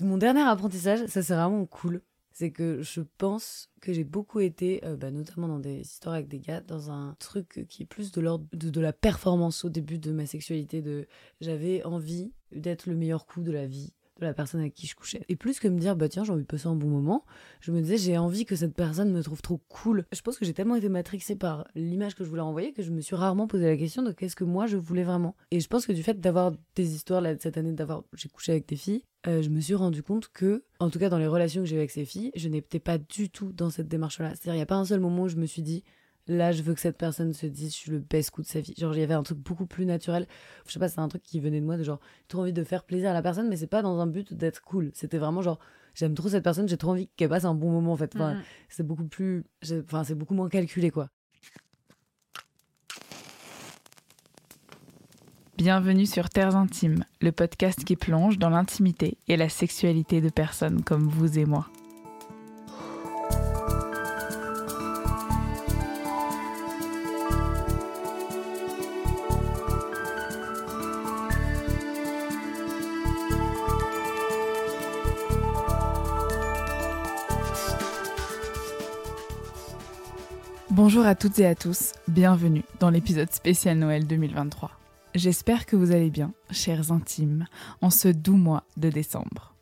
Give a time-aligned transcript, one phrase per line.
[0.00, 2.02] Mon dernier apprentissage, ça c'est vraiment cool.
[2.32, 6.28] C'est que je pense que j'ai beaucoup été, euh, bah, notamment dans des histoires avec
[6.28, 9.68] des gars, dans un truc qui est plus de l'ordre de, de la performance au
[9.68, 10.80] début de ma sexualité.
[10.80, 11.06] De
[11.40, 13.92] j'avais envie d'être le meilleur coup de la vie
[14.26, 15.22] la personne avec qui je couchais.
[15.28, 17.24] Et plus que me dire, bah tiens, j'ai envie de passer un bon moment,
[17.60, 20.04] je me disais, j'ai envie que cette personne me trouve trop cool.
[20.12, 22.90] Je pense que j'ai tellement été matrixée par l'image que je voulais envoyer que je
[22.90, 25.34] me suis rarement posé la question de qu'est-ce que moi je voulais vraiment.
[25.50, 28.68] Et je pense que du fait d'avoir des histoires cette année, d'avoir, j'ai couché avec
[28.68, 31.62] des filles, euh, je me suis rendu compte que, en tout cas dans les relations
[31.62, 34.30] que j'ai avec ces filles, je n'étais pas du tout dans cette démarche-là.
[34.30, 35.84] C'est-à-dire, il n'y a pas un seul moment où je me suis dit,
[36.28, 38.60] là je veux que cette personne se dise je suis le best coup de sa
[38.60, 38.74] vie.
[38.78, 40.26] Genre il y avait un truc beaucoup plus naturel.
[40.66, 42.62] Je sais pas c'est un truc qui venait de moi de genre trop envie de
[42.64, 44.90] faire plaisir à la personne mais c'est pas dans un but d'être cool.
[44.94, 45.58] C'était vraiment genre
[45.94, 48.14] j'aime trop cette personne j'ai trop envie qu'elle passe un bon moment en fait.
[48.14, 48.42] Enfin, Mhm.
[48.68, 49.44] c'est beaucoup plus
[49.84, 51.08] enfin c'est beaucoup moins calculé quoi.
[55.56, 60.82] Bienvenue sur Terres Intimes, le podcast qui plonge dans l'intimité et la sexualité de personnes
[60.82, 61.66] comme vous et moi.
[80.82, 84.70] Bonjour à toutes et à tous, bienvenue dans l'épisode spécial Noël 2023.
[85.14, 87.44] J'espère que vous allez bien, chers intimes,
[87.82, 89.54] en ce doux mois de décembre.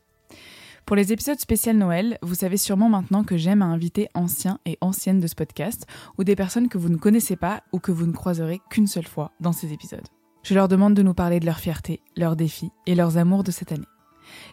[0.85, 4.77] Pour les épisodes spécial Noël, vous savez sûrement maintenant que j'aime à inviter anciens et
[4.79, 5.85] anciennes de ce podcast,
[6.17, 9.05] ou des personnes que vous ne connaissez pas ou que vous ne croiserez qu'une seule
[9.05, 10.07] fois dans ces épisodes.
[10.43, 13.51] Je leur demande de nous parler de leur fierté, leurs défis et leurs amours de
[13.51, 13.89] cette année.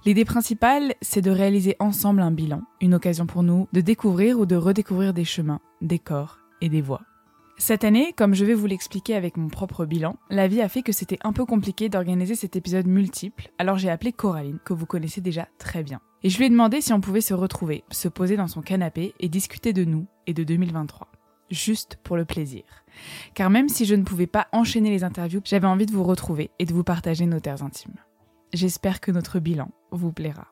[0.05, 4.47] L'idée principale, c'est de réaliser ensemble un bilan, une occasion pour nous de découvrir ou
[4.47, 7.03] de redécouvrir des chemins, des corps et des voix.
[7.59, 10.83] Cette année, comme je vais vous l'expliquer avec mon propre bilan, la vie a fait
[10.83, 14.85] que c'était un peu compliqué d'organiser cet épisode multiple, alors j'ai appelé Coraline, que vous
[14.85, 16.01] connaissez déjà très bien.
[16.23, 19.15] Et je lui ai demandé si on pouvait se retrouver, se poser dans son canapé
[19.21, 21.09] et discuter de nous et de 2023.
[21.51, 22.65] Juste pour le plaisir.
[23.35, 26.51] Car même si je ne pouvais pas enchaîner les interviews, j'avais envie de vous retrouver
[26.59, 27.97] et de vous partager nos terres intimes.
[28.53, 30.49] J'espère que notre bilan vous plaira.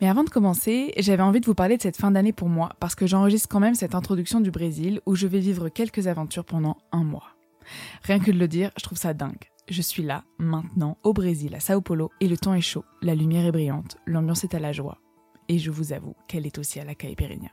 [0.00, 2.70] Mais avant de commencer, j'avais envie de vous parler de cette fin d'année pour moi,
[2.80, 6.44] parce que j'enregistre quand même cette introduction du Brésil où je vais vivre quelques aventures
[6.44, 7.36] pendant un mois.
[8.02, 9.50] Rien que de le dire, je trouve ça dingue.
[9.68, 13.14] Je suis là, maintenant, au Brésil, à Sao Paulo, et le temps est chaud, la
[13.14, 14.98] lumière est brillante, l'ambiance est à la joie.
[15.48, 17.50] Et je vous avoue qu'elle est aussi à la caipirinha.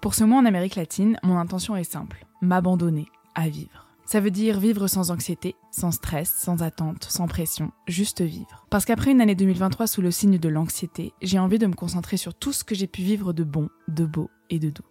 [0.00, 3.06] Pour ce mois en Amérique latine, mon intention est simple, m'abandonner
[3.36, 3.91] à vivre.
[4.04, 8.66] Ça veut dire vivre sans anxiété, sans stress, sans attente, sans pression, juste vivre.
[8.68, 12.16] Parce qu'après une année 2023 sous le signe de l'anxiété, j'ai envie de me concentrer
[12.16, 14.82] sur tout ce que j'ai pu vivre de bon, de beau et de doux.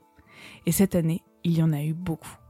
[0.65, 2.40] Et cette année, il y en a eu beaucoup.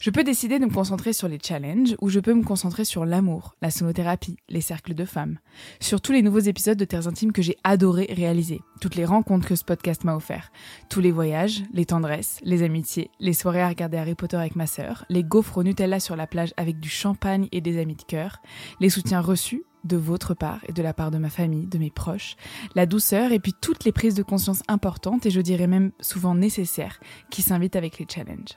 [0.00, 3.04] Je peux décider de me concentrer sur les challenges ou je peux me concentrer sur
[3.04, 5.40] l'amour, la sonothérapie, les cercles de femmes,
[5.80, 9.48] sur tous les nouveaux épisodes de Terres Intimes que j'ai adoré réaliser, toutes les rencontres
[9.48, 10.52] que ce podcast m'a offert,
[10.88, 14.68] tous les voyages, les tendresses, les amitiés, les soirées à regarder Harry Potter avec ma
[14.68, 18.02] sœur, les gaufres au Nutella sur la plage avec du champagne et des amis de
[18.02, 18.40] cœur,
[18.78, 21.90] les soutiens reçus de votre part et de la part de ma famille, de mes
[21.90, 22.36] proches,
[22.76, 26.36] la douceur et puis toutes les prises de conscience importantes et je dirais même souvent
[26.36, 27.00] nécessaires
[27.30, 28.56] qui s'invitent avec les challenges.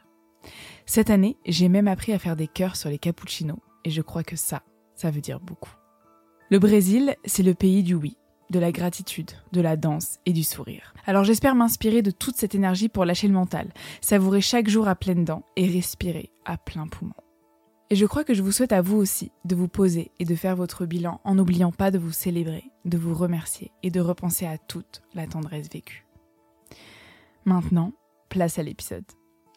[0.94, 4.24] Cette année, j'ai même appris à faire des cœurs sur les cappuccinos et je crois
[4.24, 4.62] que ça,
[4.94, 5.74] ça veut dire beaucoup.
[6.50, 8.18] Le Brésil, c'est le pays du oui,
[8.50, 10.94] de la gratitude, de la danse et du sourire.
[11.06, 14.96] Alors j'espère m'inspirer de toute cette énergie pour lâcher le mental, savourer chaque jour à
[14.96, 17.13] pleines dents et respirer à plein poumon.
[17.90, 20.35] Et je crois que je vous souhaite à vous aussi de vous poser et de
[20.35, 24.46] faire votre bilan en n'oubliant pas de vous célébrer, de vous remercier et de repenser
[24.46, 26.06] à toute la tendresse vécue.
[27.46, 27.94] Maintenant,
[28.28, 29.06] place à l'épisode.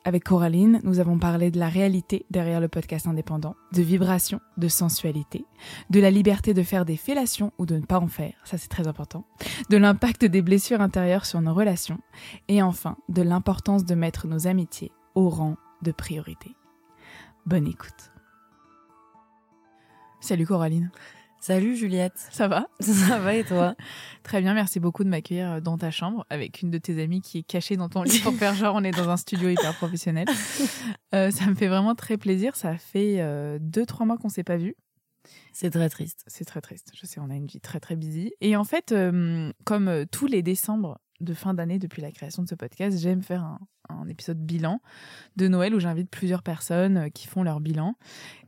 [0.07, 4.69] Avec Coraline, nous avons parlé de la réalité derrière le podcast indépendant, de vibrations, de
[4.69, 5.47] sensualité,
[5.89, 8.69] de la liberté de faire des fellations ou de ne pas en faire, ça c'est
[8.69, 9.25] très important,
[9.71, 12.01] de l'impact des blessures intérieures sur nos relations,
[12.49, 16.51] et enfin de l'importance de mettre nos amitiés au rang de priorité.
[17.47, 18.13] Bonne écoute.
[20.21, 20.91] Salut Coraline.
[21.44, 22.69] Salut Juliette Ça va?
[22.81, 23.75] Ça va et toi?
[24.22, 27.38] Très bien, merci beaucoup de m'accueillir dans ta chambre avec une de tes amies qui
[27.38, 30.26] est cachée dans ton lit pour faire genre on est dans un studio hyper professionnel.
[31.14, 32.56] Euh, ça me fait vraiment très plaisir.
[32.56, 34.75] Ça fait euh, deux, trois mois qu'on s'est pas vus.
[35.52, 36.91] c'est très triste C'est très triste.
[36.93, 38.32] Je sais, on a une vie très très busy.
[38.40, 42.43] Et en fait, euh, comme euh, tous les décembre de fin d'année depuis la création
[42.43, 44.81] de ce podcast, j'aime faire un, un épisode bilan
[45.37, 47.97] de Noël où j'invite plusieurs personnes euh, qui font leur bilan.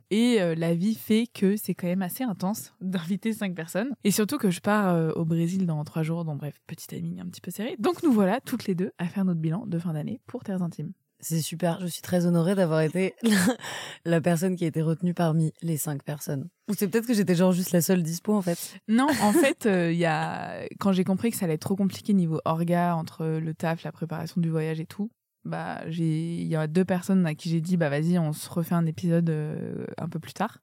[0.09, 3.93] Et euh, la vie fait que c'est quand même assez intense d'inviter cinq personnes.
[4.03, 7.19] Et surtout que je pars euh, au Brésil dans trois jours, donc bref, petit timing
[7.19, 7.75] un petit peu serré.
[7.79, 10.61] Donc nous voilà toutes les deux à faire notre bilan de fin d'année pour Terres
[10.61, 10.93] Intimes.
[11.19, 11.79] C'est super.
[11.81, 13.15] Je suis très honorée d'avoir été
[14.05, 16.49] la personne qui a été retenue parmi les cinq personnes.
[16.69, 18.79] Ou c'est peut-être que j'étais genre juste la seule dispo en fait.
[18.87, 21.75] Non, en fait, euh, il y a quand j'ai compris que ça allait être trop
[21.75, 25.09] compliqué niveau orga entre le taf, la préparation du voyage et tout.
[25.47, 28.75] Bah, il y a deux personnes à qui j'ai dit bah vas-y, on se refait
[28.75, 30.59] un épisode euh, un peu plus tard.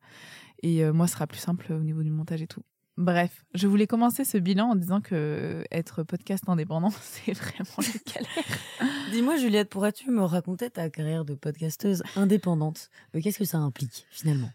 [0.63, 2.63] Et euh, moi, ce sera plus simple au niveau du montage et tout.
[2.99, 8.13] Bref, je voulais commencer ce bilan en disant que être podcast indépendant, c'est vraiment le
[8.13, 8.59] galère.
[9.13, 12.91] Dis-moi, Juliette, pourrais-tu me raconter ta carrière de podcasteuse indépendante?
[13.15, 14.51] Euh, Qu'est-ce que ça implique finalement?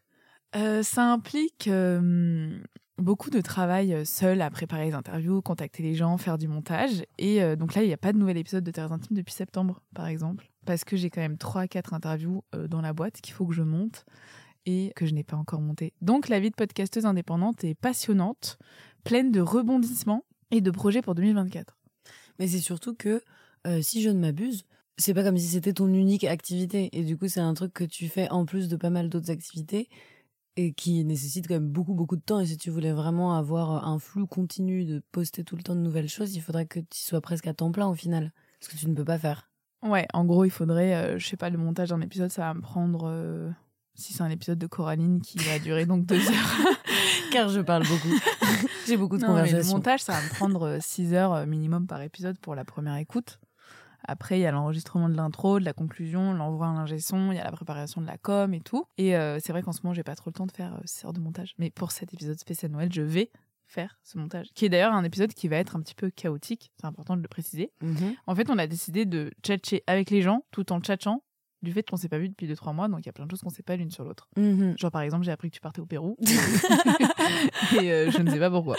[0.56, 2.60] Euh, ça implique euh,
[2.98, 7.04] beaucoup de travail euh, seul à préparer les interviews, contacter les gens, faire du montage.
[7.18, 9.82] Et donc là, il n'y a pas de nouvel épisode de Terres Intimes depuis septembre,
[9.94, 13.46] par exemple, parce que j'ai quand même 3 4 interviews dans la boîte qu'il faut
[13.46, 14.06] que je monte
[14.66, 15.94] et que je n'ai pas encore monté.
[16.02, 18.58] Donc la vie de podcasteuse indépendante est passionnante,
[19.04, 21.78] pleine de rebondissements et de projets pour 2024.
[22.40, 23.22] Mais c'est surtout que,
[23.82, 24.66] si je ne m'abuse,
[24.98, 26.90] c'est pas comme si c'était ton unique activité.
[26.94, 29.32] Et du coup, c'est un truc que tu fais en plus de pas mal d'autres
[29.32, 29.90] activités
[30.56, 32.40] et qui nécessite quand même beaucoup, beaucoup de temps.
[32.40, 35.82] Et si tu voulais vraiment avoir un flux continu de poster tout le temps de
[35.82, 38.34] nouvelles choses, il faudrait que tu sois presque à temps plein au final.
[38.60, 39.50] Ce que tu ne peux pas faire.
[39.82, 42.54] Ouais, en gros, il faudrait, euh, je sais pas, le montage d'un épisode, ça va
[42.54, 43.50] me prendre, euh,
[43.96, 46.58] si c'est un épisode de Coraline qui va durer donc deux heures.
[47.32, 48.10] Car je parle beaucoup.
[48.88, 51.88] J'ai beaucoup de Non, mais le montage, ça va me prendre 6 heures euh, minimum
[51.88, 53.40] par épisode pour la première écoute.
[54.08, 57.38] Après, il y a l'enregistrement de l'intro, de la conclusion, l'envoi à l'ingé son, il
[57.38, 58.86] y a la préparation de la com et tout.
[58.98, 61.06] Et euh, c'est vrai qu'en ce moment, j'ai pas trop le temps de faire 6
[61.06, 61.54] heures de montage.
[61.58, 63.32] Mais pour cet épisode spécial Noël, je vais
[63.70, 64.48] faire ce montage.
[64.56, 67.22] Qui est d'ailleurs un épisode qui va être un petit peu chaotique, c'est important de
[67.22, 67.72] le préciser.
[67.82, 68.16] Mhm.
[68.26, 71.24] En fait, on a décidé de tchatcher avec les gens tout en tchatchant
[71.62, 73.32] du fait qu'on s'est pas vu depuis 2-3 mois, donc il y a plein de
[73.32, 74.28] choses qu'on sait pas l'une sur l'autre.
[74.38, 74.78] Mhm.
[74.78, 76.16] Genre par exemple, j'ai appris que tu partais au Pérou
[77.82, 78.78] et euh, je ne sais pas pourquoi.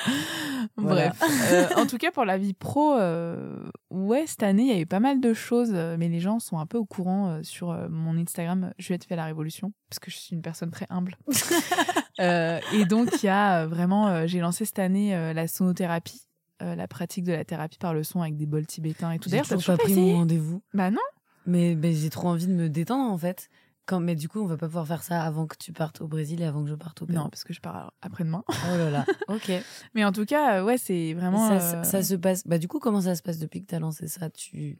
[0.77, 1.11] Voilà.
[1.19, 4.73] Bref, Euh, en tout cas pour la vie pro, euh, ouais cette année il y
[4.73, 7.73] a eu pas mal de choses, mais les gens sont un peu au courant sur
[7.91, 8.73] mon Instagram.
[8.79, 11.17] Juliette fait la révolution parce que je suis une personne très humble.
[12.19, 16.23] Et donc il y a vraiment, j'ai lancé cette année la sonothérapie.
[16.61, 19.31] la pratique de la thérapie par le son avec des bols tibétains et tout.
[19.31, 20.63] D'ailleurs, t'as pas pris mon rendez-vous.
[20.75, 21.01] Bah non.
[21.47, 23.49] Mais, mais j'ai trop envie de me détendre en fait.
[23.87, 26.07] Quand, mais du coup, on va pas pouvoir faire ça avant que tu partes au
[26.07, 27.25] Brésil et avant que je parte au Pérou.
[27.25, 28.45] Non, parce que je pars après-demain.
[28.49, 29.05] Oh là là.
[29.29, 29.51] Ok.
[29.95, 31.49] Mais en tout cas, euh, ouais, c'est vraiment.
[31.49, 32.47] ça, euh, ça- ça se passe.
[32.47, 34.31] Bah, du coup, comment ça se passe depuis que tu as lancé ça?
[34.31, 34.79] Tu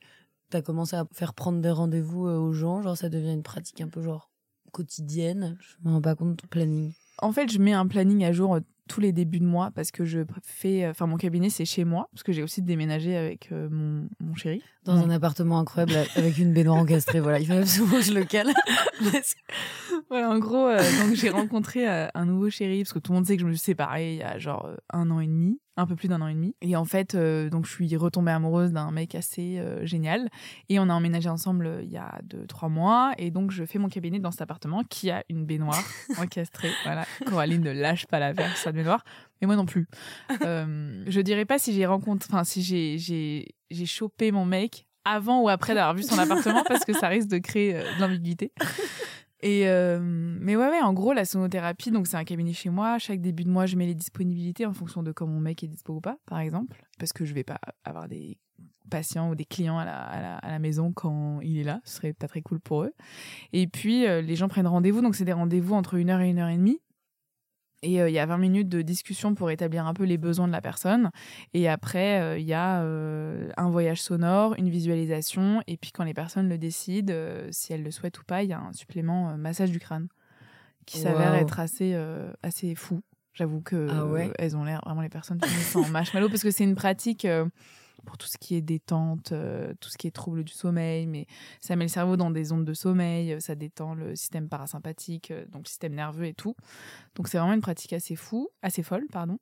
[0.53, 2.83] as commencé à faire prendre des rendez-vous euh, aux gens?
[2.83, 4.31] Genre, ça devient une pratique un peu genre
[4.71, 5.57] quotidienne?
[5.61, 6.93] Je me rends pas compte de ton planning.
[7.19, 8.59] En fait, je mets un planning à jour
[8.91, 10.87] tous les débuts de mois parce que je fais.
[10.89, 14.35] Enfin, mon cabinet, c'est chez moi parce que j'ai aussi déménagé avec euh, mon, mon
[14.35, 14.63] chéri.
[14.85, 15.05] Dans Ouais.
[15.05, 17.21] un appartement incroyable avec une baignoire encastrée.
[17.21, 18.53] Voilà, il fallait absolument que je le cale.
[20.11, 23.19] Ouais, en gros, euh, donc j'ai rencontré euh, un nouveau chéri parce que tout le
[23.19, 25.29] monde sait que je me suis séparée il y a genre euh, un an et
[25.29, 26.57] demi, un peu plus d'un an et demi.
[26.63, 30.29] Et en fait, donc je suis retombée amoureuse d'un mec assez génial
[30.69, 33.13] et on a emménagé ensemble il y a deux trois mois.
[33.19, 35.83] Et donc je fais mon cabinet dans cet appartement qui a une baignoire
[36.19, 36.71] encastrée.
[36.85, 39.05] Voilà, Coraline ne lâche pas la verre sur sa baignoire,
[39.41, 39.87] mais moi non plus.
[40.29, 45.41] Je dirais pas si j'ai rencontré, enfin si j'ai j'ai j'ai chopé mon mec avant
[45.41, 48.53] ou après d'avoir vu son appartement parce que ça risque de créer de l'ambiguïté.
[49.43, 52.99] Et euh, mais ouais, ouais, en gros, la sonothérapie, donc c'est un cabinet chez moi.
[52.99, 55.69] Chaque début de mois, je mets les disponibilités en fonction de quand mon mec est
[55.69, 58.37] dispo ou pas, par exemple, parce que je vais pas avoir des
[58.91, 61.81] patients ou des clients à la, à la, à la maison quand il est là.
[61.85, 62.93] Ce serait pas très cool pour eux.
[63.53, 66.29] Et puis, euh, les gens prennent rendez-vous, donc c'est des rendez-vous entre une heure et
[66.29, 66.81] une heure et demie.
[67.83, 70.47] Et euh, il y a 20 minutes de discussion pour établir un peu les besoins
[70.47, 71.11] de la personne.
[71.55, 75.63] Et après, euh, il y a euh, un voyage sonore, une visualisation.
[75.67, 77.15] Et puis, quand les personnes le décident,
[77.51, 80.09] si elles le souhaitent ou pas, il y a un supplément massage du crâne
[80.87, 81.41] qui s'avère Wow.
[81.41, 81.97] être assez,
[82.43, 83.01] assez fou.
[83.33, 86.51] J'avoue que Ah ouais elles ont l'air vraiment les personnes finissent en marshmallow parce que
[86.51, 87.27] c'est une pratique
[88.05, 91.27] pour tout ce qui est détente, euh, tout ce qui est trouble du sommeil, mais
[91.61, 95.31] ça met le cerveau dans des ondes de sommeil, euh, ça détend le système parasympathique,
[95.31, 96.55] euh, donc le système nerveux et tout.
[97.15, 99.39] Donc c'est vraiment une pratique assez fou, assez folle, pardon.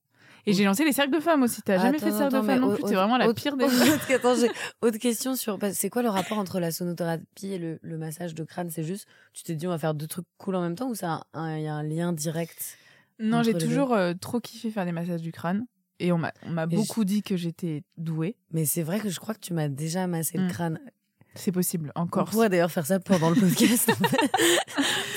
[0.46, 1.62] Et j'ai lancé les cercles de femmes aussi.
[1.62, 2.82] T'as jamais fait de cercle de femmes non plus.
[2.84, 3.64] T'es vraiment la autre- pire des.
[3.94, 4.34] autre- attends,
[4.82, 5.58] autre question sur.
[5.58, 8.70] bah, C'est quoi le rapport entre la sonothérapie et le, le massage de crâne?
[8.70, 10.94] C'est juste, tu t'es dit on va faire deux trucs cool en même temps ou
[10.94, 12.78] ça il y a un lien direct
[13.18, 15.66] Non, j'ai toujours euh, trop kiffé faire des massages du crâne.
[16.00, 18.36] Et on m'a on beaucoup dit que j'étais douée.
[18.52, 20.42] Mais c'est vrai que je crois que tu m'as déjà massé Mm.
[20.42, 20.80] le crâne.
[21.34, 22.30] C'est possible, On encore.
[22.30, 23.90] pourrait d'ailleurs faire ça pendant le podcast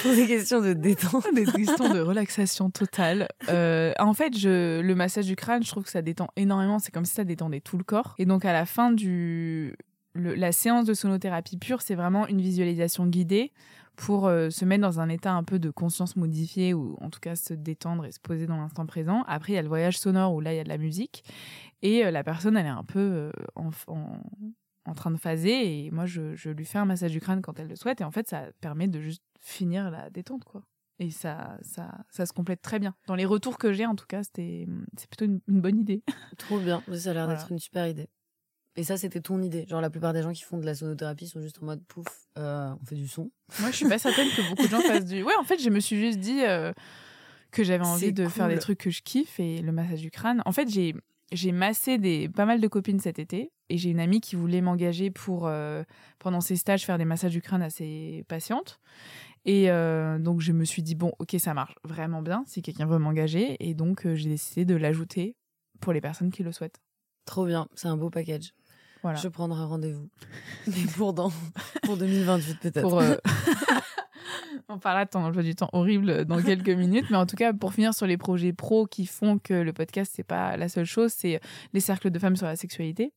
[0.02, 1.26] pour des questions de détente.
[1.34, 3.28] des questions de relaxation totale.
[3.50, 6.78] Euh, en fait, je, le massage du crâne, je trouve que ça détend énormément.
[6.80, 8.14] C'est comme si ça détendait tout le corps.
[8.20, 9.76] Et donc, à la fin du
[10.14, 13.52] le- la séance de sonothérapie pure, c'est vraiment une visualisation guidée
[13.96, 17.20] pour euh, se mettre dans un état un peu de conscience modifiée ou en tout
[17.20, 19.24] cas se détendre et se poser dans l'instant présent.
[19.28, 21.24] Après, il y a le voyage sonore où là, il y a de la musique
[21.82, 24.22] et euh, la personne, elle est un peu euh, en, en-
[24.86, 27.60] en train de phaser et moi je, je lui fais un massage du crâne quand
[27.60, 30.64] elle le souhaite et en fait ça permet de juste finir la détente quoi.
[30.98, 32.94] Et ça, ça, ça se complète très bien.
[33.08, 34.68] Dans les retours que j'ai, en tout cas, c'était,
[34.98, 36.04] c'est plutôt une, une bonne idée.
[36.38, 36.84] Trop bien.
[36.94, 37.40] Ça a l'air Voilà.
[37.40, 38.08] d'être une super idée.
[38.78, 39.66] Et ça, c'était ton idée.
[39.68, 42.08] Genre, la plupart des gens qui font de la sonothérapie sont juste en mode pouf,
[42.38, 43.30] euh, on fait du son.
[43.60, 45.24] Moi, je suis pas certaine que beaucoup de gens fassent du.
[45.24, 46.72] Ouais, en fait, je me suis juste dit euh,
[47.52, 50.42] que j'avais envie de faire des trucs que je kiffe et le massage du crâne.
[50.46, 50.96] En fait, j'ai
[51.34, 54.60] j'ai massé des pas mal de copines cet été et j'ai une amie qui voulait
[54.60, 55.84] m'engager pour euh,
[56.20, 58.80] pendant ses stages faire des massages du crâne à ses patientes.
[59.46, 59.68] Et
[60.20, 63.56] donc je me suis dit bon, ok, ça marche vraiment bien si quelqu'un veut m'engager
[63.60, 65.36] et donc j'ai décidé de l'ajouter
[65.80, 66.80] pour les personnes qui le souhaitent.
[67.26, 67.68] Trop bien.
[67.76, 68.54] C'est un beau package.
[69.02, 69.18] Voilà.
[69.20, 70.10] Je prendrai rendez-vous.
[70.68, 71.32] Mais pour dans,
[71.84, 72.82] pour 2028 peut-être.
[72.82, 73.16] pour euh,
[74.70, 77.54] on parlera de ton emploi du temps horrible dans quelques minutes mais en tout cas
[77.54, 80.86] pour finir sur les projets pro qui font que le podcast c'est pas la seule
[80.86, 81.40] chose c'est
[81.74, 83.14] les cercles de femmes sur la sexualité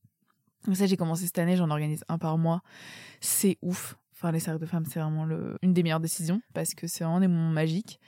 [0.73, 2.61] ça j'ai commencé cette année j'en organise un par mois
[3.21, 6.73] c'est ouf enfin les cercles de femmes c'est vraiment le, une des meilleures décisions parce
[6.73, 7.99] que c'est vraiment des moments magiques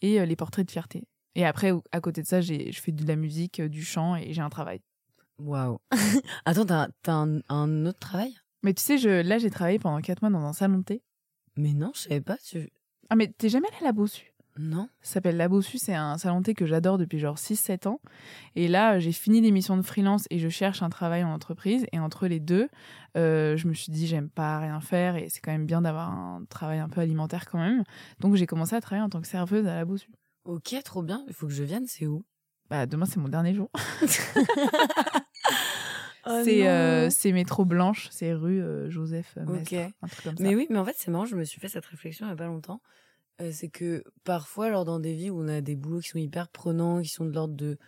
[0.00, 1.04] et euh, les portraits de fierté
[1.34, 4.16] et après à côté de ça j'ai je fais de la musique euh, du chant
[4.16, 4.80] et j'ai un travail
[5.38, 5.78] Waouh.
[6.44, 8.34] Attends, t'as, t'as un, un autre travail?
[8.62, 11.02] Mais tu sais je là j'ai travaillé pendant quatre mois dans un salon de thé
[11.56, 12.36] Mais non, je savais pas.
[12.38, 12.68] Tu...
[13.08, 14.32] ah mais t'es jamais allé à la Bossu?
[14.58, 14.88] Non.
[15.00, 18.00] Ça s'appelle La Bossu, c'est un salon de thé que j'adore depuis genre 6-7 ans.
[18.56, 21.86] Et là, euh, j'ai fini l'émission de freelance et je cherche un travail en entreprise.
[21.92, 22.68] Et entre les deux,
[23.16, 26.10] euh, je me suis dit, j'aime pas rien faire et c'est quand même bien d'avoir
[26.10, 27.84] un travail un peu alimentaire quand même.
[28.18, 30.10] Donc j'ai commencé à travailler en tant que serveuse à La Bossu.
[30.44, 31.24] Ok, trop bien.
[31.28, 31.84] Il faut que je vienne.
[31.86, 32.24] C'est où?
[32.68, 33.70] Bah, demain, c'est mon dernier jour.
[36.28, 39.72] Oh c'est euh, c'est métro Blanche, c'est rue euh, Joseph Ok.
[39.72, 40.42] un truc comme ça.
[40.42, 42.32] Mais oui, mais en fait, c'est marrant, je me suis fait cette réflexion il y
[42.32, 42.80] a pas longtemps.
[43.40, 46.18] Euh, c'est que parfois, alors dans des vies où on a des boulots qui sont
[46.18, 47.78] hyper prenants, qui sont de l'ordre de,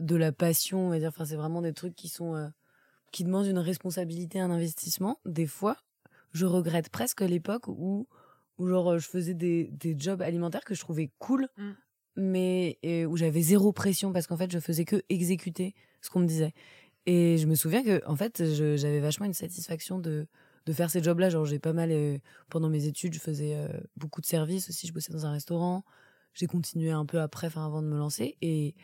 [0.00, 2.50] de la passion, on va dire, enfin, c'est vraiment des trucs qui sont,
[3.12, 5.18] qui demandent une responsabilité, un investissement.
[5.26, 5.76] Des fois,
[6.32, 8.06] je regrette presque l'époque où,
[8.58, 11.72] où genre, je faisais des, des jobs alimentaires que je trouvais cool, Mm.
[12.16, 16.26] mais où j'avais zéro pression parce qu'en fait, je faisais que exécuter ce qu'on me
[16.26, 16.52] disait.
[17.10, 18.42] Et je me souviens que, en fait,
[18.76, 20.26] j'avais vachement une satisfaction de,
[20.66, 21.30] de faire ces jobs-là.
[21.30, 22.18] Genre, j'ai pas mal, euh,
[22.50, 24.86] pendant mes études, je faisais euh, beaucoup de services aussi.
[24.86, 25.84] Je bossais dans un restaurant.
[26.34, 28.36] J'ai continué un peu après, enfin, avant de me lancer.
[28.42, 28.74] Et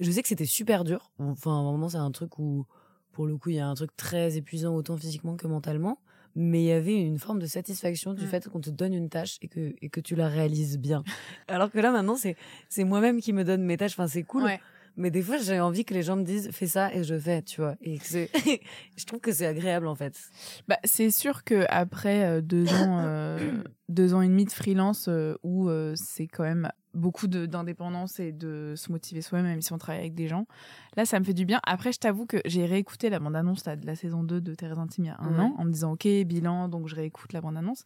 [0.00, 1.12] je sais que c'était super dur.
[1.20, 2.66] Enfin, vraiment, c'est un truc où,
[3.12, 6.00] pour le coup, il y a un truc très épuisant, autant physiquement que mentalement.
[6.34, 8.28] Mais il y avait une forme de satisfaction du Mm.
[8.28, 11.04] fait qu'on te donne une tâche et que, et que tu la réalises bien.
[11.46, 12.34] Alors que là, maintenant, c'est,
[12.68, 13.92] c'est moi-même qui me donne mes tâches.
[13.92, 14.42] Enfin, c'est cool.
[14.42, 14.60] Ouais.
[14.98, 17.40] Mais des fois, j'ai envie que les gens me disent fais ça et je fais,
[17.42, 17.76] tu vois.
[17.80, 18.30] Et que c'est-
[18.96, 20.14] je trouve que c'est agréable en fait.
[20.66, 23.38] Bah, c'est sûr que après euh, deux ans, euh,
[23.88, 28.32] deux ans et demi de freelance euh, où euh, c'est quand même beaucoup d'indépendance et
[28.32, 30.46] de se motiver soi-même, même si on travaille avec des gens.
[30.96, 31.60] Là, ça me fait du bien.
[31.64, 35.04] Après, je t'avoue que j'ai réécouté la bande-annonce de la saison 2 de Thérèse Intime
[35.04, 35.40] il y a un Ouais.
[35.40, 37.84] an en me disant ok bilan, donc je réécoute la bande-annonce.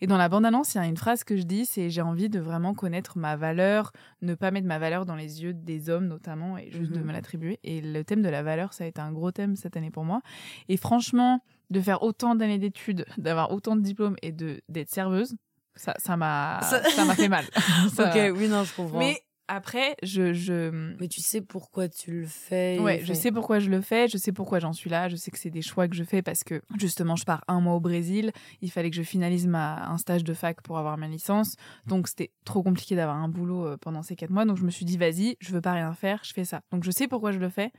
[0.00, 2.28] Et dans la bande-annonce, il y a une phrase que je dis, c'est j'ai envie
[2.28, 6.06] de vraiment connaître ma valeur, ne pas mettre ma valeur dans les yeux des hommes
[6.08, 7.06] notamment et juste de Mhm.
[7.06, 7.60] me l'attribuer.
[7.64, 10.04] Et le thème de la valeur, ça a été un gros thème cette année pour
[10.04, 10.20] moi.
[10.68, 15.34] Et franchement, de faire autant d'années d'études, d'avoir autant de diplômes et de d'être serveuse,
[15.76, 17.46] ça ça m'a Ça- ça m'a fait mal.
[17.94, 18.98] Ça- Ok, oui, non, je comprends.
[18.98, 19.20] Mais, Mais
[19.52, 22.78] après, je je tu sais pourquoi tu le fais.
[22.78, 25.32] Ouais, je sais pourquoi je le fais, je sais pourquoi j'en suis là, je sais
[25.32, 27.80] que c'est des choix que je fais parce que justement je pars un mois au
[27.80, 31.56] Brésil, il fallait que je finalise ma, un stage de fac pour avoir ma licence,
[31.86, 34.70] donc c'était trop compliqué d'avoir un boulot euh, pendant ces quatre mois, donc je me
[34.70, 36.60] suis dit vas-y, je veux pas rien faire, je fais ça.
[36.70, 37.72] Donc je sais pourquoi je le fais,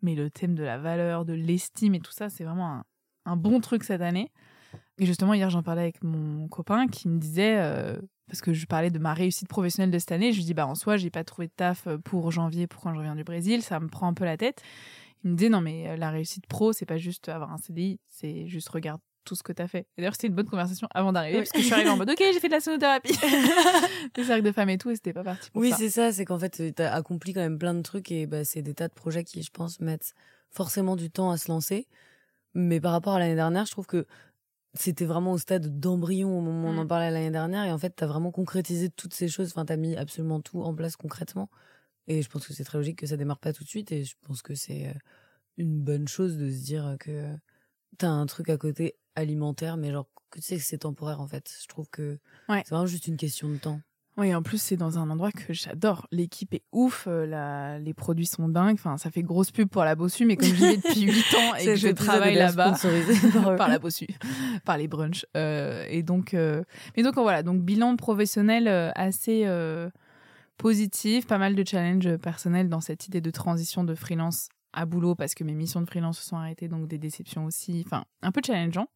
[0.00, 2.84] mais le thème de la valeur, de l'estime et tout ça, c'est vraiment un,
[3.24, 4.30] un bon truc cette année.
[4.98, 7.96] Et justement hier j'en parlais avec mon copain qui me disait euh,
[8.28, 10.30] parce que je parlais de ma réussite professionnelle de cette année.
[10.32, 12.80] Je lui dis, bah, en soi, j'ai pas trouvé de taf euh, pour janvier, pour
[12.82, 13.60] quand je reviens du Brésil.
[13.62, 14.62] Ça me prend un peu la tête.
[15.24, 17.98] Il me disait, non, mais euh, la réussite pro, c'est pas juste avoir un CDI,
[18.06, 19.80] c'est juste regarde tout ce que t'as fait.
[19.96, 21.42] Et d'ailleurs, c'était une bonne conversation avant d'arriver, Oui.
[21.42, 23.12] parce que je suis arrivée en mode, ok, j'ai fait de la sonothérapie,
[24.14, 25.76] des cercles de femmes et tout, et c'était pas parti pour Oui, ça.
[25.76, 28.44] c'est ça, c'est qu'en fait, tu as accompli quand même plein de trucs et bah,
[28.44, 30.14] c'est des tas de projets qui, je pense, mettent
[30.50, 31.86] forcément du temps à se lancer.
[32.54, 34.06] Mais par rapport à l'année dernière, je trouve que
[34.74, 36.88] c'était vraiment au stade d'embryon au moment où on en Mm.
[36.88, 37.64] parlait l'année dernière.
[37.64, 39.48] Et en fait, tu as vraiment concrétisé toutes ces choses.
[39.50, 41.50] Enfin, tu as mis absolument tout en place concrètement.
[42.08, 43.92] Et je pense que c'est très logique que ça démarre pas tout de suite.
[43.92, 44.92] Et je pense que c'est euh,
[45.58, 47.34] une bonne chose de se dire que
[47.98, 51.20] tu as un truc à côté alimentaire, mais genre que tu sais que c'est temporaire
[51.20, 51.52] en fait.
[51.62, 52.62] Je trouve que Ouais.
[52.64, 53.80] c'est vraiment juste une question de temps.
[54.16, 56.06] Oui, en plus, c'est dans un endroit que j'adore.
[56.10, 57.78] L'équipe est ouf, euh, la...
[57.78, 58.74] les produits sont dingues.
[58.74, 61.54] Enfin, ça fait grosse pub pour la Bossu, mais comme j'y vais depuis 8 ans
[61.54, 62.76] et que je travaille là-bas.
[63.56, 64.06] par la bossu,
[64.64, 65.24] par les brunchs.
[65.36, 66.62] Euh, et donc, euh,
[66.96, 69.88] mais donc voilà, donc bilan professionnel assez euh,
[70.56, 75.14] positif, pas mal de challenges personnels dans cette idée de transition de freelance à boulot
[75.14, 78.30] parce que mes missions de freelance se sont arrêtées, donc des déceptions aussi, enfin un
[78.30, 78.88] peu challengeant.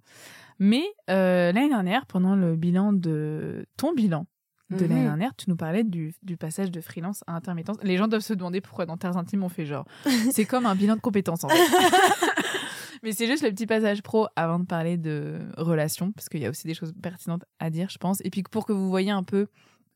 [0.59, 4.27] Mais euh, l'année dernière, pendant le bilan de ton bilan
[4.71, 5.05] de l'année Mhm.
[5.05, 7.77] dernière, tu nous parlais du, du passage de freelance à intermittence.
[7.83, 9.87] Les gens doivent se demander pourquoi dans Terres Intimes on fait genre.
[10.33, 11.57] C'est comme un bilan de compétences en fait.
[13.03, 16.47] Mais c'est juste le petit passage pro avant de parler de relations, parce qu'il y
[16.47, 18.23] a aussi des choses pertinentes à dire, je pense.
[18.25, 19.49] Et puis pour que vous voyez un peu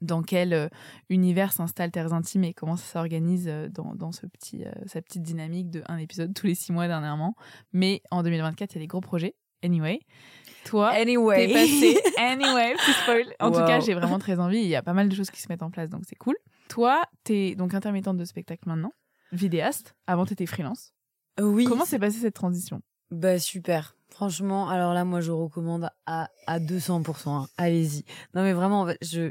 [0.03, 0.69] dans quel euh,
[1.09, 5.01] univers s'installe Terres Intimes et comment ça s'organise euh, dans, dans ce petit, euh, sa
[5.01, 7.35] petite dynamique de un épisode tous les six mois dernièrement.
[7.73, 9.35] Mais en 2024, il y a des gros projets.
[9.65, 10.01] Anyway,
[10.69, 11.47] toi, Anyway.
[11.47, 11.99] t'es passé.
[12.19, 13.35] Anyway, petit spoil.
[13.41, 14.59] En tout cas, j'ai vraiment très envie.
[14.61, 16.37] Il y a pas mal de choses qui se mettent en place, donc c'est cool.
[16.69, 18.93] Toi, t'es donc intermittente de spectacle maintenant,
[19.33, 19.95] vidéaste.
[20.07, 20.93] Avant, t'étais freelance.
[21.41, 21.65] oui.
[21.65, 22.83] Comment s'est passée cette transition?
[23.11, 23.97] Bah super.
[24.11, 27.29] Franchement, alors là, moi, je recommande à, à 200%.
[27.31, 27.49] hein.
[27.57, 28.05] Allez-y.
[28.35, 29.31] Non, mais vraiment, en fait, je,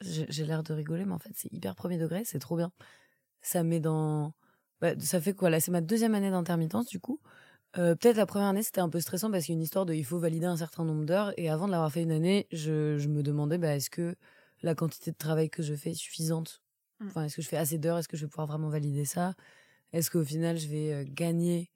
[0.00, 2.70] je- j'ai l'air de rigoler, mais en fait, c'est hyper premier degré, c'est trop bien.
[3.42, 4.32] Ça met dans...
[4.80, 5.50] bah, ça fait quoi?
[5.50, 7.20] Là, c'est ma deuxième année d'intermittence, du coup.
[7.76, 9.84] Euh, Peut-être la première année, c'était un peu stressant parce qu'il y a une histoire
[9.86, 11.32] de il faut valider un certain nombre d'heures.
[11.36, 14.16] Et avant de l'avoir fait une année, je, je me demandais, bah, est-ce que
[14.62, 16.62] la quantité de travail que je fais est suffisante?
[17.00, 17.14] Mm.
[17.14, 17.98] Enfin, est-ce que je fais assez d'heures?
[17.98, 19.34] Est-ce que je vais pouvoir vraiment valider ça?
[19.92, 21.72] Est-ce qu'au final, je vais euh, gagner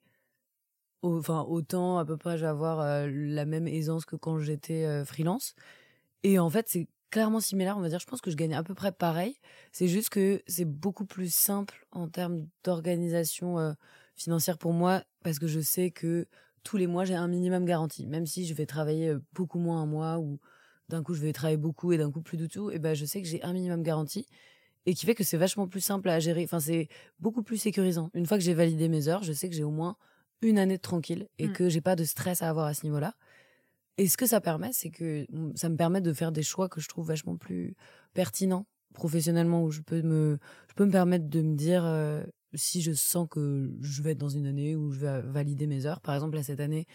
[1.01, 4.39] au- enfin autant à peu près je vais avoir euh, la même aisance que quand
[4.39, 5.53] j'étais euh, freelance?
[6.23, 7.99] Et en fait c'est clairement similaire on va dire.
[7.99, 9.37] Je pense que je gagne à peu près pareil.
[9.73, 13.59] C'est juste que c'est beaucoup plus simple en termes d'organisation
[14.15, 16.27] financière pour moi parce que je sais que
[16.63, 19.81] tous les mois j'ai un minimum garanti même si je vais travailler euh, beaucoup moins
[19.81, 20.39] un mois ou
[20.89, 23.05] d'un coup je vais travailler beaucoup et d'un coup plus du tout et ben je
[23.05, 24.25] sais que j'ai un minimum garanti
[24.85, 26.87] et qui fait que c'est vachement plus simple à gérer enfin c'est
[27.19, 29.71] beaucoup plus sécurisant une fois que j'ai validé mes heures je sais que j'ai au
[29.71, 29.97] moins
[30.43, 31.53] une année de tranquille et Mm.
[31.53, 33.13] que j'ai pas de stress à avoir à ce niveau-là.
[33.97, 36.67] Et ce que ça permet, c'est que mm, ça me permet de faire des choix
[36.69, 37.75] que je trouve vachement plus
[38.13, 40.37] pertinents professionnellement, où je peux me,
[40.69, 44.17] je peux me permettre de me dire euh, si je sens que je vais être
[44.17, 46.01] dans une année où je vais valider mes heures.
[46.01, 46.85] Par exemple, là, cette année,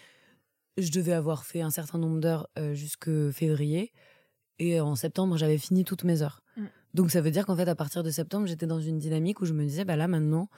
[0.76, 3.92] je devais avoir fait un certain nombre d'heures euh, jusque février.
[4.58, 6.42] Et en septembre, j'avais fini toutes mes heures.
[6.56, 6.64] Mm.
[6.94, 9.44] Donc ça veut dire qu'en fait, à partir de septembre, j'étais dans une dynamique où
[9.44, 10.48] je me disais, bah là maintenant,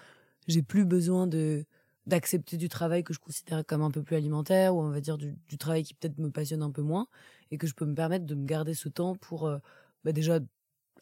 [0.46, 1.64] j'ai plus besoin de
[2.06, 5.18] d'accepter du travail que je considère comme un peu plus alimentaire ou on va dire
[5.18, 7.06] du, du travail qui peut-être me passionne un peu moins
[7.50, 9.58] et que je peux me permettre de me garder ce temps pour euh,
[10.02, 10.40] bah déjà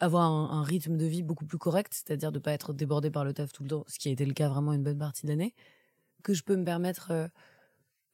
[0.01, 3.25] avoir un, un rythme de vie beaucoup plus correct, c'est-à-dire de pas être débordé par
[3.25, 5.27] le taf tout le temps, ce qui a été le cas vraiment une bonne partie
[5.27, 5.55] de l'année,
[6.25, 7.29] que je peux me permettre euh,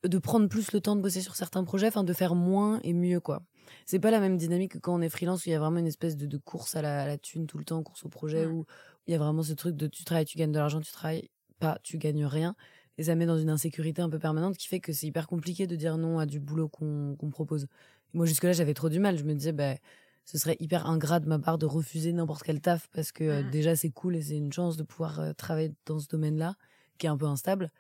[0.04, 2.92] de prendre plus le temps de bosser sur certains projets, enfin de faire moins et
[2.92, 3.42] mieux quoi.
[3.86, 5.78] C'est pas la même dynamique que quand on est freelance où il y a vraiment
[5.78, 8.10] une espèce de, de course à la, à la thune tout le temps, course au
[8.10, 8.46] projet Ouais.
[8.46, 8.66] où
[9.06, 11.30] il y a vraiment ce truc de tu travailles, tu gagnes de l'argent, tu travailles
[11.58, 12.54] pas, tu gagnes rien.
[12.98, 15.66] Et ça met dans une insécurité un peu permanente qui fait que c'est hyper compliqué
[15.66, 17.66] de dire non à du boulot qu'on me propose.
[18.12, 19.74] Moi jusque-là j'avais trop du mal, je me disais bah
[20.24, 23.42] ce serait hyper ingrat de ma part de refuser n'importe quel taf parce que euh,
[23.42, 23.50] Mhm.
[23.50, 26.56] déjà c'est cool et c'est une chance de pouvoir euh, travailler dans ce domaine-là
[26.98, 27.70] qui est un peu instable.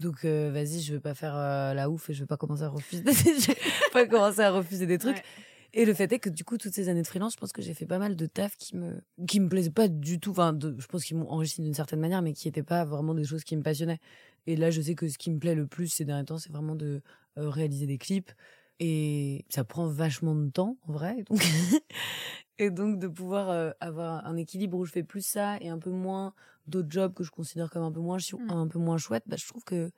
[0.00, 2.68] Donc euh, vas-y, je vais pas faire la ouf et je vais pas commencer à
[2.68, 3.56] refuser, je vais
[3.92, 5.16] pas commencer à refuser des trucs.
[5.18, 5.22] Ouais.
[5.74, 7.62] Et le fait est que du coup toutes ces années de freelance, je pense que
[7.62, 10.32] j'ai fait pas mal de taf qui me qui me plaisaient pas du tout.
[10.32, 13.14] Enfin, de- je pense qu'ils m'ont enrichi d'une certaine manière, mais qui étaient pas vraiment
[13.14, 14.00] des choses qui me passionnaient.
[14.46, 16.50] Et là, je sais que ce qui me plaît le plus ces derniers temps, c'est
[16.52, 17.00] vraiment de
[17.36, 18.32] réaliser des clips.
[18.80, 21.16] Et ça prend vachement de temps, en vrai.
[21.18, 21.38] Et donc,
[22.58, 25.78] et donc de pouvoir euh, avoir un équilibre où je fais plus ça et un
[25.78, 26.34] peu moins
[26.66, 28.50] d'autres jobs que je considère comme un peu moins chou- Mm.
[28.50, 29.90] un peu moins chouette, bah, je trouve que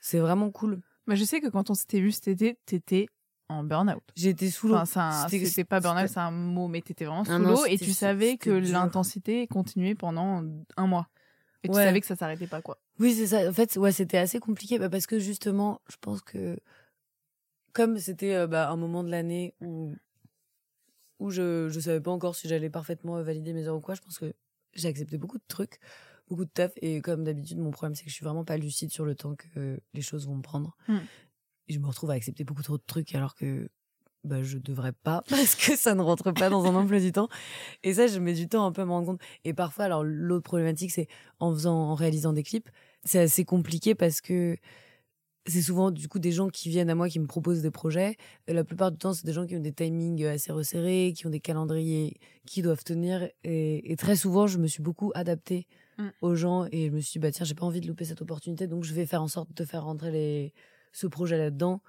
[0.00, 0.80] c'est vraiment cool.
[1.06, 3.06] Bah, je sais que quand on s'était vu cet été, t'étais
[3.48, 4.02] en burn-out.
[4.22, 4.76] Été sous l'eau.
[4.76, 7.32] Enfin, c'est un- C'était- c'était pas burn-out, c'était- c'est un mot, mais t'étais vraiment sous
[7.32, 8.72] Ah non, l'eau et c'était- tu savais que dur.
[8.72, 10.44] l'intensité continuait pendant
[10.76, 11.08] un mois.
[11.62, 11.84] Et tu Ouais.
[11.84, 12.78] savais que ça s'arrêtait pas, quoi.
[13.00, 13.48] Oui, c'est ça.
[13.48, 16.58] En fait, ouais, c'était assez compliqué bah, parce que justement, je pense que
[17.72, 19.94] comme c'était euh, bah, un moment de l'année où
[21.18, 23.94] où je je savais pas encore si j'allais parfaitement euh, valider mes heures ou quoi,
[23.94, 24.32] je pense que
[24.74, 25.80] j'ai accepté beaucoup de trucs,
[26.28, 28.90] beaucoup de taf et comme d'habitude, mon problème c'est que je suis vraiment pas lucide
[28.90, 30.76] sur le temps que les choses vont me prendre.
[30.88, 30.98] Hmm.
[31.68, 33.68] Et je me retrouve à accepter beaucoup trop de trucs alors que
[34.24, 37.28] bah, je devrais pas parce que ça ne rentre pas dans un emploi du temps.
[37.82, 39.20] Et ça, je mets du temps un peu à me rendre compte.
[39.44, 42.68] Et parfois, alors l'autre problématique, c'est en faisant, en réalisant des clips,
[43.04, 44.56] c'est assez compliqué parce que
[45.50, 48.16] c'est souvent du coup des gens qui viennent à moi qui me proposent des projets.
[48.46, 51.26] Et la plupart du temps, c'est des gens qui ont des timings assez resserrés, qui
[51.26, 53.28] ont des calendriers qui doivent tenir.
[53.44, 55.66] Et, et très souvent, je me suis beaucoup adaptée
[55.98, 56.08] Mm.
[56.22, 58.22] aux gens et je me suis dit, bah tiens, j'ai pas envie de louper cette
[58.22, 60.54] opportunité, donc je vais faire en sorte de faire rentrer les,
[60.92, 61.82] ce projet là-dedans.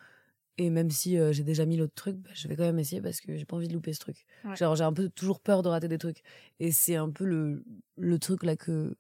[0.58, 3.02] Et même si euh, j'ai déjà mis l'autre truc, bah, je vais quand même essayer
[3.02, 4.26] parce que j'ai pas envie de louper ce truc.
[4.44, 4.56] Ouais.
[4.58, 6.24] Genre, j'ai un peu toujours peur de rater des trucs.
[6.60, 7.64] Et c'est un peu le,
[7.98, 8.96] le truc là que,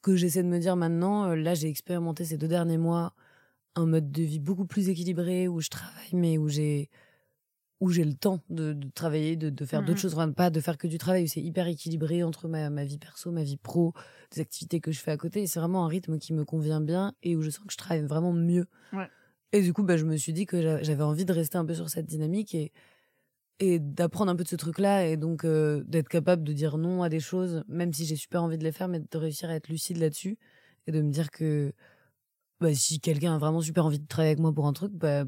[0.00, 1.26] que j'essaie de me dire maintenant.
[1.30, 3.12] Euh, Là, j'ai expérimenté ces deux derniers mois
[3.76, 6.90] un mode de vie beaucoup plus équilibré où je travaille, mais où j'ai
[7.80, 10.60] où j'ai le temps de, de travailler, de, de faire d'autres choses, enfin, pas de
[10.60, 13.94] faire que du travail, c'est hyper équilibré entre ma, ma vie perso, ma vie pro,
[14.32, 15.46] des activités que je fais à côté.
[15.46, 18.04] C'est vraiment un rythme qui me convient bien et où je sens que je travaille
[18.04, 18.66] vraiment mieux.
[18.92, 19.08] Ouais.
[19.52, 21.64] Et du coup, bah, je me suis dit que j'a- j'avais envie de rester un
[21.66, 22.72] peu sur cette dynamique et,
[23.58, 27.02] et d'apprendre un peu de ce truc-là et donc euh, d'être capable de dire non
[27.02, 29.54] à des choses, même si j'ai super envie de les faire, mais de réussir à
[29.54, 30.38] être lucide là-dessus
[30.86, 31.72] et de me dire que
[32.60, 35.24] bah, si quelqu'un a vraiment super envie de travailler avec moi pour un truc, bah,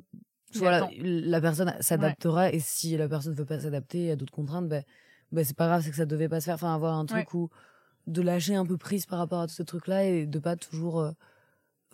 [0.55, 4.33] Il voilà, la personne s'adaptera et si la personne ne veut pas s'adapter, a d'autres
[4.33, 4.83] contraintes, bah,
[5.33, 6.57] bah, c'est pas grave, c'est que ça devait pas se faire.
[6.57, 7.49] Enfin, avoir un truc où
[8.07, 11.01] de lâcher un peu prise par rapport à tout ce truc-là et de pas toujours
[11.01, 11.13] euh,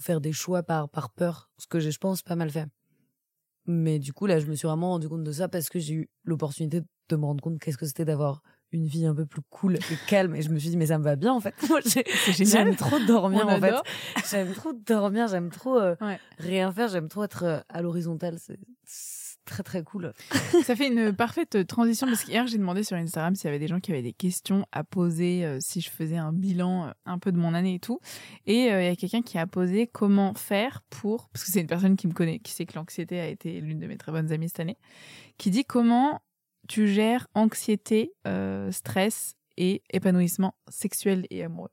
[0.01, 2.67] faire des choix par, par peur, ce que j'ai, je pense, pas mal fait.
[3.67, 5.95] Mais du coup, là, je me suis vraiment rendu compte de ça parce que j'ai
[5.95, 8.43] eu l'opportunité de me rendre compte qu'est-ce que c'était d'avoir
[8.73, 10.35] une vie un peu plus cool et calme.
[10.37, 11.55] Et je me suis dit, mais ça me va bien, en fait.
[12.39, 13.75] J'aime trop dormir, en fait.
[14.31, 16.19] J'aime trop dormir, j'aime trop euh, Ouais.
[16.39, 18.37] rien faire, j'aime trop être euh, à l'horizontale.
[18.39, 18.59] C'est
[19.45, 20.13] très, très cool.
[20.65, 23.67] Ça fait une parfaite transition parce qu'hier j'ai demandé sur Instagram s'il y avait des
[23.67, 27.33] gens qui avaient des questions à poser euh, si je faisais un bilan un peu
[27.33, 27.99] de mon année et tout.
[28.45, 31.67] Et il y a quelqu'un qui a posé comment faire pour, parce que c'est une
[31.67, 34.31] personne qui me connaît, qui sait que l'anxiété a été l'une de mes très bonnes
[34.33, 34.77] amies cette année,
[35.39, 36.21] qui dit comment
[36.69, 41.71] tu gères anxiété, euh, stress et épanouissement sexuel et amoureux.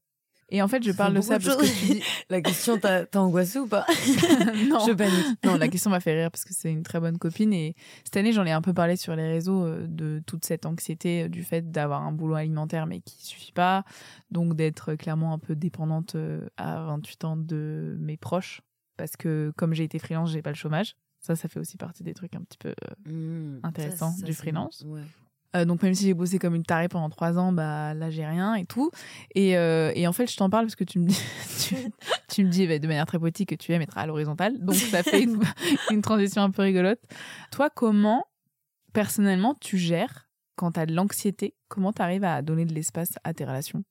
[0.50, 3.60] Et en fait, je parle de ça parce que tu dis La question, t'as angoissé
[3.60, 3.86] ou pas?
[4.70, 4.80] Non.
[4.88, 5.44] Je panique.
[5.44, 8.18] Non, la question m'a fait rire parce que c'est une très bonne copine et cette
[8.18, 11.30] année j'en ai un peu parlé sur les réseaux euh, de toute cette anxiété euh,
[11.30, 13.84] du fait d'avoir un boulot alimentaire mais qui suffit pas,
[14.30, 16.16] donc d'être clairement un peu dépendante
[16.58, 18.62] à 28 ans de mes proches
[18.98, 20.96] parce que comme j'ai été freelance, j'ai pas le chômage.
[21.26, 22.70] Ça, ça fait aussi partie des trucs un petit peu.
[22.70, 24.84] euh, Mmh, Intéressant, du freelance.
[24.86, 25.02] ouais.
[25.56, 28.26] euh, donc même si j'ai bossé comme une tarée pendant trois ans, bah là j'ai
[28.26, 28.92] rien et tout.
[29.34, 31.20] Et, euh, et en fait je t'en parle parce que tu me dis,
[31.68, 31.76] tu,
[32.28, 34.76] tu me dis bah, de manière très poétique que tu aimes être à l'horizontale, donc
[34.76, 35.40] ça fait une,
[35.92, 37.00] une transition un peu rigolote.
[37.52, 38.26] Toi comment
[38.94, 41.56] personnellement tu gères quand t'as de l'anxiété?
[41.70, 43.84] Comment t'arrives à donner de l'espace à tes relations?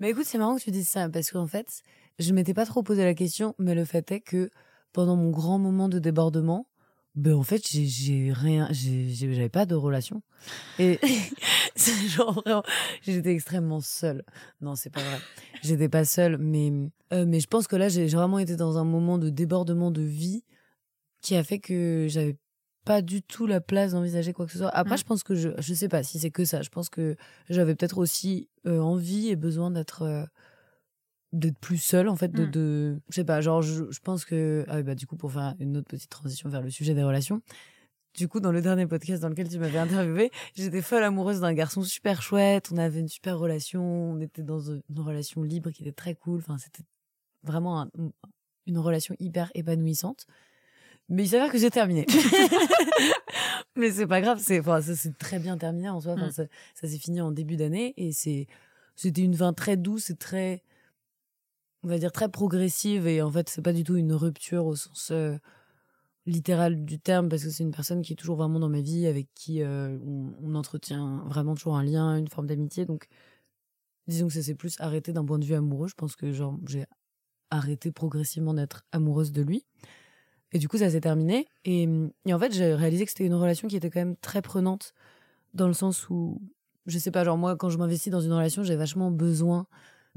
[0.00, 1.82] Mais écoute, c'est marrant que tu dises ça parce qu'en fait,
[2.18, 4.48] je m'étais pas trop posé la question, mais le fait est que
[4.92, 6.66] pendant mon grand moment de débordement,
[7.14, 10.22] ben en fait, j'ai- rien, j'avais pas de relation.
[10.78, 10.98] Et
[11.76, 12.62] c'est genre vraiment,
[13.02, 14.24] j'étais extrêmement seule.
[14.60, 15.18] Non, c'est pas vrai.
[15.62, 16.72] J'étais pas seule, mais
[17.12, 20.02] euh, mais je pense que là, j'ai vraiment été dans un moment de débordement de
[20.02, 20.44] vie
[21.20, 22.36] qui a fait que j'avais
[22.84, 24.68] pas du tout la place d'envisager quoi que ce soit.
[24.68, 24.98] Après, Mm.
[24.98, 26.62] je pense que je, je sais pas si c'est que ça.
[26.62, 27.16] Je pense que
[27.50, 30.24] j'avais peut-être aussi euh, envie et besoin d'être euh,
[31.32, 32.50] d'être plus seule en fait de, Mm.
[32.50, 35.30] de je sais pas genre je, je pense que ah oui, bah du coup pour
[35.32, 37.42] faire une autre petite transition vers le sujet des relations
[38.14, 41.52] du coup dans le dernier podcast dans lequel tu m'avais interviewé j'étais folle amoureuse d'un
[41.52, 45.82] garçon super chouette on avait une super relation on était dans une relation libre qui
[45.82, 46.82] était très cool enfin c'était
[47.42, 47.90] vraiment un-
[48.66, 50.26] une relation hyper épanouissante
[51.10, 52.06] mais il s'avère que j'ai terminé
[53.76, 56.32] mais c'est pas grave c'est enfin ça s'est très bien terminé en soi enfin, Mm.
[56.32, 58.46] ça, ça s'est fini en début d'année et c'est
[58.96, 60.62] c'était une fin très douce et très
[61.82, 64.76] on va dire très progressive et en fait c'est pas du tout une rupture au
[64.76, 65.36] sens euh,
[66.28, 69.06] littéral du terme parce que c'est une personne qui est toujours vraiment dans ma vie
[69.06, 69.98] avec qui euh,
[70.42, 72.84] on, entretient vraiment toujours un lien une forme d'amitié.
[72.84, 73.08] Donc
[74.06, 75.88] disons que ça s'est plus arrêté d'un point de vue amoureux.
[75.88, 76.86] Je pense que genre j'ai
[77.50, 79.64] arrêté progressivement d'être amoureuse de lui.
[80.52, 81.46] Et du coup ça s'est terminé.
[81.64, 81.88] Et,
[82.26, 84.94] et en fait j'ai réalisé que c'était une relation qui était quand même très prenante
[85.54, 86.40] dans le sens où
[86.86, 89.66] je sais pas genre moi quand je m'investis dans une relation j'ai vachement besoin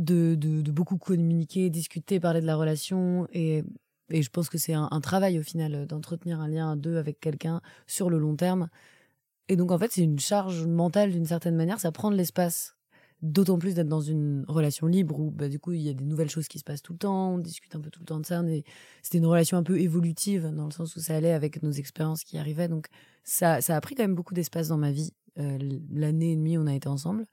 [0.01, 3.27] de, beaucoup communiquer, discuter, parler de la relation.
[3.33, 3.63] Et,
[4.09, 7.61] je pense que c'est un, travail au final d'entretenir un lien à deux avec quelqu'un
[7.87, 8.67] sur le long terme.
[9.47, 11.79] Et donc en fait, c'est une charge mentale d'une certaine manière.
[11.79, 12.75] Ça prend de l'espace.
[13.21, 16.03] D'autant plus d'être dans une relation libre où bah, du coup il y a des
[16.03, 18.19] nouvelles choses qui se passent tout le temps, on discute un peu tout le temps
[18.19, 18.43] de ça.
[19.03, 22.23] C'était une relation un peu évolutive dans le sens où ça allait avec nos expériences
[22.23, 22.67] qui arrivaient.
[22.67, 22.87] Donc
[23.23, 25.13] ça, ça a pris quand même beaucoup d'espace dans ma vie.
[25.37, 25.59] Euh,
[25.91, 27.27] L'année et demie, on a été ensemble.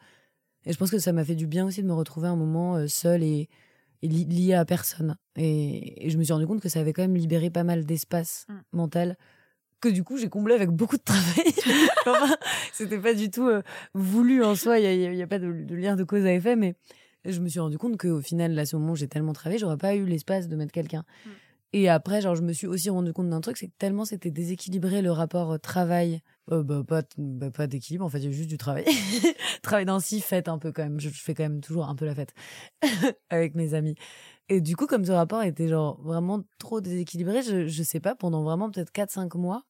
[0.68, 2.76] Et je pense que ça m'a fait du bien aussi de me retrouver un moment
[2.76, 3.48] euh, seul et,
[4.02, 5.16] et li- lié à personne.
[5.37, 7.85] Et, et je me suis rendu compte que ça avait quand même libéré pas mal
[7.85, 8.54] d'espace Mm.
[8.72, 9.16] mental
[9.81, 11.54] que du coup j'ai comblé avec beaucoup de travail.
[12.07, 12.37] enfin,
[12.72, 13.62] c'était pas du tout euh,
[13.94, 16.33] voulu en soi, il n'y a, y a pas de, de lien de cause à
[16.35, 16.74] effet, mais
[17.24, 19.59] je me suis rendu compte qu'au final, là, à ce moment où j'ai tellement travaillé,
[19.59, 21.04] j'aurais pas eu l'espace de mettre quelqu'un.
[21.24, 21.31] Mm.
[21.74, 24.31] Et après, genre, je me suis aussi rendu compte d'un truc, c'est que tellement c'était
[24.31, 28.28] déséquilibré le rapport euh, travail, euh, bah, pas, bah, pas d'équilibre, en fait, il y
[28.28, 28.84] a juste du travail.
[29.62, 31.00] travail d'ainsi, fête un peu quand même.
[31.00, 32.34] Je, fais quand même toujours un peu la fête
[33.30, 33.94] avec mes amis.
[34.48, 38.14] Et du coup, comme ce rapport était genre vraiment trop déséquilibré, je, je sais pas,
[38.14, 39.64] pendant vraiment peut-être 4-5 mois,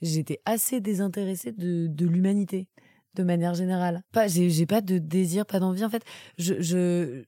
[0.00, 2.68] j'étais assez désintéressée de, de l'humanité,
[3.14, 4.02] de manière générale.
[4.12, 5.84] Pas, j'ai, j'ai pas de désir, pas d'envie.
[5.84, 6.04] En fait,
[6.38, 7.24] je, je,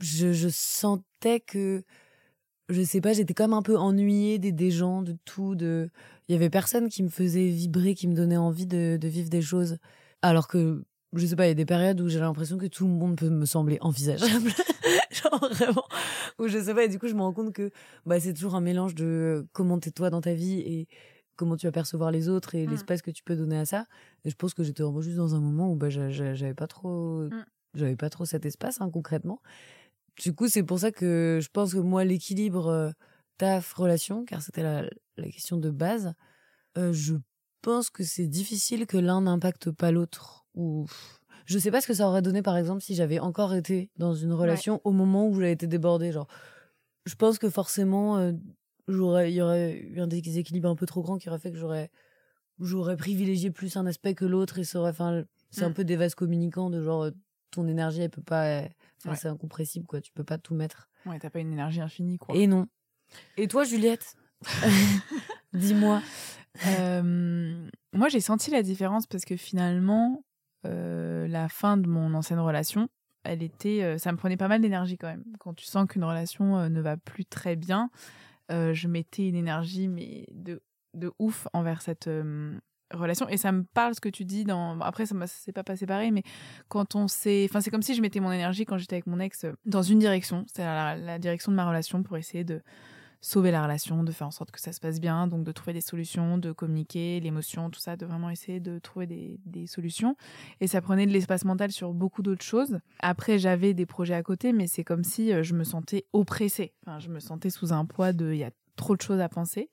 [0.00, 1.84] je, je sentais que
[2.70, 5.54] je sais pas, j'étais comme un peu ennuyée des, des gens, de tout.
[5.54, 5.90] De...
[6.28, 9.28] Il y avait personne qui me faisait vibrer, qui me donnait envie de, de vivre
[9.28, 9.76] des choses.
[10.22, 12.86] Alors que, je sais pas, il y a des périodes où j'ai l'impression que tout
[12.86, 14.50] le monde peut me sembler envisageable.
[15.10, 15.84] Genre vraiment.
[16.38, 17.70] Ou je sais pas, et du coup, je me rends compte que
[18.06, 20.86] bah, c'est toujours un mélange de comment t'es toi dans ta vie et
[21.36, 22.70] comment tu vas percevoir les autres et Mm.
[22.70, 23.86] l'espace que tu peux donner à ça.
[24.24, 26.54] Et je pense que j'étais vraiment juste dans un moment où bah, j'a- j'a- j'avais
[26.54, 27.44] pas trop, Mm.
[27.74, 29.40] j'avais pas trop cet espace hein, concrètement.
[30.22, 32.90] Du coup, c'est pour ça que je pense que moi, l'équilibre euh,
[33.38, 34.82] taf relation, car c'était la,
[35.16, 36.12] la question de base,
[36.76, 37.14] euh, je
[37.62, 40.44] pense que c'est difficile que l'un n'impacte pas l'autre.
[40.54, 40.86] Ou
[41.46, 44.14] je sais pas ce que ça aurait donné par exemple si j'avais encore été dans
[44.14, 46.12] une relation au moment où j'avais été débordée.
[46.12, 46.26] Genre,
[47.06, 48.32] je pense que forcément, euh,
[48.88, 51.58] j'aurais, il y aurait eu un déséquilibre un peu trop grand qui aurait fait que
[51.58, 51.90] j'aurais,
[52.58, 55.74] j'aurais privilégié plus un aspect que l'autre et ça aurait, enfin, c'est un Mm.
[55.74, 57.08] peu des vases communicants de genre,
[57.50, 58.62] ton énergie, elle peut pas,
[59.02, 59.16] enfin, Ouais.
[59.16, 60.88] c'est incompressible quoi, tu peux pas tout mettre.
[61.06, 62.34] Ouais, t'as pas une énergie infinie, quoi.
[62.36, 62.66] Et non.
[63.36, 64.16] Et toi, Juliette?
[65.52, 66.02] Dis-moi.
[66.66, 70.24] Euh, moi, j'ai senti la différence parce que finalement,
[70.66, 72.88] euh, la fin de mon ancienne relation,
[73.24, 75.24] elle était, euh, ça me prenait pas mal d'énergie quand même.
[75.38, 77.90] Quand tu sens qu'une relation euh, ne va plus très bien,
[78.50, 80.60] euh, je mettais une énergie mais de
[80.94, 82.58] de ouf envers cette euh,
[83.28, 85.86] et ça me parle ce que tu dis dans après ça ça s'est pas passé
[85.86, 86.22] pareil mais
[86.68, 89.20] quand on s'est enfin c'est comme si je mettais mon énergie quand j'étais avec mon
[89.20, 92.62] ex euh, dans une direction c'est la, la direction de ma relation pour essayer de
[93.20, 95.72] sauver la relation, de faire en sorte que ça se passe bien, donc de trouver
[95.72, 100.16] des solutions, de communiquer, l'émotion, tout ça, de vraiment essayer de trouver des, des solutions.
[100.60, 102.78] Et ça prenait de l'espace mental sur beaucoup d'autres choses.
[103.00, 106.72] Après, j'avais des projets à côté, mais c'est comme si euh, je me sentais oppressée.
[106.86, 109.28] Enfin, je me sentais sous un poids de, il y a trop de choses à
[109.28, 109.70] penser.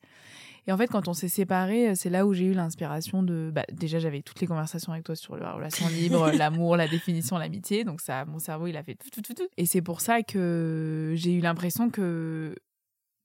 [0.68, 3.52] Et en fait, quand on s'est séparés, euh, c'est là où j'ai eu l'inspiration de.
[3.54, 7.38] Bah, déjà, j'avais toutes les conversations avec toi sur la relation libre, l'amour, la définition,
[7.38, 7.84] l'amitié.
[7.86, 9.48] Donc, ça, mon cerveau, il a fait tout, tout, tout, tout.
[9.58, 12.54] Et c'est pour ça que j'ai eu l'impression que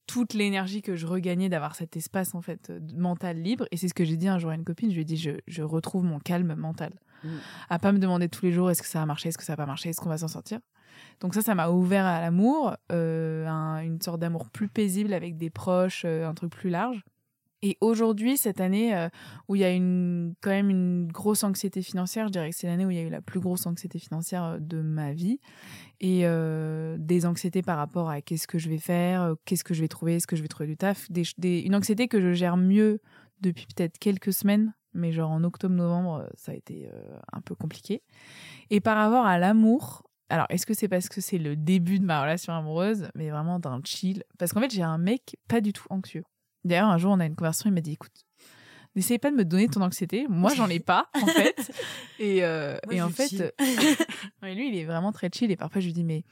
[0.07, 3.93] toute l'énergie que je regagnais d'avoir cet espace en fait mental libre et c'est ce
[3.93, 6.03] que j'ai dit un jour à une copine je lui ai dit je, je retrouve
[6.03, 6.91] mon calme mental
[7.23, 7.29] Mm.
[7.69, 9.53] à pas me demander tous les jours est-ce que ça va marcher est-ce que ça
[9.53, 10.59] va pas marcher est-ce qu'on va s'en sortir
[11.21, 15.37] donc ça ça m'a ouvert à l'amour euh, un- une sorte d'amour plus paisible avec
[15.37, 17.01] des proches euh, un truc plus large
[17.63, 19.09] et aujourd'hui cette année euh,
[19.47, 22.67] où il y a une quand même une grosse anxiété financière je dirais que c'est
[22.67, 25.39] l'année où il y a eu la plus grosse anxiété financière euh, de ma vie
[26.01, 29.81] et euh, des anxiétés par rapport à qu'est-ce que je vais faire, qu'est-ce que je
[29.81, 31.07] vais trouver, est-ce que je vais trouver du taf,
[31.41, 32.99] une anxiété que je gère mieux
[33.39, 36.89] depuis peut-être quelques semaines, mais genre en octobre-novembre, ça a été
[37.31, 38.03] un peu compliqué.
[38.69, 42.05] Et par rapport à l'amour, alors est-ce que c'est parce que c'est le début de
[42.05, 44.23] ma relation amoureuse, mais vraiment d'un chill?
[44.37, 46.25] Parce qu'en fait, j'ai un mec pas du tout anxieux.
[46.63, 48.25] D'ailleurs, un jour, on a une conversation, il m'a dit, écoute,
[48.95, 51.71] n'essaye pas de me donner ton anxiété, moi, j'en ai pas, en fait.
[52.19, 53.51] Et, euh, Moi, et en fait, chill.
[54.41, 55.51] mais lui, il est vraiment très chill.
[55.51, 56.23] Et parfois, je lui dis, mais.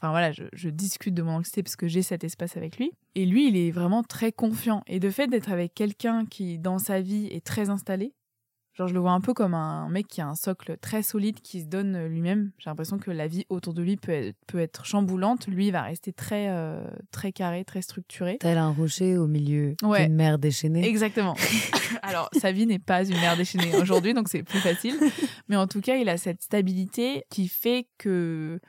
[0.00, 2.92] Enfin voilà, je, je discute de mon anxiété parce que j'ai cet espace avec lui.
[3.16, 4.84] Et lui, il est vraiment très confiant.
[4.86, 8.14] Et de fait d'être avec quelqu'un qui, dans sa vie, est très installé,
[8.78, 11.40] genre je le vois un peu comme un mec qui a un socle très solide,
[11.40, 12.52] qui se donne lui-même.
[12.58, 15.48] J'ai l'impression que la vie autour de lui peut être, peut être chamboulante.
[15.48, 18.38] Lui, il va rester très, euh, très carré, très structuré.
[18.38, 20.06] Tel un rocher au milieu Ouais.
[20.06, 20.86] d'une mer déchaînée.
[20.86, 21.34] Exactement.
[22.02, 24.94] Alors, sa vie n'est pas une mer déchaînée aujourd'hui, donc c'est plus facile.
[25.48, 28.60] Mais en tout cas, il a cette stabilité qui fait que,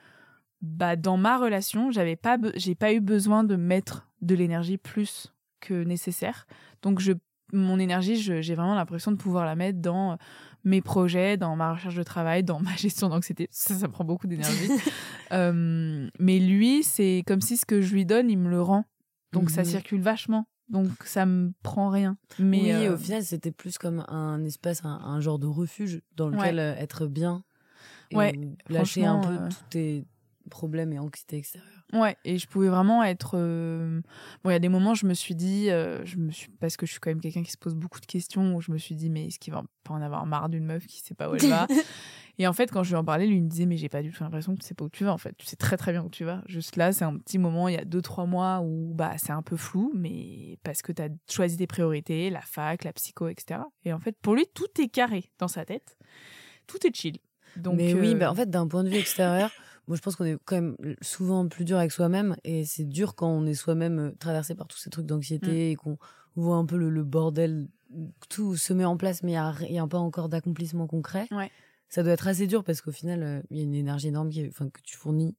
[0.63, 5.31] bah, dans ma relation, j'avais pas, j'ai pas eu besoin de mettre de l'énergie plus
[5.61, 6.47] que nécessaire.
[6.81, 7.11] Donc, je,
[7.53, 10.17] mon énergie, j'ai vraiment l'impression de pouvoir la mettre dans
[10.63, 13.47] mes projets, dans ma recherche de travail, dans ma gestion d'anxiété.
[13.51, 14.69] Ça, ça prend beaucoup d'énergie.
[15.31, 18.85] Euh, mais lui, c'est comme si ce que je lui donne, il me le rend.
[19.31, 19.65] Donc, ça Mhm.
[19.69, 20.47] circule vachement.
[20.69, 22.17] Donc, ça me prend rien.
[22.39, 26.01] Mais oui, euh, au final, c'était plus comme un espace, un, un genre de refuge
[26.15, 27.43] dans lequel euh, être bien.
[28.09, 28.33] Et Ouais,
[28.69, 30.05] lâcher un peu euh, tous tes
[30.49, 31.78] problèmes et anxiétés extérieures.
[31.93, 33.31] Ouais, et je pouvais vraiment être.
[33.33, 34.01] euh,
[34.43, 36.49] Bon, il y a des moments, je me suis dit, euh, je me suis...
[36.59, 38.71] parce que je suis quand même quelqu'un qui se pose beaucoup de questions, où je
[38.71, 41.15] me suis dit, mais est-ce qu'il va pas en avoir marre d'une meuf qui sait
[41.15, 41.67] pas où elle va
[42.37, 44.01] Et en fait, quand je lui en parlais, lui il me disait, mais j'ai pas
[44.01, 45.33] du tout l'impression que tu sais pas où tu vas, en fait.
[45.37, 46.41] Tu sais très très bien où tu vas.
[46.45, 49.31] Juste là, c'est un petit moment, il y a deux, trois mois où bah, c'est
[49.33, 53.27] un peu flou, mais parce que tu as choisi tes priorités, la fac, la psycho,
[53.27, 53.61] etc.
[53.83, 55.97] Et en fait, pour lui, tout est carré dans sa tête.
[56.67, 57.17] Tout est chill.
[57.57, 59.51] Donc, Mais oui, euh, bah, en fait, d'un point de vue extérieur,
[59.89, 63.15] moi je pense qu'on est quand même souvent plus dur avec soi-même et c'est dur
[63.15, 65.07] quand on est soi-même euh, traversé par tous ces trucs Mm.
[65.07, 65.97] d'anxiété et qu'on
[66.35, 67.67] voit un peu le, le bordel,
[68.29, 71.27] tout se met en place mais il n'y a, pas encore d'accomplissement concret.
[71.31, 71.51] Ouais.
[71.89, 74.29] Ça doit être assez dur parce qu'au final, euh, il y a une énergie énorme
[74.29, 75.35] qui est- enfin, que tu fournis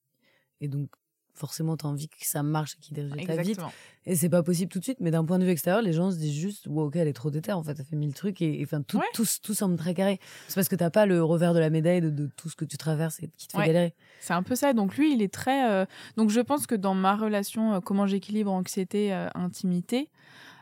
[0.61, 0.91] et donc
[1.35, 3.40] forcément tu as envie que ça marche et qu'il résultats vite.
[3.40, 3.73] Exactement.
[4.07, 6.11] Et c'est pas possible tout de suite, mais d'un point de vue extérieur, les gens
[6.11, 8.40] se disent juste, wow, ok, elle est trop déter, en fait, elle fait mille trucs
[8.43, 9.05] et, enfin, tout, Ouais.
[9.14, 10.19] tout, tout semble très carré.
[10.49, 12.64] C'est parce que t'as pas le revers de la médaille de, de tout ce que
[12.64, 13.66] tu traverses et qui te fait Ouais.
[13.66, 13.95] galérer.
[14.21, 14.73] C'est un peu ça.
[14.73, 15.71] Donc lui, il est très.
[15.71, 15.85] euh,
[16.16, 20.09] Donc je pense que dans ma relation, euh, comment j'équilibre anxiété, euh, intimité,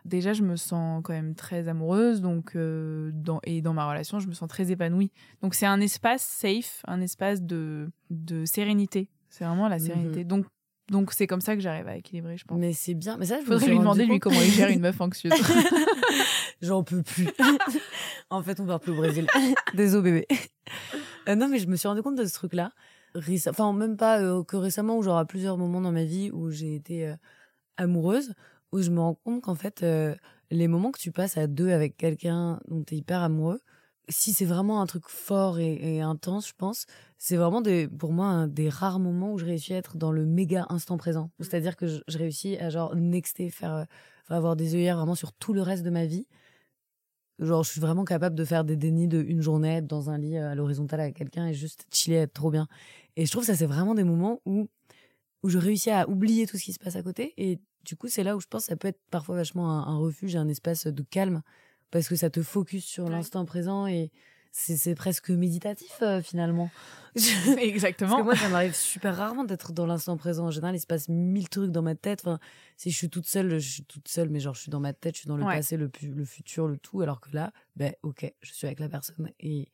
[0.05, 2.21] déjà je me sens quand même très amoureuse.
[2.21, 3.41] Donc euh, dans...
[3.45, 5.11] et dans ma relation, je me sens très épanouie.
[5.43, 9.09] Donc c'est un espace safe, un espace de de sérénité.
[9.29, 9.85] C'est vraiment la Mhm.
[9.87, 10.25] sérénité.
[10.25, 10.47] Donc
[10.91, 12.59] donc c'est comme ça que j'arrive à équilibrer, je pense.
[12.59, 13.17] Mais c'est bien.
[13.19, 15.33] Mais ça, je Faudrait lui demander lui comment il gère une meuf anxieuse.
[16.63, 17.29] J'en peux plus.
[18.31, 19.27] en fait, on part plus au Brésil.
[19.75, 20.27] Désolé, bébé.
[21.29, 22.73] Euh, non, mais je me suis rendu compte de ce truc-là.
[23.15, 26.31] Réce- Enfin, même pas euh, que récemment, où genre à plusieurs moments dans ma vie
[26.33, 27.15] où j'ai été euh,
[27.77, 28.33] amoureuse,
[28.73, 30.15] où je me rends compte qu'en fait, euh,
[30.51, 33.61] les moments que tu passes à deux avec quelqu'un dont tu es hyper amoureux,
[34.09, 36.87] si c'est vraiment un truc fort et, et intense, je pense,
[37.19, 40.13] c'est vraiment des, pour moi un des rares moments où je réussis à être dans
[40.13, 41.31] le méga instant présent.
[41.41, 43.85] C'est-à-dire que je, je réussis à genre nexter, faire, euh,
[44.29, 46.27] avoir des œillères vraiment sur tout le reste de ma vie.
[47.39, 50.19] Genre, je suis vraiment capable de faire des dénis de une journée, être dans un
[50.19, 52.67] lit euh, à l'horizontale avec quelqu'un et juste chiller, être trop bien.
[53.17, 54.69] Et je trouve que ça, c'est vraiment des moments où,
[55.43, 57.35] où je réussis à oublier tout ce qui se passe à côté.
[57.37, 59.87] Et du coup, c'est là où je pense que ça peut être parfois vachement un,
[59.87, 61.43] un refuge, un espace de calme,
[61.91, 63.11] parce que ça te focus sur Ouais.
[63.11, 64.11] l'instant présent et
[64.51, 66.71] c'est presque méditatif euh, finalement.
[67.15, 68.19] Parce Exactement.
[68.19, 70.47] que moi, ça m'arrive super rarement d'être dans l'instant présent.
[70.47, 72.21] En général, il se passe mille trucs dans ma tête.
[72.25, 72.39] Enfin,
[72.77, 74.93] si je suis toute seule, je suis toute seule, mais genre, je suis dans ma
[74.93, 75.57] tête, je suis dans le Ouais.
[75.57, 77.01] passé, le, le futur, le tout.
[77.03, 79.31] Alors que là, ben, ok, je suis avec la personne.
[79.41, 79.69] Et,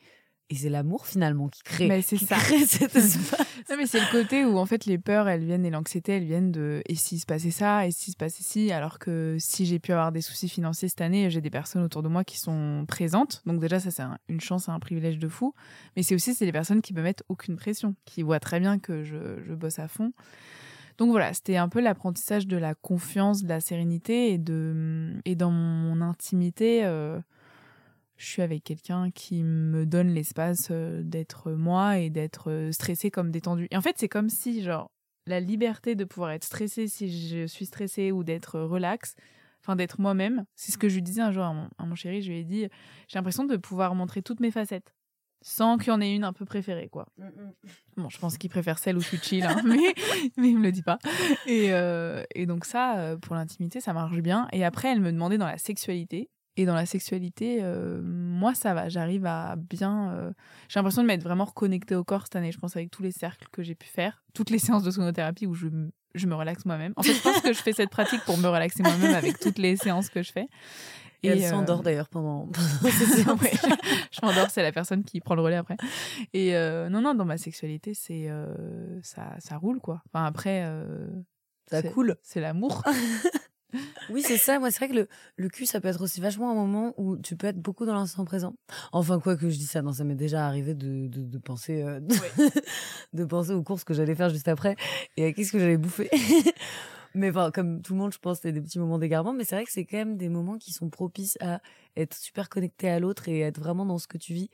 [0.51, 2.37] et c'est l'amour finalement qui crée, Mais c'est qui ça.
[2.37, 3.47] crée cet espace.
[3.71, 6.25] Non, mais c'est le côté où en fait les peurs elles viennent et l'anxiété elles
[6.25, 8.71] viennent de et s'il se passait ça et s'il se passait ci?
[8.71, 12.03] Alors que si j'ai pu avoir des soucis financiers cette année j'ai des personnes autour
[12.03, 15.29] de moi qui sont présentes donc déjà ça c'est un- une chance un privilège de
[15.29, 15.55] fou
[15.97, 18.79] mais c'est aussi c'est les personnes qui me mettent aucune pression qui voient très bien
[18.79, 20.13] que je, je bosse à fond
[20.99, 25.35] donc voilà c'était un peu l'apprentissage de la confiance de la sérénité et de et
[25.37, 27.19] dans mon intimité euh,
[28.17, 33.11] je suis avec quelqu'un qui me donne l'espace euh, d'être moi et d'être euh, stressée
[33.11, 33.67] comme détendue.
[33.71, 34.91] Et en fait, c'est comme si, genre,
[35.27, 39.15] la liberté de pouvoir être stressée si je suis stressée ou d'être relax,
[39.63, 41.95] enfin d'être moi-même, c'est ce que je lui disais un jour à mon, à mon
[41.95, 42.69] chéri, je lui ai dit,
[43.09, 44.95] j'ai l'impression de pouvoir montrer toutes mes facettes.
[45.47, 47.07] Sans qu'il y en ait une un peu préférée, quoi.
[47.97, 49.95] Bon, je pense qu'il préfère celle où je suis chill, hein, mais,
[50.39, 50.99] mais il me le dit pas.
[51.47, 54.49] Et, euh, et donc ça, pour l'intimité, ça marche bien.
[54.53, 56.31] Et après, elle me demandait dans la sexualité.
[56.57, 58.89] Et dans la sexualité, euh, moi, ça va.
[58.89, 60.13] J'arrive à bien...
[60.13, 60.31] euh,
[60.69, 63.11] J'ai l'impression de m'être vraiment reconnectée au corps cette année, je pense, avec tous les
[63.11, 64.23] cercles que j'ai pu faire.
[64.35, 66.93] Toutes les séances de sonothérapie où je, m- je me relaxe moi-même.
[66.97, 69.59] En fait, je pense que je fais cette pratique pour me relaxer moi-même avec toutes
[69.59, 70.47] les séances que je fais.
[71.25, 72.47] Et, elle euh, s'endort d'ailleurs pendant.
[72.85, 72.91] Ouais,
[74.13, 75.77] je m'endors, c'est la personne qui prend le relais après.
[76.35, 80.03] Et euh, non, non, dans ma sexualité, c'est euh, ça, ça roule quoi.
[80.13, 81.09] Enfin après, euh,
[81.69, 82.15] ça coule.
[82.23, 82.85] c'est l'amour.
[84.11, 84.59] Oui, c'est ça.
[84.59, 87.17] Moi, c'est vrai que le, le cul, ça peut être aussi vachement un moment où
[87.17, 88.55] tu peux être beaucoup dans l'instant présent.
[88.93, 91.83] Enfin, quoi que je dis ça, non, ça m'est déjà arrivé de, de, de penser,
[91.83, 92.15] euh, de,
[93.13, 94.77] de penser aux courses que j'allais faire juste après
[95.17, 96.11] et à qu'est-ce que j'allais bouffer.
[97.15, 99.33] mais enfin, comme tout le monde, je pense, c'est des petits moments d'égarement.
[99.33, 101.61] Mais c'est vrai que c'est quand même des moments qui sont propices à
[101.97, 104.51] être super connecté à l'autre et être vraiment dans ce que tu vis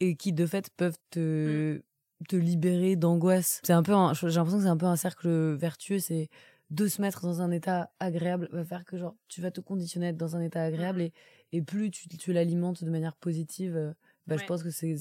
[0.00, 1.82] et qui, de fait, peuvent te,
[2.28, 3.60] te libérer d'angoisse.
[3.64, 5.98] C'est un peu, j'ai l'impression que c'est un peu un cercle vertueux.
[5.98, 6.28] C'est
[6.70, 10.06] de se mettre dans un état agréable va faire que genre tu vas te conditionner
[10.06, 11.12] à être dans un état agréable et,
[11.52, 13.92] et plus tu, tu l'alimentes de manière positive euh,
[14.26, 14.94] bah, je pense que c'est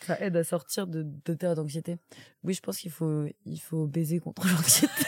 [0.00, 1.96] ça aide à sortir de, de ta d'anxiété.
[2.42, 5.04] Oui je pense qu'il faut il faut baiser contre l'anxiété.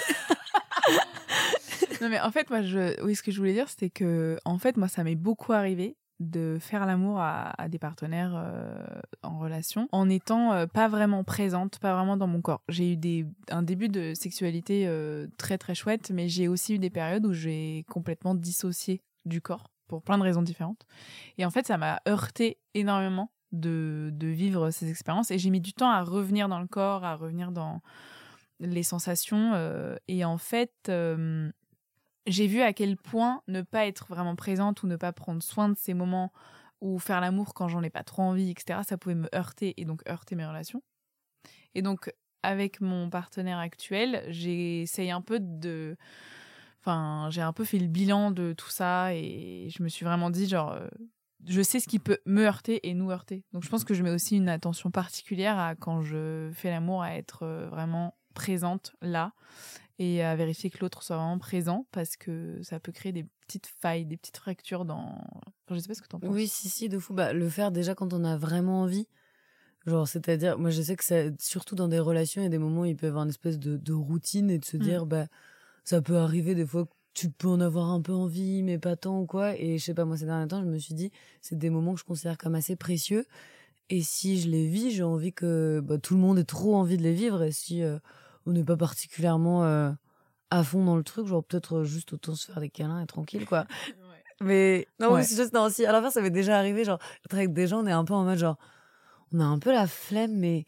[2.01, 4.59] Non mais en fait, moi, je, oui, ce que je voulais dire, c'était que en
[4.59, 9.39] fait, moi, ça m'est beaucoup arrivé de faire l'amour à, à des partenaires euh, en
[9.39, 12.63] relation en étant euh, pas vraiment présente, pas vraiment dans mon corps.
[12.69, 16.79] J'ai eu des, un début de sexualité euh, très très chouette, mais j'ai aussi eu
[16.79, 20.87] des périodes où j'ai complètement dissocié du corps pour plein de raisons différentes.
[21.39, 25.61] Et en fait, ça m'a heurté énormément de, de vivre ces expériences et j'ai mis
[25.61, 27.81] du temps à revenir dans le corps, à revenir dans
[28.61, 29.53] les sensations.
[29.55, 31.51] euh, et en fait, euh,
[32.29, 35.69] j'ai vu à quel point ne pas être vraiment présente ou ne pas prendre soin
[35.69, 36.33] de ces moments
[36.81, 39.85] ou faire l'amour quand j'en ai pas trop envie, etc., ça pouvait me heurter et
[39.85, 40.83] donc heurter mes relations.
[41.75, 42.13] Et donc,
[42.43, 45.97] avec mon partenaire actuel, j'essaye un peu de.
[46.81, 50.31] Enfin, j'ai un peu fait le bilan de tout ça et je me suis vraiment
[50.31, 50.89] dit, genre, euh,
[51.47, 53.45] je sais ce qui peut me heurter et nous heurter.
[53.53, 57.03] Donc, je pense que je mets aussi une attention particulière à quand je fais l'amour
[57.03, 59.33] à être euh, vraiment présente là
[59.99, 63.67] et à vérifier que l'autre soit vraiment présent parce que ça peut créer des petites
[63.67, 65.25] failles, des petites fractures dans.
[65.67, 66.37] Enfin, je sais pas ce que t'en penses.
[66.37, 69.07] oui si si de fou bah le faire déjà quand on a vraiment envie
[69.87, 72.59] Genre, c'est-à-dire, moi je sais que ça, surtout dans des relations, il y a des
[72.59, 74.85] moments où il peut y avoir une espèce de, de routine et de se Mm.
[74.85, 75.29] dire, bah,
[75.85, 78.97] ça peut arriver des fois que tu peux en avoir un peu envie, mais pas
[78.97, 79.57] tant ou quoi.
[79.59, 81.13] Et je sais pas, moi ces derniers temps, je me suis dit,
[81.43, 83.27] c'est des moments que je considère comme assez précieux.
[83.91, 86.97] Et si je les vis, j'ai envie que bah, tout le monde ait trop envie
[86.99, 87.43] de les vivre.
[87.43, 87.99] Et si euh,
[88.49, 89.91] on n'est pas particulièrement euh,
[90.51, 93.07] à fond dans le truc, genre peut-être euh, juste autant se faire des câlins et
[93.07, 93.67] tranquille, quoi.
[94.41, 95.19] Mais non, Ouais.
[95.19, 97.67] mais c'est juste, non, si, à l'inverse, ça m'est déjà arrivé, genre, être avec des
[97.67, 98.57] gens, on est un peu en mode, genre,
[99.33, 100.65] on a un peu la flemme, mais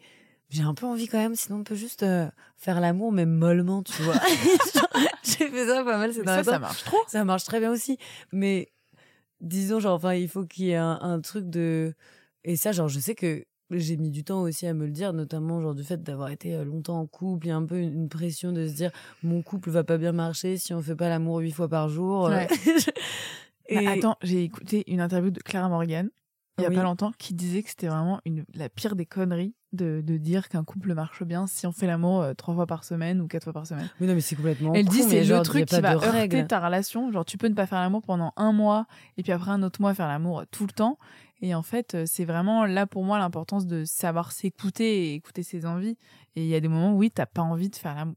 [0.49, 3.83] j'ai un peu envie quand même, sinon on peut juste euh, faire l'amour, mais mollement,
[3.85, 4.15] tu vois.
[5.23, 6.97] J'ai fait ça pas mal ces Mais derniers ça, ça marche trop.
[7.07, 7.97] Ça marche très bien aussi.
[8.33, 8.73] Mais
[9.41, 11.95] disons, genre, enfin, il faut qu'il y ait un, un truc de.
[12.43, 15.13] Et ça, genre, je sais que j'ai mis du temps aussi à me le dire,
[15.13, 17.47] notamment, genre, du fait d'avoir été euh, longtemps en couple.
[17.47, 18.91] Il y a un peu une, pression de se dire,
[19.23, 22.25] mon couple va pas bien marcher si on fait pas l'amour huit fois par jour.
[22.25, 22.49] Ouais.
[23.69, 26.11] Et Mais attends, j'ai écouté une interview de Clara Morgan
[26.61, 26.77] il y a Oui.
[26.77, 30.49] pas longtemps qui disait que c'était vraiment une, la pire des conneries de, de dire
[30.49, 33.45] qu'un couple marche bien si on fait l'amour euh, trois fois par semaine ou quatre
[33.45, 33.89] fois par semaine.
[34.01, 34.73] Oui, non, mais c'est complètement.
[34.75, 36.47] Elle dit con, c'est mais le truc qui va heurter règles.
[36.47, 37.11] ta relation.
[37.13, 38.87] Genre tu peux ne pas faire l'amour pendant un mois
[39.17, 40.99] et puis après un autre mois faire l'amour tout le temps.
[41.43, 45.43] Et en fait euh, c'est vraiment là pour moi l'importance de savoir s'écouter et écouter
[45.45, 45.97] ses envies.
[46.37, 48.17] Et il y a des moments où oui t'as pas envie de faire l'amour.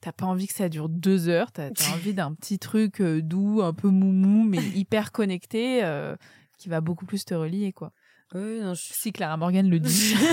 [0.00, 3.20] T'as pas envie que ça dure deux heures, t'as as envie d'un petit truc euh,
[3.20, 6.14] doux, un peu moumou, mais hyper connecté, euh,
[6.60, 7.92] qui va beaucoup plus te relier, quoi.
[8.34, 8.94] Oui, non, je suis.
[8.94, 10.14] Si Clara Morgan le dit.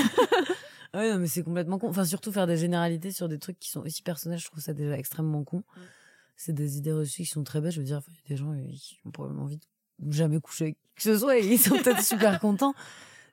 [0.94, 1.90] Oui, non, mais c'est complètement con.
[1.90, 4.74] Enfin, surtout faire des généralités sur des trucs qui sont aussi personnels, je trouve ça
[4.74, 5.58] déjà extrêmement con.
[5.58, 5.82] Mm.
[6.38, 7.72] C'est des idées reçues qui sont très belles.
[7.74, 9.58] Je veux dire, il y a des gens euh, qui ont probablement envie
[10.00, 12.74] de jamais coucher avec qui que ce soit et ils sont peut-être super contents.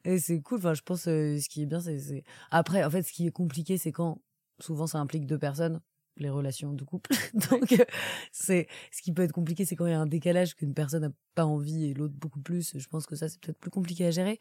[0.05, 0.59] Et c'est cool.
[0.59, 1.99] Enfin, je pense euh, ce qui est bien, c'est.
[2.01, 4.20] c'est- Après, en fait, ce qui est compliqué, c'est quand
[4.59, 5.80] souvent ça implique deux personnes
[6.16, 7.10] les relations de couple.
[7.50, 7.84] Donc, euh,
[8.32, 11.02] c'est ce qui peut être compliqué, c'est quand il y a un décalage qu'une personne
[11.02, 12.78] n'a pas envie et l'autre beaucoup plus.
[12.78, 14.38] Je pense que ça, c'est peut-être plus compliqué à gérer.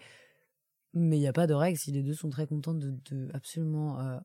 [0.93, 1.77] Mais il n'y a pas de règle.
[1.77, 4.19] Si les deux sont très contents de, de absolument euh,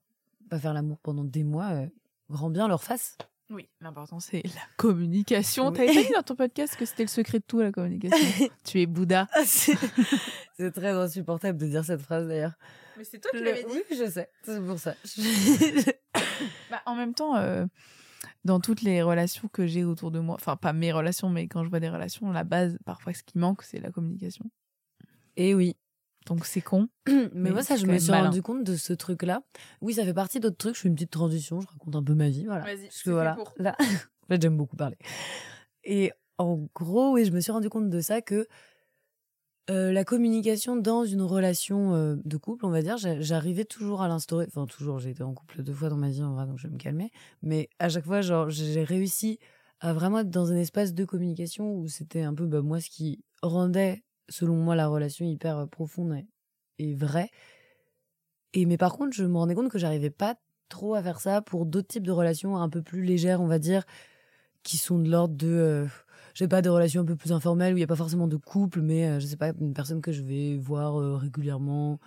[0.51, 1.87] pas faire l'amour pendant des mois, euh,
[2.29, 3.17] grand bien leur face.
[3.51, 5.69] Oui, l'important c'est la communication.
[5.69, 5.75] Oui.
[5.75, 8.49] T'avais pas dit dans ton podcast que c'était le secret de tout, la communication?
[8.65, 9.27] tu es Bouddha.
[9.45, 9.75] c'est
[10.59, 12.53] c'est très insupportable de dire cette phrase d'ailleurs.
[12.97, 14.29] Mais c'est toi Le- Oui, je sais.
[14.43, 14.95] C'est pour ça.
[16.71, 17.65] Bah, en même temps, euh,
[18.45, 21.65] dans toutes les relations que j'ai autour de moi, enfin pas mes relations, mais quand
[21.65, 24.51] je vois des relations, la base, parfois ce qui manque, c'est la communication.
[25.37, 25.77] Et oui.
[26.37, 26.89] Donc c'est con.
[27.09, 28.25] Mais, Mais moi, ça, je me suis malin.
[28.27, 29.43] rendu compte de ce truc-là.
[29.81, 30.75] Oui, ça fait partie d'autres trucs.
[30.77, 31.61] Je fais une petite transition.
[31.61, 32.45] Je raconte un peu ma vie.
[32.47, 32.65] Voilà.
[32.65, 33.35] Vas-y, Parce que voilà.
[33.35, 33.53] pour.
[33.57, 34.97] Là, en fait, j'aime beaucoup parler.
[35.85, 38.47] Et en gros, oui, je me suis rendu compte de ça que
[39.71, 44.01] euh, la communication dans une relation euh, de couple, on va dire, j'a- j'arrivais toujours
[44.01, 44.47] à l'instaurer.
[44.49, 46.67] Enfin, toujours, j'ai été en couple deux fois dans ma vie, en vrai, donc je
[46.69, 47.11] vais me calmer.
[47.43, 49.39] Mais à chaque fois, genre, j'ai réussi
[49.81, 52.89] à vraiment être dans un espace de communication où c'était un peu, bah, moi, ce
[52.89, 56.25] qui rendait, selon moi, la relation hyper euh, profonde
[56.79, 57.31] et, vraie.
[58.55, 60.37] Et mais par contre, je me rendais compte que j'arrivais pas
[60.69, 63.59] trop à faire ça pour d'autres types de relations un peu plus légères, on va
[63.59, 63.85] dire,
[64.63, 65.87] qui sont de l'ordre de, euh,
[66.35, 68.29] je sais pas, des relations un peu plus informelles où il y a pas forcément
[68.29, 71.99] de couple, mais euh, je sais pas, une personne que je vais voir euh, régulièrement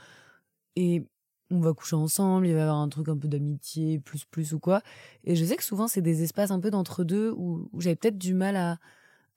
[0.76, 1.05] et
[1.49, 4.53] on va coucher ensemble, il va y avoir un truc un peu d'amitié, plus plus
[4.53, 4.82] ou quoi.
[5.26, 7.97] Et je sais que souvent c'est des espaces un peu d'entre deux où, où j'avais
[7.97, 8.78] peut-être du mal à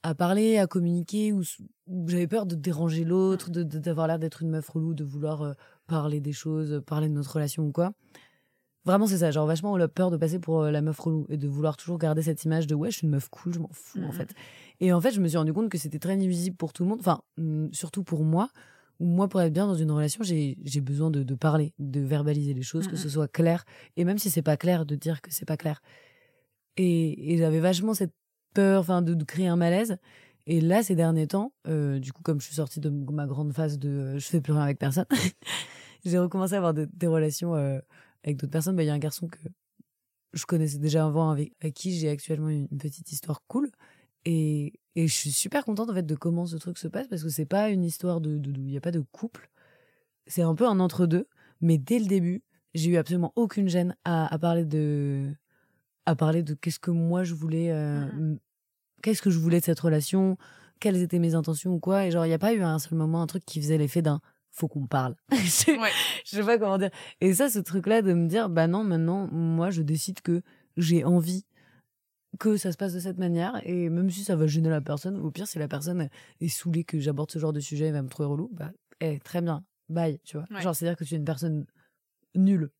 [0.04, 1.42] à parler, à communiquer, où,
[1.88, 5.02] où j'avais peur de déranger l'autre, de de- d'avoir l'air d'être une meuf relou, de
[5.02, 5.52] vouloir euh,
[5.88, 7.92] parler des choses, parler de notre relation ou quoi.
[8.84, 9.30] Vraiment, c'est ça.
[9.30, 11.76] Genre, vachement, on a peur de passer pour euh, la meuf relou et de vouloir
[11.78, 14.12] toujours garder cette image de ouais, je suis une meuf cool, je m'en fous, en
[14.12, 14.34] fait.
[14.80, 16.90] Et en fait, je me suis rendu compte que c'était très nuisible pour tout le
[16.90, 17.00] monde.
[17.00, 18.50] Enfin, hum, surtout pour moi.
[19.00, 22.00] Où moi, pour être bien dans une relation, j'ai j'ai besoin de, de parler, de
[22.00, 23.64] verbaliser les choses, que ce soit clair.
[23.96, 25.80] Et même si c'est pas clair, de dire que c'est pas clair.
[26.76, 28.12] Et, et j'avais vachement cette
[28.54, 29.98] peur, enfin, de, de créer un malaise.
[30.46, 33.52] Et là, ces derniers temps, euh, du coup, comme je suis sortie de ma grande
[33.52, 35.06] phase de euh, je fais plus rien avec personne,
[36.04, 37.78] j'ai recommencé à avoir de- des relations euh,
[38.24, 38.76] avec d'autres personnes.
[38.76, 39.38] Bah, Il y a un garçon que
[40.32, 43.70] je connaissais déjà avant, avec, avec qui j'ai actuellement une, une petite histoire cool.
[44.24, 47.22] Et, et je suis super contente en fait de comment ce truc se passe parce
[47.22, 49.50] que c'est pas une histoire de, il y a pas de couple.
[50.26, 51.28] C'est un peu un entre-deux.
[51.60, 52.42] Mais dès le début,
[52.74, 55.30] j'ai eu absolument aucune gêne à, à parler de,
[56.06, 58.38] à parler de qu'est-ce que moi je voulais, euh, m-
[59.04, 60.38] qu'est-ce que je voulais de cette relation,
[60.80, 62.06] quelles étaient mes intentions ou quoi.
[62.06, 64.00] Et genre, il n'y a pas eu un seul moment un truc qui faisait l'effet
[64.00, 65.14] d'un faut qu'on parle.
[65.32, 65.90] je, Ouais.
[66.24, 66.90] je sais pas comment dire.
[67.20, 70.40] Et ça, ce truc-là de me dire, bah non, maintenant, moi, je décide que
[70.78, 71.44] j'ai envie
[72.38, 73.60] que ça se passe de cette manière.
[73.64, 76.08] Et même si ça va gêner la personne, au pire, si la personne
[76.40, 79.18] est saoulée que j'aborde ce genre de sujet et va me trouver relou, bah, eh,
[79.20, 80.46] très bien, bye, tu vois.
[80.50, 80.62] Ouais.
[80.62, 81.66] Genre, c'est-à-dire que tu es une personne
[82.34, 82.70] nulle.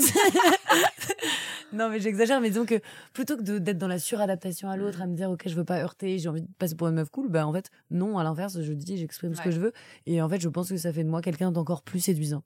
[1.72, 2.80] non, mais j'exagère, mais disons que
[3.12, 5.78] plutôt que d'être dans la suradaptation à l'autre, à me dire, ok, je veux pas
[5.80, 8.60] heurter, j'ai envie de passer pour une meuf cool, bah en fait, non, à l'inverse,
[8.60, 9.72] je dis, j'exprime ce que je veux.
[10.06, 12.42] Et en fait, je pense que ça fait de moi quelqu'un d'encore plus séduisant.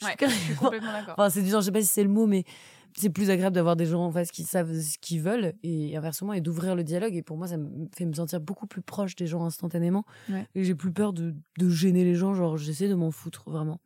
[0.00, 1.14] Je suis, je suis complètement d'accord.
[1.16, 2.44] Enfin, genre, je sais pas si c'est le mot, mais
[2.96, 6.32] c'est plus agréable d'avoir des gens en face qui savent ce qu'ils veulent et inversement
[6.32, 7.14] et d'ouvrir le dialogue.
[7.14, 10.04] Et pour moi, ça me fait me sentir beaucoup plus proche des gens instantanément.
[10.54, 12.34] Et j'ai plus peur de, de gêner les gens.
[12.34, 13.80] Genre, j'essaie de m'en foutre vraiment.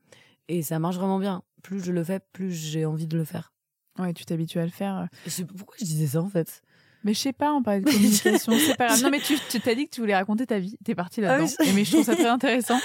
[0.49, 1.43] Et ça marche vraiment bien.
[1.62, 3.53] Plus je le fais, plus j'ai envie de le faire.
[3.99, 5.09] Ouais, tu t'habitues à le faire.
[5.57, 6.62] Pourquoi je disais ça en fait
[7.07, 9.03] mais je sais pas, on parlait de communication, c'est pas grave.
[9.05, 9.20] Non, mais
[9.51, 10.76] tu t'as dit que tu voulais raconter ta vie.
[10.84, 11.72] T'es partie ah là-dedans.
[11.72, 12.78] mais je trouve ça très intéressant.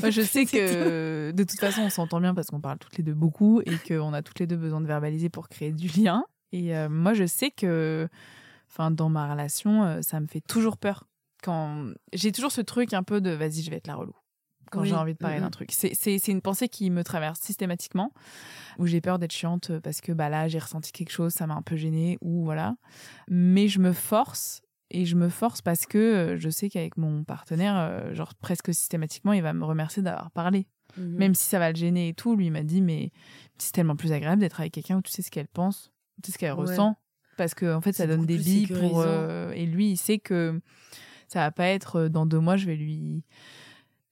[0.00, 3.02] Moi, je sais que de toute façon, on s'entend bien parce qu'on parle toutes les
[3.02, 6.24] deux beaucoup et qu'on a toutes les deux besoin de verbaliser pour créer du lien.
[6.52, 8.08] Et euh, moi, je sais que,
[8.70, 11.08] enfin, dans ma relation, euh, ça me fait toujours peur.
[11.42, 14.14] Quand j'ai toujours ce truc un peu de vas-y, je vais être la relou
[14.70, 15.70] quand j'ai envie de parler d'un truc.
[15.72, 18.12] C'est une pensée qui me traverse systématiquement,
[18.78, 21.54] où j'ai peur d'être chiante parce que bah là, j'ai ressenti quelque chose, ça m'a
[21.54, 22.76] un peu gênée, ou voilà.
[23.28, 27.24] Mais je me force, et je me force parce que euh, je sais qu'avec mon
[27.24, 30.68] partenaire, euh, genre presque systématiquement, il va me remercier d'avoir parlé.
[30.96, 31.16] Mhm.
[31.16, 33.10] Même si ça va le gêner et tout, lui m'a dit, mais
[33.58, 35.90] c'est tellement plus agréable d'être avec quelqu'un où tu sais ce qu'elle pense,
[36.22, 36.96] tu sais ce qu'elle ressent,
[37.36, 39.00] parce que en fait, ça donne des billes pour...
[39.00, 40.60] Euh, et lui, il sait que
[41.28, 43.24] ça va pas être dans deux mois, je vais lui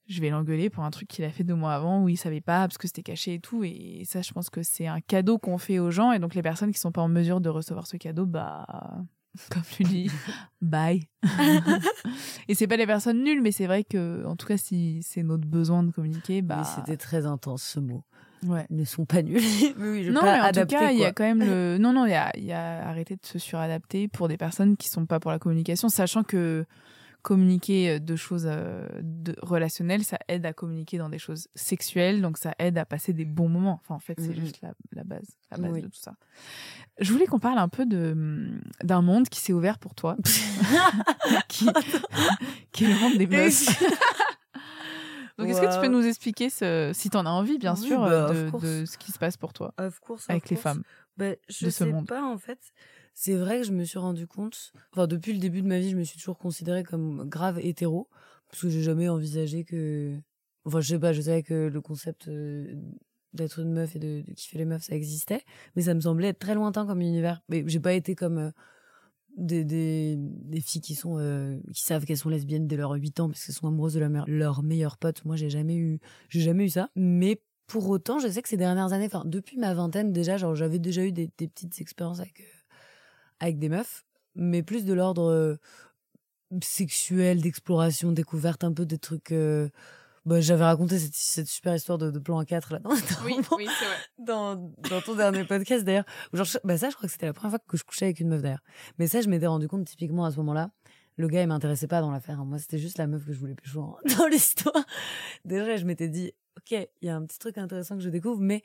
[0.07, 2.41] je vais l'engueuler pour un truc qu'il a fait deux mois avant où il savait
[2.41, 3.63] pas parce que c'était caché et tout.
[3.63, 6.11] Et ça, je pense que c'est un cadeau qu'on fait aux gens.
[6.11, 8.67] Et donc, les personnes qui sont pas en mesure de recevoir ce cadeau, bah,
[9.49, 10.11] comme tu dis,
[10.61, 11.07] bye.
[12.47, 15.23] et c'est pas les personnes nulles, mais c'est vrai que, en tout cas, si c'est
[15.23, 16.63] notre besoin de communiquer, bah.
[16.63, 18.03] c'était très intense ce mot.
[18.45, 18.67] Ouais.
[18.69, 19.41] Ils ne sont pas nuls.
[19.79, 21.77] oui, non, mais en tout cas, il y a quand même le.
[21.79, 24.87] Non, non, il y a, y a arrêté de se suradapter pour des personnes qui
[24.87, 26.65] sont pas pour la communication, sachant que
[27.25, 32.21] communiquer euh, de choses euh, de, relationnelles, ça aide à communiquer dans des choses sexuelles,
[32.21, 33.81] donc ça aide à passer des bons moments.
[33.81, 34.39] Enfin, en fait, c'est mm-hmm.
[34.39, 36.13] juste la, base, la base de tout ça.
[36.99, 40.17] Je voulais qu'on parle un peu de mm, d'un monde qui s'est ouvert pour toi,
[41.49, 41.65] qui,
[42.71, 43.65] qui est le monde des meufs.
[45.37, 47.99] Donc, est-ce que tu peux nous expliquer, ce, si tu en as envie, bien sûr,
[47.99, 49.73] bah, de, ce qui se passe pour toi
[50.29, 50.83] avec les femmes
[51.17, 52.07] bah, Je de ce sais monde.
[52.07, 52.59] pas, en fait
[53.15, 55.89] c'est vrai que je me suis rendu compte, enfin depuis le début de ma vie,
[55.89, 58.09] je me suis toujours considérée comme grave hétéro,
[58.51, 60.13] parce que j'ai jamais envisagé que,
[60.65, 62.75] enfin je sais pas, je savais que le concept euh,
[63.33, 65.41] d'être une meuf et de, kiffer les meufs ça existait,
[65.75, 67.41] mais ça me semblait être très lointain comme univers.
[67.47, 68.51] Mais j'ai pas été comme euh,
[69.37, 73.29] des, des, filles qui sont euh, qui savent qu'elles sont lesbiennes dès leurs 8 ans
[73.29, 75.23] parce qu'elles sont amoureuses de leur, leur meilleur pote.
[75.23, 78.57] Moi j'ai jamais eu j'ai jamais eu ça, mais pour autant, je sais que ces
[78.57, 82.19] dernières années, enfin depuis ma vingtaine déjà, genre j'avais déjà eu des, des petites expériences
[82.19, 82.43] avec
[83.39, 84.05] avec des meufs,
[84.35, 85.55] mais plus de l'ordre euh,
[86.61, 89.31] sexuel, d'exploration, découverte, un peu des trucs.
[89.31, 89.69] Euh,
[90.25, 92.89] bah, j'avais raconté cette, cette, super histoire de, de plan à 4 là dans,
[93.25, 93.95] oui, oui, c'est vrai.
[94.17, 94.55] dans,
[94.89, 96.05] dans ton dernier podcast d'ailleurs.
[96.33, 98.29] Genre, bah, ça, je crois que c'était la première fois que je couchais avec une
[98.29, 98.63] meuf d'ailleurs.
[98.97, 100.71] Mais ça, je m'étais rendu compte typiquement à ce moment-là.
[101.17, 102.43] Le gars, il m'intéressait pas dans l'affaire.
[102.43, 103.85] Moi, c'était juste la meuf que je voulais plus jouer
[104.17, 104.83] dans l'histoire.
[105.45, 108.41] Déjà, je m'étais dit, ok, il y a un petit truc intéressant que je découvre,
[108.41, 108.63] mais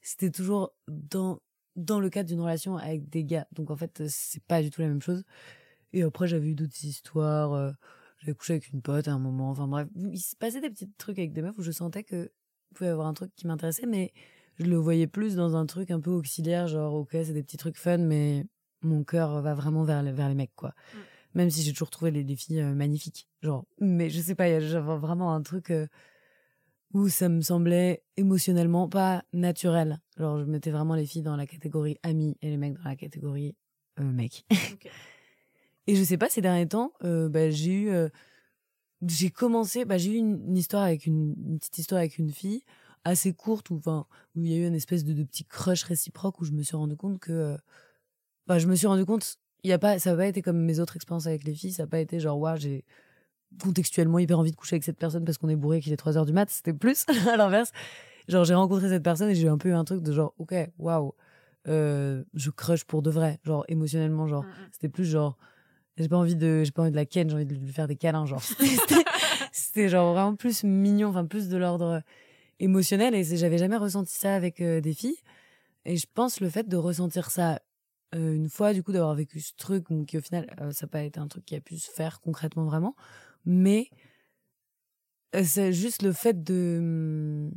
[0.00, 1.40] c'était toujours dans
[1.76, 3.46] dans le cadre d'une relation avec des gars.
[3.52, 5.24] Donc en fait, c'est pas du tout la même chose.
[5.92, 7.52] Et après, j'avais eu d'autres histoires.
[7.52, 7.72] Euh,
[8.18, 9.50] j'avais couché avec une pote à un moment.
[9.50, 12.30] Enfin bref, il se passait des petits trucs avec des meufs où je sentais que
[12.72, 14.12] pouvait y avoir un truc qui m'intéressait, mais
[14.58, 17.56] je le voyais plus dans un truc un peu auxiliaire, genre ok, c'est des petits
[17.56, 18.46] trucs fun, mais
[18.82, 20.70] mon cœur va vraiment vers les, vers les mecs, quoi.
[20.70, 20.98] Mm.
[21.34, 23.64] Même si j'ai toujours trouvé les, les filles euh, magnifiques, genre.
[23.80, 25.70] Mais je sais pas, il y a vraiment un truc.
[25.70, 25.86] Euh,
[26.92, 30.00] où ça me semblait émotionnellement pas naturel.
[30.18, 32.96] Genre, je mettais vraiment les filles dans la catégorie amis et les mecs dans la
[32.96, 33.56] catégorie
[33.98, 34.44] euh, mecs.
[35.86, 38.08] et je sais pas, ces derniers temps, euh, bah, j'ai eu, euh,
[39.06, 42.62] j'ai commencé, bah, j'ai eu une, histoire avec une, une, petite histoire avec une fille
[43.04, 45.82] assez courte où, enfin, où il y a eu une espèce de, de petit crush
[45.84, 47.56] réciproque où je me suis rendu compte que, euh,
[48.46, 50.58] bah, je me suis rendu compte, il y a pas, ça n'a pas été comme
[50.58, 52.84] mes autres expériences avec les filles, ça n'a pas été genre, ouais, j'ai,
[53.60, 56.16] contextuellement hyper envie de coucher avec cette personne parce qu'on est bourré qu'il est 3
[56.18, 57.72] heures du mat, c'était plus à l'inverse.
[58.28, 60.54] Genre j'ai rencontré cette personne et j'ai un peu eu un truc de genre OK,
[60.78, 61.14] waouh.
[61.68, 64.44] Euh, je crush pour de vrai, genre émotionnellement genre.
[64.44, 64.68] Mm, mm.
[64.72, 65.38] C'était plus genre
[65.96, 67.88] j'ai pas envie de j'ai pas envie de la ken, j'ai envie de lui faire
[67.88, 68.42] des câlins genre.
[69.52, 72.02] C'était genre vraiment plus mignon, enfin plus de l'ordre
[72.58, 75.18] émotionnel et j'avais jamais ressenti ça avec euh, des filles.
[75.84, 77.60] Et je pense le fait de ressentir ça
[78.14, 81.02] euh, une fois, du coup, d'avoir vécu ce truc, qui au final, ça n'a pas
[81.02, 82.94] été un truc qui a pu se faire concrètement vraiment,
[83.44, 83.88] mais
[85.34, 87.50] euh, c'est juste le fait de mm,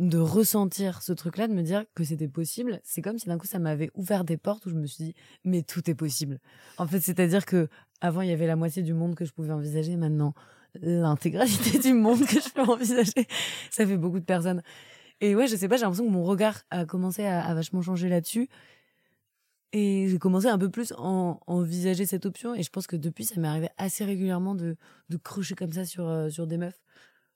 [0.00, 3.46] de ressentir ce truc-là, de me dire que c'était possible, c'est comme si d'un coup
[3.46, 6.38] ça m'avait ouvert des portes où je me suis dit mais tout est possible.
[6.78, 7.68] En fait, c'est-à-dire que
[8.00, 10.34] avant il y avait la moitié du monde que je pouvais envisager, maintenant
[10.74, 13.26] l'intégralité du monde que je peux envisager,
[13.70, 14.62] ça fait beaucoup de personnes.
[15.20, 17.82] Et ouais, je sais pas, j'ai l'impression que mon regard a commencé à, à vachement
[17.82, 18.48] changer là-dessus
[19.72, 20.98] et j'ai commencé un peu plus à
[21.46, 22.54] envisager cette option.
[22.54, 24.76] Et je pense que depuis, ça m'est arrivé assez régulièrement de,
[25.08, 26.80] de crocher comme ça sur, euh, sur des meufs.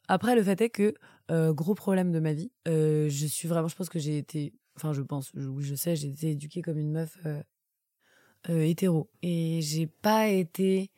[0.09, 0.95] Après, le fait est que,
[1.31, 4.53] euh, gros problème de ma vie, euh, je suis vraiment, je pense que j'ai été,
[4.77, 9.09] enfin, je pense, oui, je sais, j'ai été éduquée comme une meuf euh, hétéro.
[9.23, 10.91] Et j'ai pas été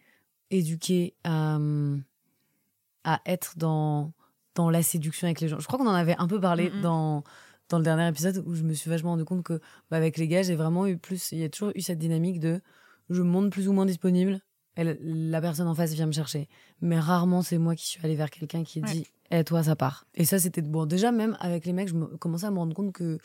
[0.50, 2.02] éduquée à, hum,
[3.04, 4.12] à être dans,
[4.54, 5.60] dans la séduction avec les gens.
[5.60, 6.80] Je crois qu'on en avait un peu parlé Mhm.
[6.80, 7.24] dans,
[7.68, 9.60] dans le dernier épisode où je me suis vachement rendu compte que,
[9.90, 12.40] bah, avec les gars, j'ai vraiment eu plus, il y a toujours eu cette dynamique
[12.40, 12.60] de
[13.10, 14.40] je me montre plus ou moins disponible.
[14.74, 16.48] Elle, la personne en face vient me chercher.
[16.82, 18.92] Mais rarement, c'est moi qui suis allée vers quelqu'un qui Ouais.
[18.92, 20.06] dit Eh, toi, ça part.
[20.14, 20.84] Et ça, c'était bon.
[20.86, 23.18] Déjà, même avec les mecs, je me, commençais à me rendre compte que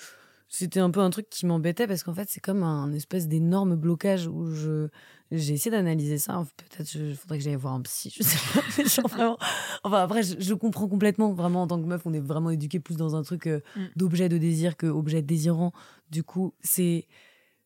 [0.54, 3.76] c'était un peu un truc qui m'embêtait parce qu'en fait, c'est comme un espèce d'énorme
[3.76, 4.90] blocage où je.
[5.34, 6.44] J'ai essayé d'analyser ça.
[6.58, 8.60] Peut-être il faudrait que j'aille voir un psy, je sais pas.
[8.78, 9.38] Mais genre, vraiment.
[9.86, 11.32] Enfin, après, je, je comprends complètement.
[11.34, 13.86] Vraiment, en tant que meuf, on est vraiment éduqué plus dans un truc euh, Mm.
[13.96, 15.72] d'objet de désir que objet désirant.
[16.10, 17.08] Du coup, c'est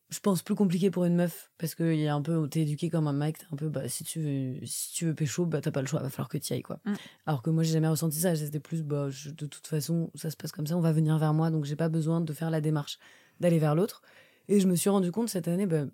[0.08, 2.60] je pense plus compliqué pour une meuf parce que il y a un peu t'es
[2.60, 5.46] éduqué comme un mec t'es un peu bah si tu veux si tu veux pécho
[5.46, 6.94] bah t'as pas le choix va falloir que tu ailles quoi Mm.
[7.26, 10.30] alors que moi j'ai jamais ressenti ça c'était plus bah je- de toute façon ça
[10.30, 12.50] se passe comme ça on va venir vers moi donc j'ai pas besoin de faire
[12.50, 12.98] la démarche
[13.40, 14.02] d'aller vers l'autre
[14.48, 15.86] et je me suis rendu compte cette année bah,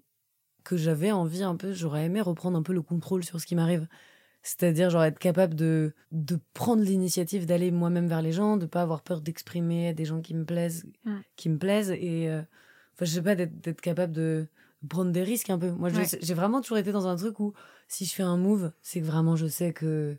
[0.64, 3.54] que j'avais envie un peu j'aurais aimé reprendre un peu le contrôle sur ce qui
[3.54, 3.88] m'arrive
[4.42, 8.82] c'est-à-dire genre être capable de de prendre l'initiative d'aller moi-même vers les gens de pas
[8.82, 11.16] avoir peur d'exprimer des gens qui me plaisent Mm.
[11.36, 12.42] qui me plaisent et euh,
[12.94, 14.46] enfin je sais pas d'être capable de
[14.88, 16.06] prendre des risques un peu moi Ouais.
[16.20, 17.52] j'ai vraiment toujours été dans un truc où
[17.88, 20.16] si je fais un move c'est que vraiment je sais que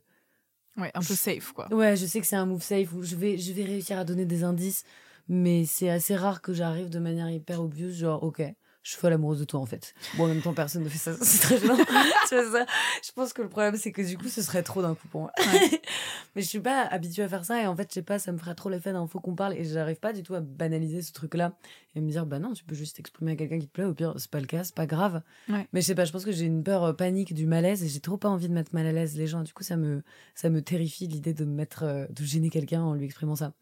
[0.77, 1.67] Ouais, un peu safe, quoi.
[1.73, 4.03] ouais je sais que c'est un move safe où je vais je vais réussir à
[4.05, 4.83] donner des indices
[5.29, 8.41] mais c'est assez rare que j'arrive de manière hyper obvious genre ok
[8.83, 9.93] je suis folle amoureuse de toi en fait.
[10.17, 11.77] Bon en même temps personne ne fait ça c'est très gênant.
[12.27, 12.65] Tu vois ça
[13.03, 15.21] je pense que le problème c'est que du coup ce serait trop d'un coup pour
[15.21, 15.31] moi.
[15.39, 15.81] Ouais.
[16.35, 18.31] mais je suis pas habituée à faire ça et en fait je sais pas ça
[18.31, 21.01] me ferait trop l'effet d'un faux qu'on parle et j'arrive pas du tout à banaliser
[21.01, 21.53] ce truc là
[21.95, 23.93] et me dire bah non tu peux juste exprimer à quelqu'un qui te plaît au
[23.93, 25.21] pire c'est pas le cas c'est pas grave.
[25.49, 25.67] Ouais.
[25.71, 27.87] mais je sais pas je pense que j'ai une peur euh, panique du malaise et
[27.87, 29.43] j'ai trop pas envie de mettre mal à l'aise les gens.
[29.43, 30.03] Du coup ça me
[30.35, 33.53] ça me terrifie l'idée de me mettre euh, de gêner quelqu'un en lui exprimant ça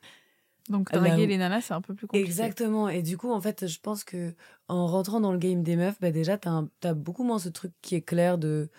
[0.70, 2.28] Donc, Là draguer où- les nanas, c'est un peu plus compliqué.
[2.30, 2.88] Exactement.
[2.90, 4.34] Et du coup, en fait, je pense que
[4.68, 7.50] en rentrant dans le game des meufs, bah déjà, t'as, un- t'as beaucoup moins ce
[7.50, 8.70] truc qui est clair de.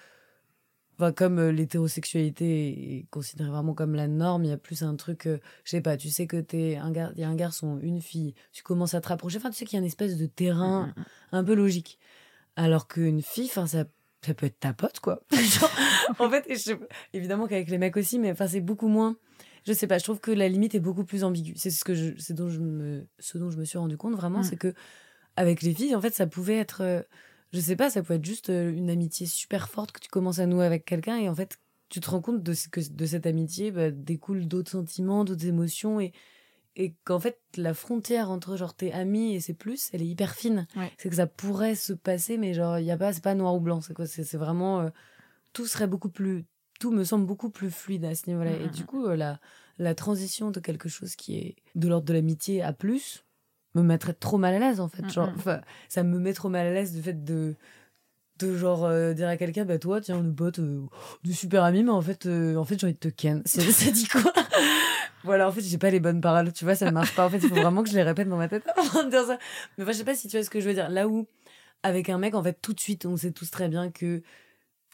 [0.99, 4.95] Enfin, comme euh, l'hétérosexualité est considérée vraiment comme la norme, il y a plus un
[4.95, 7.13] truc, euh, je sais pas, tu sais que t'es un gar...
[7.19, 9.75] y a un garçon, une fille, tu commences à te rapprocher, enfin, tu sais qu'il
[9.77, 11.99] y a une espèce de terrain Mm, mm, un peu logique.
[12.57, 13.85] Alors qu'une fille, enfin, ça,
[14.25, 15.23] ça peut être ta pote, quoi.
[15.33, 15.71] Genre,
[16.19, 16.75] en fait, je
[17.15, 19.17] évidemment qu'avec les mecs aussi, mais enfin, c'est beaucoup moins.
[19.67, 21.55] Je sais pas, je trouve que la limite est beaucoup plus ambiguë.
[21.57, 24.15] C'est ce que je, c'est dont je me, ce dont je me suis rendu compte
[24.15, 24.45] vraiment, Mm.
[24.45, 24.75] c'est que
[25.37, 27.03] avec les filles, en fait, ça pouvait être, euh,
[27.53, 30.39] je sais pas, ça pouvait être juste euh, une amitié super forte que tu commences
[30.41, 31.59] à nouer avec quelqu'un et en fait,
[31.89, 35.47] tu te rends compte de ce que de cette amitié bah, découlent d'autres sentiments, d'autres
[35.47, 36.13] émotions et
[36.75, 40.35] et qu'en fait la frontière entre genre tes amis et c'est plus, elle est hyper
[40.35, 40.67] fine.
[40.75, 40.91] Ouais.
[40.97, 43.55] C'est que ça pourrait se passer, mais genre il y a pas, c'est pas noir
[43.55, 43.83] ou blanc.
[43.83, 44.89] C'est quoi C'est c'est vraiment euh,
[45.53, 46.47] tout serait beaucoup plus,
[46.83, 48.53] tout me semble beaucoup plus fluide à ce niveau-là.
[48.57, 48.71] Et Mhm.
[48.71, 49.39] du coup, euh, la
[49.79, 53.25] la transition de quelque chose qui est de l'ordre de l'amitié à plus
[53.75, 55.11] me mettrait trop mal à l'aise en fait.
[55.11, 55.31] Genre,
[55.89, 57.55] ça me met trop mal à l'aise du fait de
[58.39, 60.83] de genre euh, dire à quelqu'un bah toi tiens on est potes euh,
[61.23, 63.61] de super amis mais en fait euh, en fait j'ai envie de te ken ça,
[63.63, 64.33] ça dit quoi?
[65.23, 67.31] Voilà en fait j'ai pas les bonnes paroles tu vois ça ne marche pas en
[67.31, 69.39] fait il faut vraiment que je les répète dans ma tête avant de dire ça
[69.79, 71.27] mais enfin je sais pas si tu vois ce que je veux dire là où
[71.85, 74.23] avec un mec en fait tout de suite on sait tous très bien que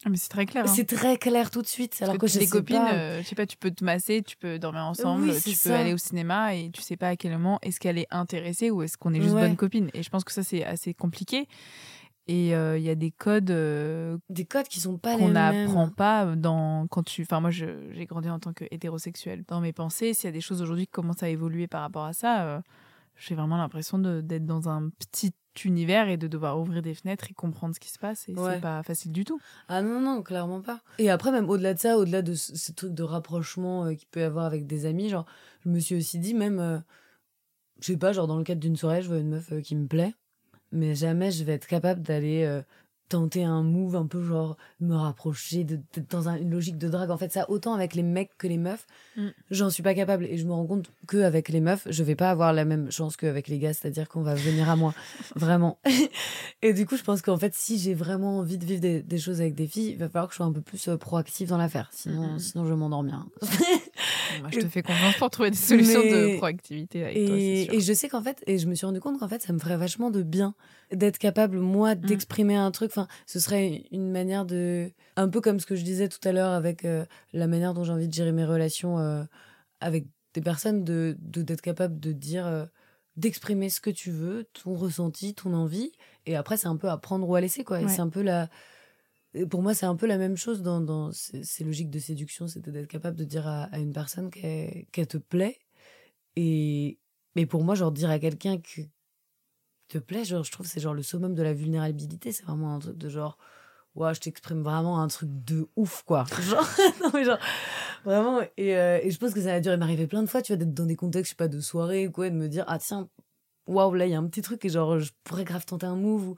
[0.08, 0.64] mais c'est très clair.
[0.64, 0.72] hein.
[0.74, 2.92] c'est très clair tout de suite alors que, que je les sais copines, pas.
[2.94, 5.74] euh, je sais pas, tu peux te masser, tu peux dormir ensemble, Oui, tu peux
[5.74, 8.82] aller au cinéma et tu sais pas à quel moment est-ce qu'elle est intéressée ou
[8.82, 9.40] est-ce qu'on est juste Ouais.
[9.48, 9.90] bonne copine.
[9.94, 11.48] Et je pense que ça c'est assez compliqué.
[12.30, 15.30] Et euh, il y a des codes euh, des codes qui sont pas les qu'on
[15.30, 17.22] n'apprend pas dans quand tu.
[17.22, 17.74] Enfin moi j'ai
[18.06, 19.44] grandi en tant que hétérosexuel.
[19.48, 22.04] Dans mes pensées, s'il y a des choses aujourd'hui qui commencent à évoluer par rapport
[22.04, 22.62] à ça,
[23.18, 25.32] j'ai vraiment l'impression de- d'être dans un petit
[25.64, 28.28] univers et de devoir ouvrir des fenêtres et comprendre ce qui se passe.
[28.28, 28.54] Et Ouais.
[28.54, 29.40] c'est pas facile du tout.
[29.68, 30.80] Ah non, non, clairement pas.
[30.98, 34.06] Et après, même au-delà de ça, au-delà de ce, ce truc de rapprochement euh, qu'il
[34.08, 35.26] peut y avoir avec des amis, genre,
[35.64, 36.78] je me suis aussi dit, même, euh,
[37.80, 39.74] je sais pas, genre, dans le cadre d'une soirée, je vois une meuf euh, qui
[39.74, 40.14] me plaît,
[40.70, 42.44] mais jamais je vais être capable d'aller
[43.08, 45.80] tenter un move un peu, genre, me rapprocher, de-
[46.10, 47.10] dans un- une logique de drague.
[47.10, 48.86] En fait, ça, autant avec les mecs que les meufs,
[49.16, 49.28] Mm.
[49.50, 50.24] j'en suis pas capable.
[50.26, 53.16] Et je me rends compte qu'avec les meufs, je vais pas avoir la même chance
[53.16, 54.94] qu'avec les gars, c'est-à-dire qu'on va venir à moi.
[55.36, 55.78] Vraiment.
[56.62, 59.18] Et du coup, je pense qu'en fait, si j'ai vraiment envie de vivre des, des
[59.18, 61.48] choses avec des filles, il va falloir que je sois un peu plus euh, proactive
[61.48, 61.88] dans l'affaire.
[61.92, 63.26] Sinon, sinon je m'endors bien.
[64.40, 67.36] Moi, je te fais confiance pour trouver des solutions Mais- de proactivité avec toi.
[67.36, 67.74] Et, sûr.
[67.74, 69.58] et je sais qu'en fait, et je me suis rendu compte qu'en fait, ça me
[69.58, 70.54] ferait vachement de bien
[70.92, 72.00] d'être capable, moi, Mm.
[72.00, 72.90] d'exprimer un truc.
[72.90, 74.90] Enfin, ce serait une manière de.
[75.16, 77.84] Un peu comme ce que je disais tout à l'heure avec euh, la manière dont
[77.84, 79.24] j'ai envie de gérer mes relations euh,
[79.80, 82.46] avec des personnes, de de- d'être capable de dire.
[82.46, 82.64] euh,
[83.16, 85.90] d'exprimer ce que tu veux, ton ressenti, ton envie.
[86.24, 87.80] Et après, c'est un peu à prendre ou à laisser, quoi.
[87.80, 87.88] Ouais.
[87.88, 88.48] c'est un peu la.
[89.46, 92.88] Pour moi, c'est un peu la même chose dans, ces, logiques de séduction, c'était d'être
[92.88, 95.58] capable de dire à, une personne qu'elle te plaît.
[96.36, 96.98] Et,
[97.36, 98.82] mais pour moi, genre, dire à quelqu'un que
[99.88, 102.32] te plaît, genre, je trouve c'est genre le summum de la vulnérabilité.
[102.32, 103.38] C'est vraiment un truc de genre,
[103.94, 106.24] ouais, je t'exprime vraiment un truc de ouf, quoi.
[107.02, 107.38] Non, mais genre,
[108.04, 108.40] vraiment.
[108.56, 110.58] Et, euh, et je pense que ça a dû m'arriver plein de fois, tu vois,
[110.58, 112.78] d'être dans des contextes, je sais pas, de soirée quoi, et de me dire, ah
[112.78, 113.08] tiens,
[113.66, 115.96] waouh, là, il y a un petit truc et genre, je pourrais grave tenter un
[115.96, 116.34] move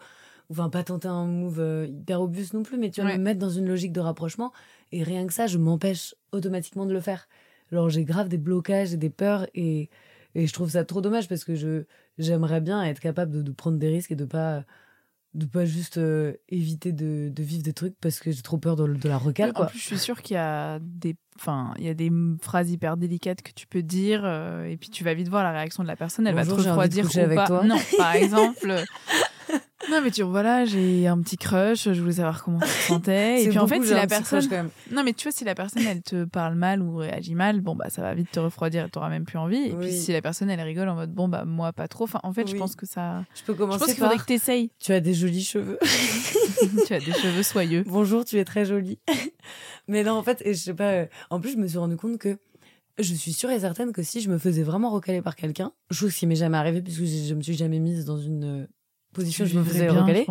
[0.51, 3.39] enfin pas tenter un move euh, hyper robuste non plus, mais tu vas me mettre
[3.39, 4.53] dans une logique de rapprochement
[4.93, 7.29] et rien que ça, je m'empêche automatiquement de le faire.
[7.73, 9.91] Alors j'ai grave des blocages et des peurs et,
[10.35, 11.85] et je trouve ça trop dommage parce que je
[12.19, 14.65] j'aimerais bien être capable de, prendre des risques et de pas
[15.35, 18.75] de pas juste euh, éviter de, de, vivre des trucs parce que j'ai trop peur
[18.75, 19.67] de, de la recale quoi.
[19.67, 22.69] En plus, je suis sûre qu'il y a des enfin, il y a des phrases
[22.69, 25.85] hyper délicates que tu peux dire euh, et puis tu vas vite voir la réaction
[25.85, 27.47] de la personne, elle va te refroidir ou avec pas.
[27.47, 27.65] Toi.
[27.65, 28.83] Non, par exemple,
[29.91, 33.43] non, mais tu voilà, j'ai un petit crush, je voulais savoir comment tu te sentais.
[33.43, 34.71] et puis en fait, si la personne.
[34.91, 37.75] Non, mais tu vois, si la personne, elle te parle mal ou réagit mal, bon,
[37.75, 39.69] bah, ça va vite te refroidir et t'auras même plus envie.
[39.69, 42.05] Et puis si la personne, elle rigole en mode, bon, bah, moi, pas trop.
[42.05, 43.25] Enfin, en fait, je pense que ça.
[43.35, 43.79] Je peux commencer.
[43.79, 44.71] Je pense qu'il faudrait que t'essayes.
[44.79, 45.79] Tu as des jolis cheveux.
[46.87, 47.85] tu as des cheveux soyeux.
[47.87, 48.99] Bonjour, tu es très jolie.
[49.89, 50.91] mais non, en fait, et je sais pas.
[50.93, 52.39] Euh, en plus, je me suis rendu compte que
[52.99, 56.15] je suis sûre et certaine que si je me faisais vraiment recaler par quelqu'un, chose
[56.15, 58.69] qui m'est jamais arrivée puisque je me suis jamais mise dans une
[59.13, 60.27] position je me faisais recaler.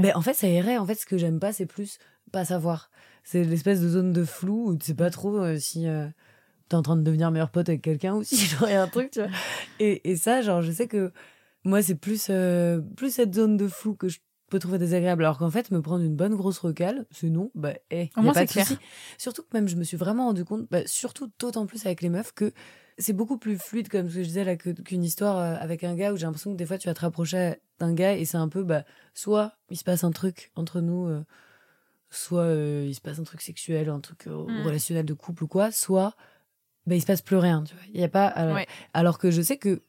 [0.00, 0.78] Mais en fait, ça irait.
[0.78, 1.98] En fait, ce que j'aime pas, c'est plus
[2.32, 2.90] pas savoir.
[3.24, 6.06] C'est l'espèce de zone de flou où tu sais pas trop euh, si euh,
[6.68, 9.20] t'es en train de devenir meilleur pote avec quelqu'un ou si j'aurais un truc, tu
[9.20, 9.30] vois.
[9.78, 11.12] Et, et, ça, genre, je sais que
[11.64, 15.24] moi, c'est plus, euh, plus cette zone de flou que je peux trouver désagréable.
[15.24, 18.32] Alors qu'en fait, me prendre une bonne grosse recale, c'est non, bah, eh, y a
[18.32, 18.66] pas de clair.
[19.18, 22.08] Surtout que même, je me suis vraiment rendu compte, bah, surtout d'autant plus avec les
[22.08, 22.52] meufs, que
[23.00, 25.94] c'est beaucoup plus fluide, comme ce que je disais là, qu'une histoire euh, avec un
[25.94, 28.36] gars où j'ai l'impression que des fois tu vas te rapprocher d'un gars et c'est
[28.36, 28.84] un peu, bah,
[29.14, 31.24] soit il se passe un truc entre nous, euh,
[32.10, 34.64] soit euh, il se passe un truc sexuel, un truc mm.
[34.64, 36.14] relationnel de couple ou quoi, soit
[36.86, 37.84] bah, il se passe plus rien, tu vois.
[37.92, 38.34] Il y a pas.
[38.92, 39.82] Alors, que je sais que,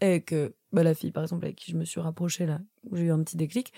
[0.00, 0.34] avec
[0.72, 3.12] bah, la fille par exemple avec qui je me suis rapprochée là, où j'ai eu
[3.12, 3.72] un petit déclic,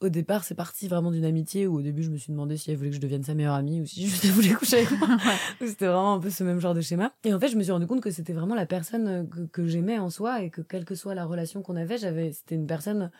[0.00, 2.70] au départ, c'est parti vraiment d'une amitié où au début, je me suis demandé si
[2.70, 4.98] elle voulait que je devienne sa meilleure amie ou si juste elle voulait coucher avec
[4.98, 5.08] moi.
[5.60, 7.12] c'était vraiment un peu ce même genre de schéma.
[7.24, 9.40] Et en fait, je me suis rendu compte que c'était vraiment la personne euh, que,
[9.46, 12.54] que j'aimais en soi et que quelle que soit la relation qu'on avait, j'avais, c'était
[12.54, 13.10] une personne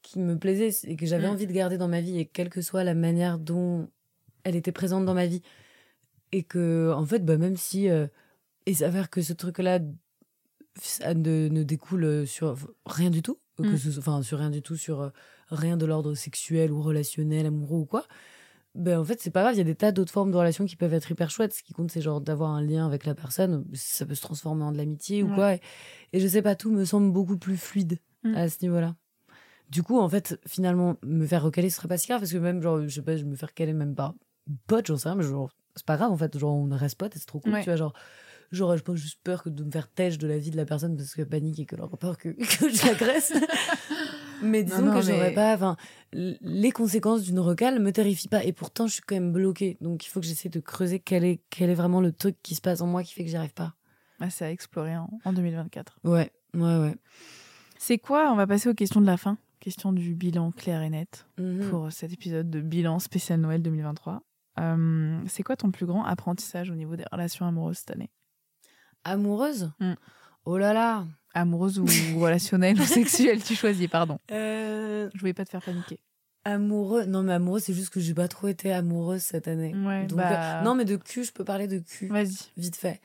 [0.00, 1.32] qui me plaisait et que j'avais mm.
[1.32, 3.88] envie de garder dans ma vie et quelle que soit la manière dont
[4.44, 5.42] elle était présente dans ma vie.
[6.32, 8.06] Et que, en fait, bah, même si euh,
[8.64, 9.80] il s'avère que ce truc-là
[10.80, 12.56] ça ne, ne, découle sur
[12.86, 13.78] rien du tout, que mm.
[13.78, 15.10] ce, enfin sur rien du tout, sur euh,
[15.50, 18.06] rien de l'ordre sexuel ou relationnel, amoureux ou quoi,
[18.74, 20.64] ben en fait c'est pas grave, il y a des tas d'autres formes de relations
[20.64, 21.52] qui peuvent être hyper chouettes.
[21.52, 24.64] Ce qui compte c'est genre d'avoir un lien avec la personne, ça peut se transformer
[24.64, 25.54] en de l'amitié ou quoi.
[25.54, 28.34] Et, je sais pas, tout me semble beaucoup plus fluide mm.
[28.34, 28.96] à ce niveau-là.
[29.68, 32.36] Du coup, en fait, finalement, me faire recaler, ce serait pas si grave parce que
[32.36, 34.14] même, genre, je sais pas, je me faire caler même pas
[34.66, 37.14] pote, j'en sais rien, mais genre, c'est pas grave en fait, genre, on reste pote
[37.16, 37.94] et c'est trop cool, tu vois, genre,
[38.52, 40.96] j'aurais pas juste peur que de me faire têche de la vie de la personne
[40.96, 43.32] parce que panique et que leur peur que, que je l'agresse.
[44.42, 45.54] mais disons que j'aurais pas.
[45.54, 45.76] Enfin,
[46.12, 48.44] les conséquences d'une recale me terrifient pas.
[48.44, 49.78] Et pourtant, je suis quand même bloquée.
[49.80, 52.54] Donc, il faut que j'essaie de creuser quel est, quel est vraiment le truc qui
[52.54, 53.74] se passe en moi qui fait que j'y arrive pas.
[54.20, 55.98] Ah, c'est à explorer en, 2024.
[56.04, 56.94] Ouais, ouais, ouais.
[57.78, 59.38] C'est quoi On va passer aux questions de la fin.
[59.58, 61.68] Question du bilan clair et net mhm.
[61.70, 64.22] pour cet épisode de bilan spécial Noël 2023.
[64.60, 68.10] Euh, c'est quoi ton plus grand apprentissage au niveau des relations amoureuses cette année?
[69.04, 69.70] Amoureuse?
[69.80, 69.94] Mm.
[70.44, 71.86] Oh là là Amoureuse ou
[72.18, 74.18] relationnelle ou sexuelle, tu choisis, pardon.
[74.30, 75.08] Euh...
[75.14, 75.98] Je voulais pas te faire paniquer.
[76.44, 79.72] Amoureux, non mais amoureuse, c'est juste que j'ai pas trop été amoureuse cette année.
[79.74, 82.08] Bah euh, non mais de cul, je peux parler de cul.
[82.08, 82.50] Vas-y.
[82.56, 83.00] Vite fait.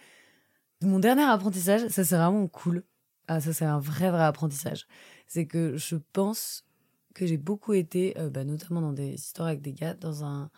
[0.81, 2.83] Mon dernier apprentissage, ça c'est vraiment cool.
[3.27, 4.87] Ah ça c'est un vrai vrai apprentissage.
[5.27, 6.65] C'est que je pense
[7.13, 10.49] que j'ai beaucoup été, euh, bah, notamment dans des histoires avec des gars, dans un,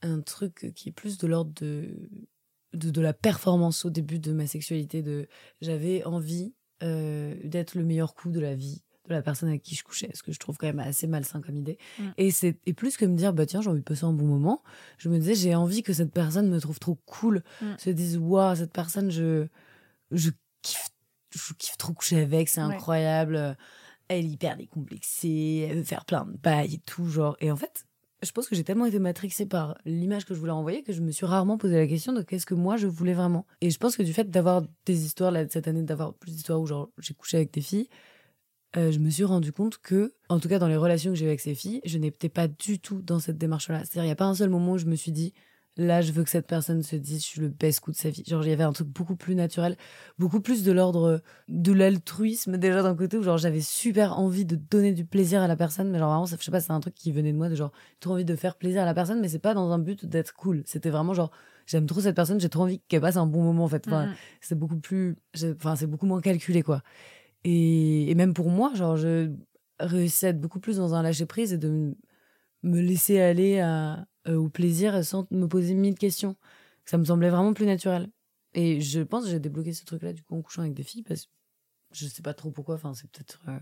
[0.00, 1.94] un truc qui est plus de l'ordre de
[2.74, 5.02] de, la performance au début de ma sexualité.
[5.02, 5.28] De,
[5.60, 9.74] j'avais envie euh, d'être le meilleur coup de la vie de la personne avec qui
[9.74, 11.78] je couchais, ce que je trouve quand même assez malsain comme idée.
[11.98, 12.02] Mm.
[12.18, 14.26] Et c'est et plus que me dire bah tiens j'ai envie de passer un bon
[14.26, 14.62] moment,
[14.98, 17.66] je me disais j'ai envie que cette personne me trouve trop cool, mm.
[17.78, 19.46] se dise waouh cette personne je
[20.10, 20.28] je
[20.60, 20.90] kiffe
[21.34, 23.56] je kiffe trop coucher avec, c'est incroyable.
[24.08, 27.36] Elle est hyper décomplexée, elle veut faire plein de bails et tout genre.
[27.40, 27.84] Et en fait,
[28.22, 31.00] je pense que j'ai tellement été matrixée par l'image que je voulais envoyer que je
[31.00, 33.46] me suis rarement posé la question de qu'est-ce que moi je voulais vraiment.
[33.60, 36.60] Et je pense que du fait d'avoir des histoires là, cette année, d'avoir plus d'histoires
[36.60, 36.66] où
[36.98, 37.88] j'ai couché avec des filles,
[38.76, 41.26] euh, je me suis rendu compte que, en tout cas dans les relations que j'ai
[41.26, 43.78] avec ces filles, je n'étais pas du tout dans cette démarche-là.
[43.80, 45.32] C'est-à-dire, il n'y a pas un seul moment où je me suis dit,
[45.78, 48.10] là, je veux que cette personne se dise, je suis le best coup de sa
[48.10, 48.24] vie.
[48.26, 49.76] Genre, il y avait un truc beaucoup plus naturel,
[50.18, 54.56] beaucoup plus de l'ordre de l'altruisme déjà d'un côté où genre j'avais super envie de
[54.56, 56.94] donner du plaisir à la personne, mais genre vraiment, je sais pas, c'est un truc
[56.94, 59.28] qui venait de moi de genre trop envie de faire plaisir à la personne, mais
[59.28, 60.62] c'est pas dans un but d'être cool.
[60.66, 61.30] C'était vraiment genre,
[61.66, 63.86] j'aime trop cette personne, j'ai trop envie qu'elle passe un bon moment en fait.
[63.86, 64.14] Enfin, Mhm.
[64.40, 65.16] c'est beaucoup plus,
[65.56, 66.82] enfin, c'est beaucoup moins calculé quoi.
[67.44, 69.30] Et, et même pour moi, genre, je
[69.78, 71.94] réussis à être beaucoup plus dans un lâcher prise et de
[72.62, 76.36] me laisser aller à, euh, au plaisir sans me poser mille questions.
[76.84, 78.08] Ça me semblait vraiment plus naturel.
[78.54, 81.02] Et je pense que j'ai débloqué ce truc-là du coup en couchant avec des filles
[81.02, 81.30] parce que
[81.92, 82.74] je sais pas trop pourquoi.
[82.76, 83.58] Enfin, c'est peut-être euh,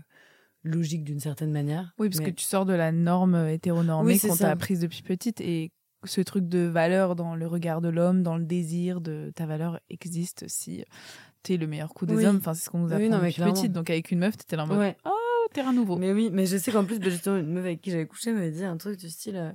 [0.63, 1.93] logique d'une certaine manière.
[1.99, 5.01] Oui, parce mais- que tu sors de la norme hétéronormée Oui, qu'on t'a apprise depuis
[5.03, 5.71] petite et
[6.05, 9.79] ce truc de valeur dans le regard de l'homme, dans le désir de ta valeur
[9.89, 10.83] existe si
[11.43, 12.25] t'es le meilleur coup des Oui.
[12.25, 12.37] hommes.
[12.37, 13.71] Enfin, c'est ce qu'on nous Oui, apprend non, mais depuis petite.
[13.73, 14.95] Donc avec une meuf, t'étais là en mode Ouais.
[15.05, 15.09] oh,
[15.53, 15.95] terrain nouveau.
[15.97, 18.31] Mais oui, mais je sais qu'en plus, bah, justement, une meuf avec qui j'avais couché
[18.31, 19.51] m'avait dit un truc du style euh,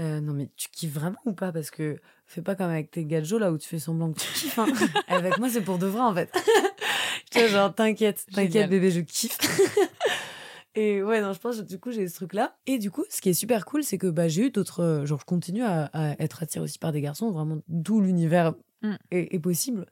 [0.00, 1.52] Euh, Non, mais tu kiffes vraiment ou pas?
[1.52, 4.26] Parce que fais pas comme avec tes gadgets là où tu fais semblant que tu
[4.32, 4.58] kiffes.
[4.58, 4.66] hein.
[5.08, 6.30] avec moi, c'est pour de vrai en fait.
[7.30, 9.38] tu vois, genre, t'inquiète, t'inquiète, bébé, je kiffe.
[10.76, 12.56] Et ouais, non, je pense que du coup, j'ai ce truc-là.
[12.66, 14.80] Et du coup, ce qui est super cool, c'est que bah, j'ai eu d'autres.
[14.80, 18.54] euh, Genre, je continue à, à être attirée aussi par des garçons, vraiment, d'où l'univers
[18.82, 18.94] Mm.
[19.12, 19.86] est, est possible.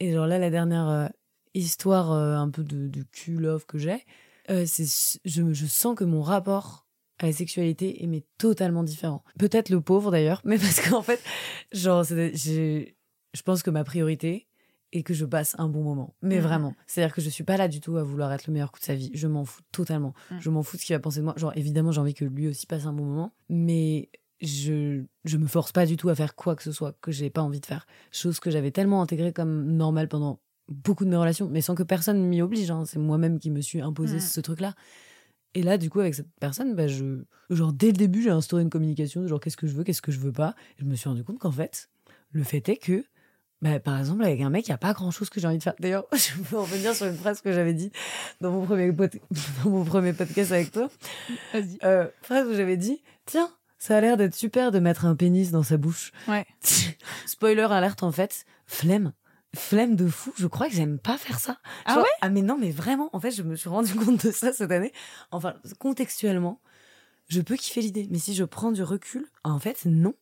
[0.00, 1.06] Et genre, là, la dernière euh,
[1.54, 4.04] histoire euh, un peu de, de cul love que j'ai,
[4.50, 6.86] euh, c'est je, je sens que mon rapport
[7.18, 9.22] à la sexualité est mais totalement différent.
[9.38, 11.20] Peut-être le pauvre d'ailleurs, mais parce qu'en fait,
[11.72, 14.46] genre, je pense que ma priorité
[14.92, 16.14] est que je passe un bon moment.
[16.22, 16.42] Mais Mhm.
[16.42, 18.78] vraiment, c'est-à-dire que je suis pas là du tout à vouloir être le meilleur coup
[18.78, 19.10] de sa vie.
[19.14, 20.14] Je m'en fous totalement.
[20.30, 20.40] Mhm.
[20.40, 21.34] Je m'en fous de ce qu'il va penser de moi.
[21.36, 24.08] Genre, évidemment, j'ai envie que lui aussi passe un bon moment, mais
[24.40, 27.30] je je me force pas du tout à faire quoi que ce soit que j'ai
[27.30, 27.86] pas envie de faire.
[28.12, 30.38] Chose que j'avais tellement intégrée comme normale pendant
[30.68, 32.70] beaucoup de mes relations, mais sans que personne m'y oblige.
[32.70, 32.84] hein.
[32.86, 34.74] C'est moi-même qui me suis imposé ce truc-là.
[35.54, 38.62] Et là, du coup, avec cette personne, bah, je, genre, dès le début, j'ai instauré
[38.62, 40.54] une communication de genre, qu'est-ce que je veux, qu'est-ce que je veux pas?
[40.78, 41.88] Et je me suis rendu compte qu'en fait,
[42.32, 43.04] le fait est que,
[43.62, 45.62] bah, par exemple, avec un mec, il n'y a pas grand-chose que j'ai envie de
[45.62, 45.74] faire.
[45.78, 47.92] D'ailleurs, je peux revenir sur une phrase que j'avais dit
[48.40, 49.20] dans mon premier, pod-
[49.64, 50.88] dans mon premier podcast avec toi.
[51.52, 51.78] Vas-y.
[51.84, 53.48] Euh, phrase où j'avais dit, tiens,
[53.78, 56.10] ça a l'air d'être super de mettre un pénis dans sa bouche.
[56.26, 56.44] Ouais.
[57.26, 59.12] Spoiler alerte, en fait, flemme.
[59.54, 61.58] Flemme de fou, je crois que j'aime pas faire ça.
[61.84, 64.24] Ah Genre- ouais Ah mais non, mais vraiment, en fait, je me suis rendu compte
[64.26, 64.92] de ça cette année.
[65.30, 66.60] Enfin, contextuellement,
[67.28, 70.14] je peux kiffer l'idée, mais si je prends du recul, en fait, non.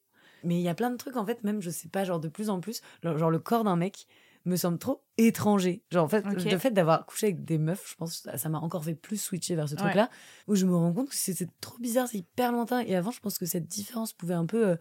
[0.44, 2.28] Mais il y a plein de trucs, en fait, même, je sais pas, genre de
[2.28, 4.06] plus en plus, genre, le corps d'un mec
[4.44, 5.84] me semble trop étranger.
[5.92, 8.58] Genre, en fait, le fait d'avoir couché avec des meufs, je pense, ça ça m'a
[8.58, 10.10] encore fait plus switcher vers ce truc-là,
[10.48, 12.80] où je me rends compte que c'est trop bizarre, c'est hyper lointain.
[12.80, 14.76] Et avant, je pense que cette différence pouvait un peu euh,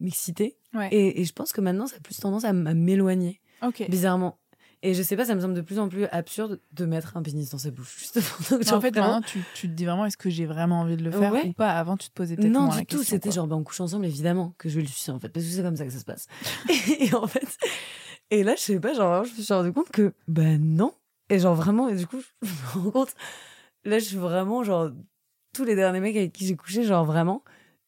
[0.00, 0.58] m'exciter.
[0.74, 0.88] Ouais.
[0.92, 3.84] Et, et je pense que maintenant, ça a plus tendance à m'éloigner, Ok.
[3.88, 4.38] bizarrement.
[4.82, 7.22] Et je sais pas, ça me semble de plus en plus absurde de mettre un
[7.22, 7.96] pénis dans sa bouche.
[7.98, 8.24] Justement.
[8.50, 10.96] Donc, en fait, vraiment- maintenant, tu, tu te dis vraiment est-ce que j'ai vraiment envie
[10.96, 11.46] de le faire Ouais.
[11.46, 13.02] ou pas Avant, tu te posais peut-être non, la du tout.
[13.02, 15.30] C'était genre, ben, on couche ensemble, évidemment, que je vais le sucer, en fait.
[15.30, 16.26] Parce que c'est comme ça que ça se passe.
[17.00, 17.48] et en fait,
[18.30, 20.92] et là, je sais pas, genre, je me suis rendu compte que, ben non.
[21.30, 22.48] Et genre, vraiment, et du coup, je
[22.78, 23.14] me rends compte,
[23.84, 24.90] là, je suis vraiment, genre,
[25.54, 27.42] tous les derniers mecs avec qui j'ai couché, genre, vraiment,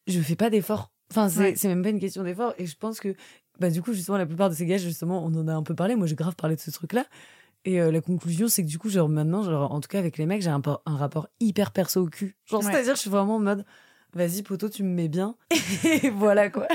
[0.07, 0.91] je fais pas d'effort.
[1.11, 1.69] Enfin, c'est Ouais.
[1.69, 2.53] même pas une question d'effort.
[2.57, 3.15] Et je pense que,
[3.59, 5.75] bah, du coup, justement, la plupart de ces gars, justement, on en a un peu
[5.75, 5.95] parlé.
[5.95, 7.05] Moi, j'ai grave parlé de ce truc-là.
[7.65, 10.17] Et euh, la conclusion, c'est que du coup, genre, maintenant, genre, en tout cas, avec
[10.17, 12.35] les mecs, j'ai un, por- un rapport hyper perso au cul.
[12.45, 12.71] Genre, Ouais.
[12.71, 13.65] c'est-à-dire, je suis vraiment en mode,
[14.13, 15.35] vas-y, poteau, tu me mets bien.
[16.03, 16.67] Et voilà, quoi.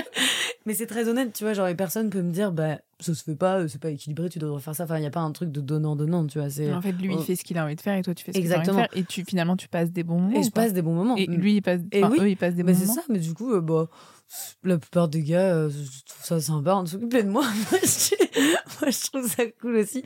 [0.67, 3.23] Mais c'est très honnête, tu vois, genre, et personne peut me dire, bah, ça se
[3.23, 4.85] fait pas, c'est pas équilibré, tu devrais faire ça.
[4.85, 6.49] Enfin, il n'y a pas un truc de donnant-donnant, tu vois.
[6.49, 8.23] c'est En fait, lui, il fait ce qu'il a envie de faire et toi, tu
[8.25, 8.83] fais ce que tu as envie Exactement.
[8.83, 8.99] de faire.
[8.99, 10.39] Et tu, finalement, tu passes des bons moments.
[10.39, 11.17] Et je pas passe des bons moments.
[11.17, 12.19] Et lui, il passe, Et enfin, oui.
[12.21, 12.95] eux, ils passent des Bah, bons c'est moments.
[12.95, 13.87] ça, mais du coup, euh, bah,
[14.63, 17.43] la plupart des gars, euh, je trouve ça sympa de s'occuper de moi.
[17.71, 18.15] moi, je,
[18.81, 20.03] moi, je trouve ça cool aussi.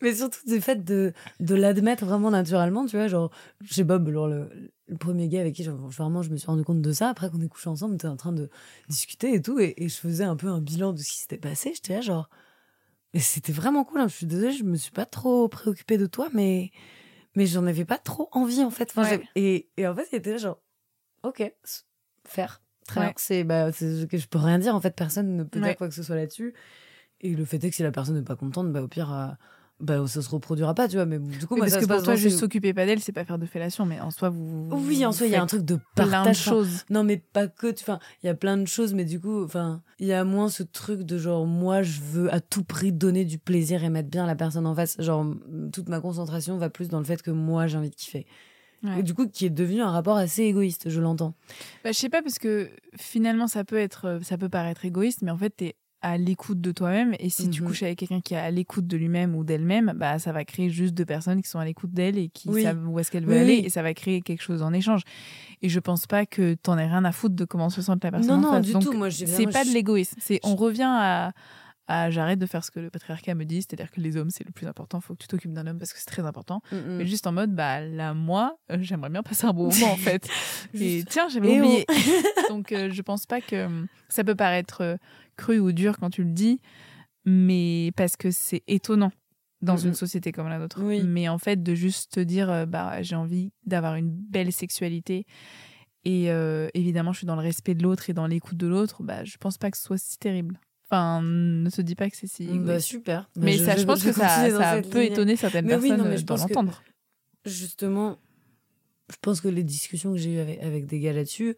[0.00, 3.08] Mais surtout, du fait de, de l'admettre vraiment naturellement, tu vois.
[3.08, 3.30] Genre,
[3.64, 4.48] chez Bob, genre, le,
[4.86, 7.30] le premier gars avec qui genre, vraiment je me suis rendu compte de ça, après
[7.30, 8.48] qu'on est couché ensemble, on était en train de
[8.88, 11.38] discuter et tout, et, et je faisais un peu un bilan de ce qui s'était
[11.38, 11.72] passé.
[11.74, 12.28] J'étais là, genre.
[13.12, 14.00] Et c'était vraiment cool.
[14.00, 14.08] hein.
[14.08, 16.70] Je suis désolée, je me suis pas trop préoccupée de toi, mais,
[17.34, 18.88] mais j'en avais pas trop envie, en fait.
[18.90, 19.28] Enfin, Ouais.
[19.34, 20.62] j'ai- et, et en fait, il était là, genre,
[21.24, 21.52] ok,
[22.26, 22.62] faire.
[22.90, 23.12] Très Ouais.
[23.16, 24.94] C'est, bah, c'est que je peux rien dire, en fait.
[24.94, 25.66] Personne ne peut Ouais.
[25.68, 26.54] dire quoi que ce soit là-dessus.
[27.20, 29.26] Et le fait est que si la personne n'est pas contente, bah, au pire, euh,
[29.78, 31.06] bah, ça se reproduira pas, tu vois.
[31.06, 33.12] Mais du coup, Oui, moi, parce ça que pour toi, juste s'occuper pas d'elle, c'est
[33.12, 34.68] pas faire de fellation, mais en soi, vous.
[34.72, 36.38] Oui, en soi, il y a un truc de plein de partage.
[36.38, 36.84] Choses.
[36.90, 37.70] non, mais pas que.
[37.70, 40.24] tu- Enfin, il y a plein de choses, mais du coup, enfin, il y a
[40.24, 43.90] moins ce truc de genre, moi, je veux à tout prix donner du plaisir et
[43.90, 44.96] mettre bien la personne en face.
[44.98, 45.26] Genre,
[45.72, 48.26] toute ma concentration va plus dans le fait que moi, j'ai envie de kiffer.
[48.82, 49.00] Ouais.
[49.00, 51.34] Et du coup, qui est devenu un rapport assez égoïste, je l'entends.
[51.84, 55.30] Bah, je sais pas, parce que finalement, ça peut, être, ça peut paraître égoïste, mais
[55.30, 57.14] en fait, t'es à l'écoute de toi-même.
[57.20, 57.68] Et si tu Mhm.
[57.68, 60.70] couches avec quelqu'un qui est à l'écoute de lui-même ou d'elle-même, bah, ça va créer
[60.70, 62.62] juste deux personnes qui sont à l'écoute d'elle et qui Oui.
[62.62, 63.54] savent où est-ce qu'elle veut Oui, aller.
[63.56, 65.02] Et ça va créer quelque chose en échange.
[65.60, 68.10] Et je pense pas que t'en aies rien à foutre de comment se sent la
[68.12, 68.30] personne.
[68.30, 68.66] Non, en non, face.
[68.66, 68.92] du Donc, tout.
[68.94, 70.16] Moi, C'est pas de l'égoïsme.
[70.18, 71.32] C'est on revient à,
[71.92, 74.44] à j'arrête de faire ce que le patriarcat me dit, c'est-à-dire que les hommes c'est
[74.46, 75.00] le plus important.
[75.00, 76.62] Faut que tu t'occupes d'un homme parce que c'est très important.
[76.70, 76.96] Mm, mm.
[76.98, 79.96] Mais juste en mode bah là moi euh, j'aimerais bien passer un bon moment en
[80.08, 80.28] fait.
[80.74, 81.64] Et tiens j'avais Eh oh.
[81.64, 81.86] oublié.
[82.48, 84.96] Donc euh, je pense pas que hum, ça peut paraître euh,
[85.36, 86.60] cru ou dur quand tu le dis,
[87.24, 89.12] mais parce que c'est étonnant
[89.62, 89.88] dans Mhm.
[89.88, 90.80] une société comme la nôtre.
[90.82, 91.02] Oui.
[91.04, 95.26] Mais en fait de juste te dire euh, bah j'ai envie d'avoir une belle sexualité
[96.04, 99.02] et euh, évidemment je suis dans le respect de l'autre et dans l'écoute de l'autre,
[99.02, 100.58] bah je pense pas que ce soit si terrible.
[100.90, 102.58] Enfin, ne te dis pas que c'est si.
[102.58, 103.30] Bah, super.
[103.36, 105.12] mais ça, je, pense que ça, ça peut lignée.
[105.12, 106.82] étonner certaines Mais oui, personnes non, mais euh, je pense l'entendre.
[107.44, 108.18] Justement,
[109.08, 111.56] je pense que les discussions que j'ai eues avec, avec des gars là-dessus,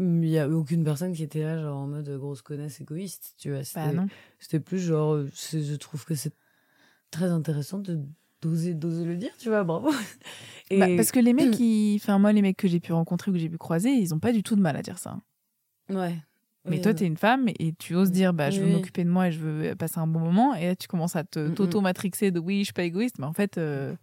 [0.00, 3.34] il n'y a eu aucune personne qui était là, genre en mode grosse connasse égoïste,
[3.38, 3.62] tu vois.
[3.62, 4.06] C'était Bah
[4.40, 6.34] c'était plus genre, euh, je trouve que c'est
[7.12, 8.00] très intéressant de
[8.42, 9.92] d'oser d'oser le dire, tu vois, bravo.
[10.70, 12.00] Et Bah, parce que les mecs, qui...
[12.02, 14.18] enfin moi les mecs que j'ai pu rencontrer ou que j'ai pu croiser, ils ont
[14.18, 15.18] pas du tout de mal à dire ça.
[15.88, 16.16] ouais.
[16.66, 16.98] Mais Oui, toi, non.
[16.98, 18.72] tu es une femme et tu oses dire, bah, je veux Oui.
[18.72, 20.54] m'occuper de moi et je veux passer un bon moment.
[20.54, 21.54] Et là, tu commences à te Mm, mm.
[21.54, 23.18] t'auto-matrixer de oui, je suis pas égoïste.
[23.18, 23.94] Mais en fait, euh,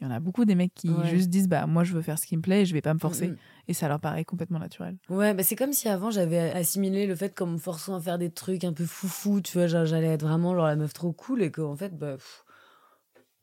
[0.00, 1.06] il y en a beaucoup des mecs qui Ouais.
[1.06, 2.92] juste disent, bah, moi, je veux faire ce qui me plaît et je vais pas
[2.92, 3.28] me forcer.
[3.28, 3.36] Mm,
[3.68, 4.96] Et ça leur paraît complètement naturel.
[5.08, 8.18] Ouais, bah c'est comme si avant j'avais assimilé le fait comme me forçant à faire
[8.18, 11.40] des trucs un peu foufou, tu vois, j'allais être vraiment genre la meuf trop cool
[11.42, 12.14] et qu'en fait, bah.
[12.14, 12.42] pff,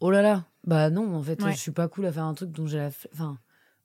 [0.01, 1.53] oh là là, bah non, en fait, Ouais.
[1.53, 2.89] je suis pas cool à faire un truc dont j'ai la.
[2.89, 3.07] fl-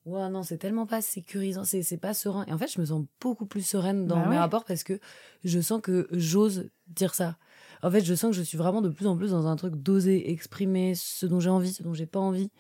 [0.07, 2.45] Ouais, non, c'est tellement pas sécurisant, c'est c'est pas serein.
[2.47, 4.39] Et en fait, je me sens beaucoup plus sereine dans Bah mes ouais.
[4.39, 4.99] rapports parce que
[5.45, 7.39] je sens que j'ose dire ça.
[7.83, 9.77] En fait, je sens que je suis vraiment de plus en plus dans un truc
[9.77, 12.51] d'oser exprimer ce dont j'ai envie, ce dont j'ai pas envie.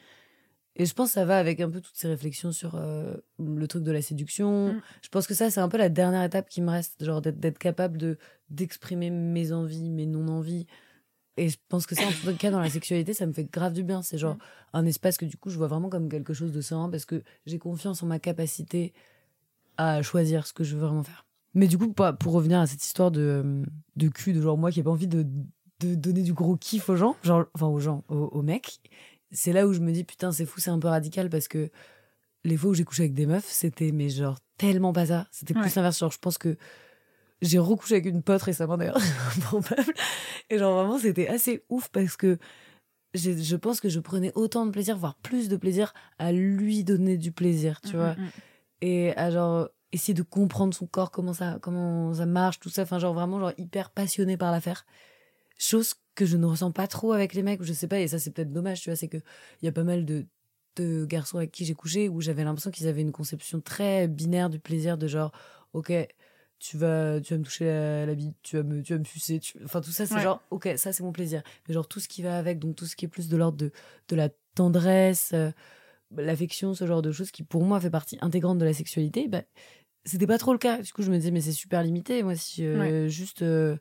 [0.76, 3.68] Et je pense que ça va avec un peu toutes ces réflexions sur euh, le
[3.68, 4.72] truc de la séduction.
[4.74, 4.82] Mm.
[5.03, 7.38] Je pense que ça, c'est un peu la dernière étape qui me reste, genre d'être
[7.38, 8.16] d'être capable de
[8.51, 10.66] d'exprimer mes envies, mes non-envies.
[11.37, 13.72] Et je pense que ça, en tout cas, dans la sexualité, ça me fait grave
[13.72, 14.03] du bien.
[14.03, 14.37] C'est genre
[14.72, 17.22] un espace que du coup, je vois vraiment comme quelque chose de serein parce que
[17.47, 18.93] j'ai confiance en ma capacité
[19.76, 21.26] à choisir ce que je veux vraiment faire.
[21.55, 23.64] Mais du coup, pour revenir à cette histoire de,
[23.97, 25.26] de cul, de genre moi qui ai pas envie de,
[25.80, 28.80] de donner du gros kiff aux gens, genre, enfin aux gens, aux, aux mecs,
[29.32, 31.70] c'est là où je me dis putain, c'est fou, c'est un peu radical parce que
[32.45, 35.26] les fois où j'ai couché avec des meufs, c'était mais genre tellement pas ça.
[35.32, 35.72] C'était plus Ouais.
[35.74, 35.99] l'inverse.
[35.99, 36.57] Genre, je pense que
[37.45, 38.99] j'ai recouché avec une pote récemment d'ailleurs,
[39.36, 39.95] improbable.
[40.51, 42.38] Et genre vraiment, c'était assez ouf parce que
[43.14, 47.16] je pense que je prenais autant de plaisir, voire plus de plaisir à lui donner
[47.16, 48.30] du plaisir, tu vois Mm, mm, mm.
[48.80, 52.82] et à genre essayer de comprendre son corps comment ça comment ça marche tout ça
[52.82, 54.84] enfin genre vraiment genre hyper passionné par l'affaire
[55.57, 58.18] chose que je ne ressens pas trop avec les mecs je sais pas et ça
[58.18, 59.18] c'est peut-être dommage tu vois c'est que
[59.62, 60.26] il y a pas mal de
[60.74, 64.51] de garçons avec qui j'ai couché où j'avais l'impression qu'ils avaient une conception très binaire
[64.51, 65.30] du plaisir de genre
[65.74, 65.92] ok
[66.59, 69.05] tu vas tu vas me toucher la, la bite tu vas me tu vas me
[69.05, 69.59] sucer tu...
[69.64, 70.22] enfin tout ça c'est Ouais.
[70.22, 72.86] genre ok ça c'est mon plaisir mais genre tout ce qui va avec donc tout
[72.86, 73.70] ce qui est plus de l'ordre de
[74.09, 75.50] de la tendresse euh,
[76.16, 79.42] l'affection, ce genre de choses qui pour moi fait partie intégrante de la sexualité, bah,
[80.05, 80.80] c'était pas trop le cas.
[80.80, 82.22] Du coup, je me disais, mais c'est super limité.
[82.22, 83.76] Moi, si euh, juste euh,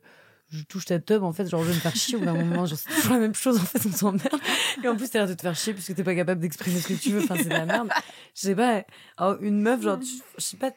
[0.48, 2.34] je touche ta tub, en fait, genre je vais me faire chier au bout d'un
[2.34, 4.40] moment, genre c'est toujours la même chose, en fait, on s'emmerde.
[4.82, 6.88] Et en plus, t'as l'air de te faire chier puisque t'es pas capable d'exprimer ce
[6.88, 7.90] que tu veux, enfin, c'est de la merde.
[8.34, 8.84] Je sais pas,
[9.16, 10.72] alors, une meuf, genre, tu- je sais pas,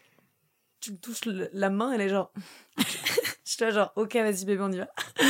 [0.79, 2.31] tu me touches le- la main, elle est genre.
[2.77, 4.87] je suis là, genre, ok, vas-y, bébé, on y va.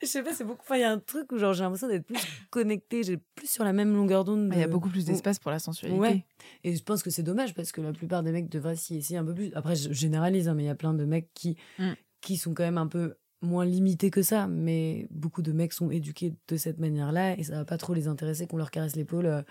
[0.00, 0.60] Je sais pas, c'est beaucoup.
[0.62, 2.16] Enfin, il y a un truc où, genre, j'ai l'impression d'être plus
[2.50, 4.46] connectée, j'ai plus sur la même longueur d'onde.
[4.46, 5.98] Mais Il y a beaucoup plus d'espace pour la sensualité.
[5.98, 6.24] Ouais.
[6.62, 9.18] Et je pense que c'est dommage parce que la plupart des mecs devraient s'y essayer
[9.18, 9.50] un peu plus.
[9.56, 11.92] Après, je généralise, hein, mais il y a plein de mecs qui, Mm.
[12.20, 14.46] qui sont quand même un peu moins limités que ça.
[14.46, 18.06] Mais beaucoup de mecs sont éduqués de cette manière-là et ça va pas trop les
[18.06, 19.44] intéresser qu'on leur caresse l'épaule.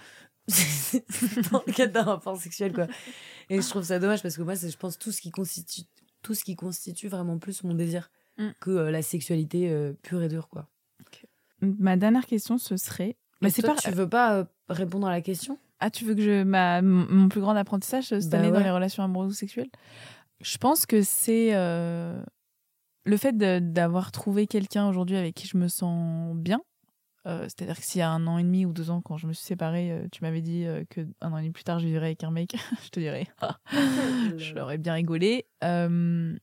[1.52, 2.88] dans le cadre d'un rapport sexuel, quoi.
[3.50, 5.82] Et je trouve ça dommage parce que moi, c'est, je pense, tout ce qui constitue,
[6.22, 8.50] tout ce qui constitue vraiment plus mon désir Mm.
[8.60, 10.68] que euh, la sexualité euh, pure et dure, quoi.
[11.62, 13.18] Ma dernière question, ce serait.
[13.42, 13.76] Mais c'est pas.
[13.76, 15.58] tu veux pas euh, répondre à la question?
[15.80, 16.44] Ah, tu veux que je.
[16.44, 16.84] Ma...
[16.84, 19.70] Mon plus grand apprentissage cette Bah année dans les relations amoureuses ou sexuelles?
[20.40, 21.52] Je pense que c'est.
[21.54, 26.62] Le fait d'avoir trouvé quelqu'un aujourd'hui avec qui je me sens bien.
[27.28, 29.28] Euh, C'est-à-dire que s'il y a un an et demi ou deux ans, quand je
[29.28, 31.80] me suis séparée, euh, tu m'avais dit euh, que un an et demi plus tard,
[31.80, 33.58] je vivrais avec un mec, je te dirais, ah,
[34.38, 35.46] je l'aurais bien rigolé.
[35.64, 36.36] Euh,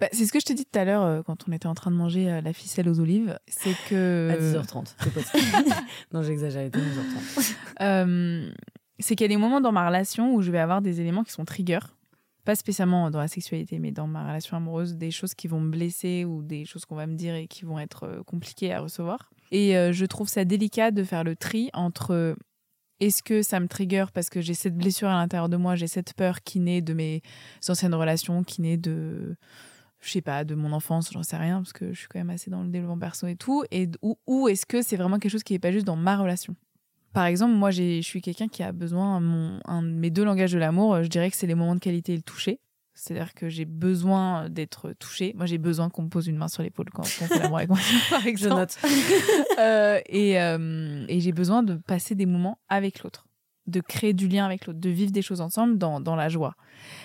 [0.00, 1.92] bah, c'est ce que je t'ai dit tout à l'heure quand on était en train
[1.92, 5.74] de manger la ficelle aux olives, c'est que À 10h30, c'est possible.
[6.12, 7.54] non, j'exagère, il était 11h30.
[7.82, 8.50] Euh,
[8.98, 11.22] c'est qu'il y a des moments dans ma relation où je vais avoir des éléments
[11.24, 11.78] qui sont triggers.
[12.44, 15.70] Pas spécialement dans la sexualité, mais dans ma relation amoureuse, des choses qui vont me
[15.70, 18.80] blesser ou des choses qu'on va me dire et qui vont être euh, compliquées à
[18.80, 19.30] recevoir.
[19.52, 22.36] Et euh, je trouve ça délicat de faire le tri entre
[23.00, 25.88] est-ce que ça me trigger parce que j'ai cette blessure à l'intérieur de moi, j'ai
[25.88, 27.22] cette peur qui naît de mes
[27.68, 29.36] anciennes relations, qui naît de
[30.02, 32.30] je sais pas, de mon enfance, j'en sais rien, parce que je suis quand même
[32.30, 35.30] assez dans le développement perso et tout, et ou, ou est-ce que c'est vraiment quelque
[35.30, 36.56] chose qui n'est pas juste dans ma relation?
[37.12, 40.52] Par exemple, moi, je suis quelqu'un qui a besoin, mon, un de mes deux langages
[40.52, 42.58] de l'amour, je dirais que c'est les moments de qualité et le toucher.
[42.94, 45.32] C'est-à-dire que j'ai besoin d'être touchée.
[45.36, 47.70] Moi, j'ai besoin qu'on me pose une main sur l'épaule quand on fait l'amour avec
[47.70, 47.78] moi,
[48.10, 48.74] par exemple.
[49.58, 53.26] euh, et, euh, et j'ai besoin de passer des moments avec l'autre,
[53.66, 56.54] de créer du lien avec l'autre, de vivre des choses ensemble dans, dans la joie.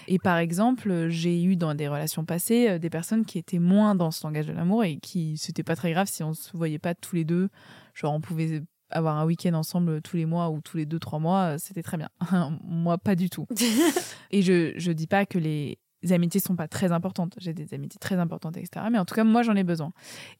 [0.09, 3.95] Et par exemple, j'ai eu dans des relations passées euh, des personnes qui étaient moins
[3.95, 6.79] dans ce langage de l'amour et qui, c'était pas très grave si on se voyait
[6.79, 7.49] pas tous les deux.
[7.93, 11.19] Genre, on pouvait avoir un week-end ensemble tous les mois ou tous les deux, trois
[11.19, 12.09] mois, euh, c'était très bien.
[12.63, 13.47] Moi, pas du tout.
[14.31, 15.77] et je, je dis pas que les
[16.11, 17.35] amitiés sont pas très importantes.
[17.39, 18.85] J'ai des amitiés très importantes, etc.
[18.91, 19.91] Mais en tout cas, moi, j'en ai besoin.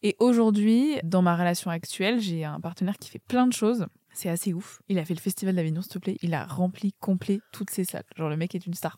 [0.04, 3.88] Et aujourd'hui, dans ma relation actuelle, j'ai un partenaire qui fait plein de choses.
[4.14, 4.82] C'est assez ouf.
[4.88, 6.18] Il a fait le festival d'Avignon, s'il te plaît.
[6.22, 8.06] Il a rempli complet toutes ses salles.
[8.16, 8.96] Genre, le mec est une star.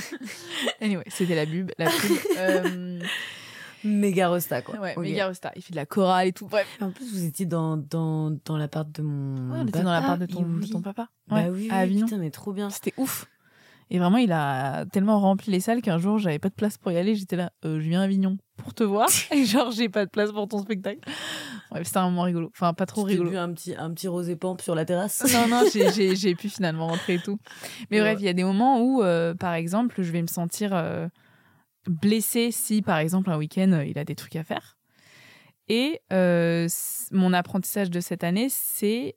[0.80, 2.16] anyway, c'était la bube, la pub.
[2.36, 3.00] Euh...
[3.84, 4.78] Méga rosta, quoi.
[4.78, 5.08] Ouais, okay.
[5.08, 5.52] méga rosta.
[5.56, 6.46] Il fait de la chorale et tout.
[6.46, 6.66] Bref.
[6.80, 9.52] En plus, vous étiez dans, dans, dans l'appart de mon.
[9.52, 11.08] Ouais, on était dans l'appart de ton, de ton papa.
[11.30, 12.06] Ouais, bah oui, à Avignon.
[12.06, 12.70] putain, mais trop bien.
[12.70, 13.26] C'était ouf.
[13.90, 16.92] Et vraiment, il a tellement rempli les salles qu'un jour, j'avais pas de place pour
[16.92, 17.14] y aller.
[17.14, 19.08] J'étais là, euh, je viens à Avignon pour te voir.
[19.32, 21.00] Et genre, j'ai pas de place pour ton spectacle.
[21.70, 22.50] Ouais, c'était un moment rigolo.
[22.54, 23.30] Enfin, pas trop tu rigolo.
[23.30, 25.24] vu un petit, un petit rosé pampe sur la terrasse?
[25.32, 27.38] non, non, j'ai pu finalement rentrer et tout.
[27.90, 28.10] Mais ouais.
[28.10, 31.08] bref, il y a des moments où, euh, par exemple, je vais me sentir euh,
[31.88, 34.78] blessée si, par exemple, un week-end, il a des trucs à faire.
[35.68, 36.68] Et euh,
[37.12, 39.16] mon apprentissage de cette année, c'est,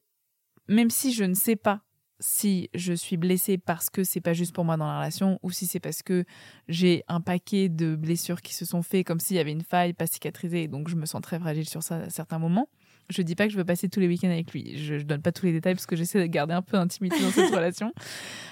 [0.68, 1.82] même si je ne sais pas
[2.20, 5.50] si je suis blessée parce que c'est pas juste pour moi dans la relation ou
[5.50, 6.24] si c'est parce que
[6.68, 9.94] j'ai un paquet de blessures qui se sont faites comme s'il y avait une faille
[9.94, 12.70] pas cicatrisée et donc je me sens très fragile sur ça à certains moments.
[13.10, 14.78] Je dis pas que je veux passer tous les week-ends avec lui.
[14.78, 17.20] Je, je donne pas tous les détails parce que j'essaie de garder un peu d'intimité
[17.20, 17.92] dans cette relation.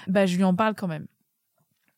[0.08, 1.06] Bah, je lui en parle quand même.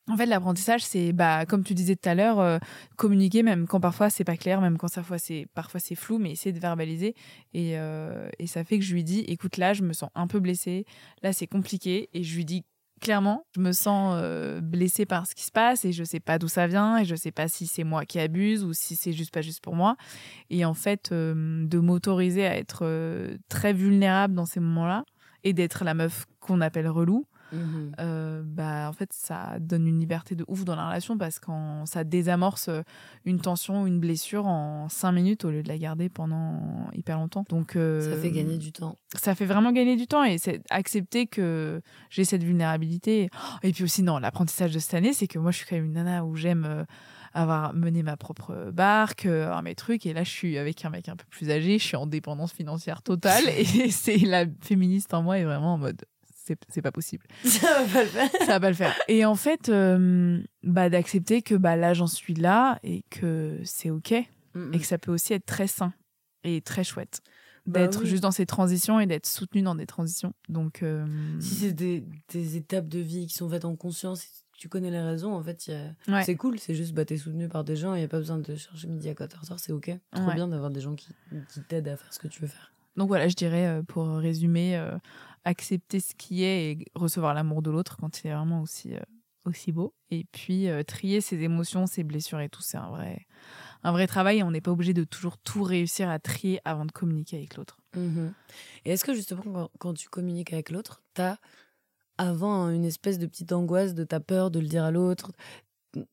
[0.08, 2.58] En fait, l'apprentissage, c'est, bah, comme tu disais tout à l'heure, euh,
[2.96, 6.32] communiquer, même quand parfois c'est pas clair, même quand parfois c'est, parfois c'est flou, mais
[6.32, 7.14] essayer de verbaliser.
[7.54, 10.26] Et, euh, et ça fait que je lui dis, écoute, là, je me sens un
[10.26, 10.86] peu blessée,
[11.22, 12.08] là, c'est compliqué.
[12.14, 12.64] Et je lui dis
[13.02, 16.38] clairement, je me sens euh, blessée par ce qui se passe et je sais pas
[16.38, 19.12] d'où ça vient et je sais pas si c'est moi qui abuse ou si c'est
[19.12, 19.96] juste pas juste pour moi.
[20.48, 25.04] Et en fait, euh, de m'autoriser à être euh, très vulnérable dans ces moments-là
[25.44, 27.92] et d'être la meuf qu'on appelle relou, Mmh.
[27.98, 31.50] Euh, bah en fait ça donne une liberté de ouf dans la relation parce que
[31.84, 32.70] ça désamorce
[33.26, 37.18] une tension ou une blessure en cinq minutes au lieu de la garder pendant hyper
[37.18, 40.38] longtemps donc euh, ça fait gagner du temps ça fait vraiment gagner du temps et
[40.38, 43.28] c'est accepter que j'ai cette vulnérabilité
[43.62, 45.84] et puis aussi non l'apprentissage de cette année c'est que moi je suis quand même
[45.84, 46.84] une nana où j'aime euh,
[47.34, 50.04] avoir mené ma propre barque, avoir mes trucs.
[50.04, 52.52] Et là, je suis avec un mec un peu plus âgé, je suis en dépendance
[52.52, 53.44] financière totale.
[53.56, 56.04] et c'est la féministe en moi est vraiment en mode
[56.68, 57.26] c'est pas possible.
[57.44, 58.30] Ça va pas le faire.
[58.40, 58.94] Ça va pas le faire.
[59.08, 63.90] Et en fait, euh, bah, d'accepter que bah, là, j'en suis là et que c'est
[63.90, 64.12] OK.
[64.12, 64.24] Mm
[64.60, 64.74] -hmm.
[64.74, 65.92] Et que ça peut aussi être très sain
[66.44, 67.20] et très chouette.
[67.66, 68.10] D'être bah oui.
[68.10, 70.34] juste dans ces transitions et d'être soutenu dans des transitions.
[70.48, 71.06] Donc, euh...
[71.40, 74.26] Si c'est des, des, étapes de vie qui sont faites en conscience,
[74.58, 76.12] tu connais les raisons, en fait, a...
[76.12, 76.24] ouais.
[76.24, 76.58] c'est cool.
[76.58, 78.88] C'est juste, bah, t'es soutenu par des gens, il n'y a pas besoin de chercher
[78.88, 79.90] midi à 14h, c'est OK.
[80.10, 80.34] Trop ouais.
[80.34, 81.10] bien d'avoir des gens qui,
[81.50, 82.72] qui t'aident à faire ce que tu veux faire.
[82.96, 84.96] Donc voilà, je dirais, euh, pour résumer, euh,
[85.44, 89.00] accepter ce qui est et recevoir l'amour de l'autre quand il est vraiment aussi, euh,
[89.44, 89.94] aussi beau.
[90.10, 93.26] Et puis euh, trier ses émotions, ses blessures et tout, c'est un vrai,
[93.82, 96.92] un vrai travail on n'est pas obligé de toujours tout réussir à trier avant de
[96.92, 97.78] communiquer avec l'autre.
[97.96, 98.28] Mmh.
[98.84, 101.38] Et est-ce que justement, quand, quand tu communiques avec l'autre, tu as
[102.18, 105.32] avant une espèce de petite angoisse de ta peur de le dire à l'autre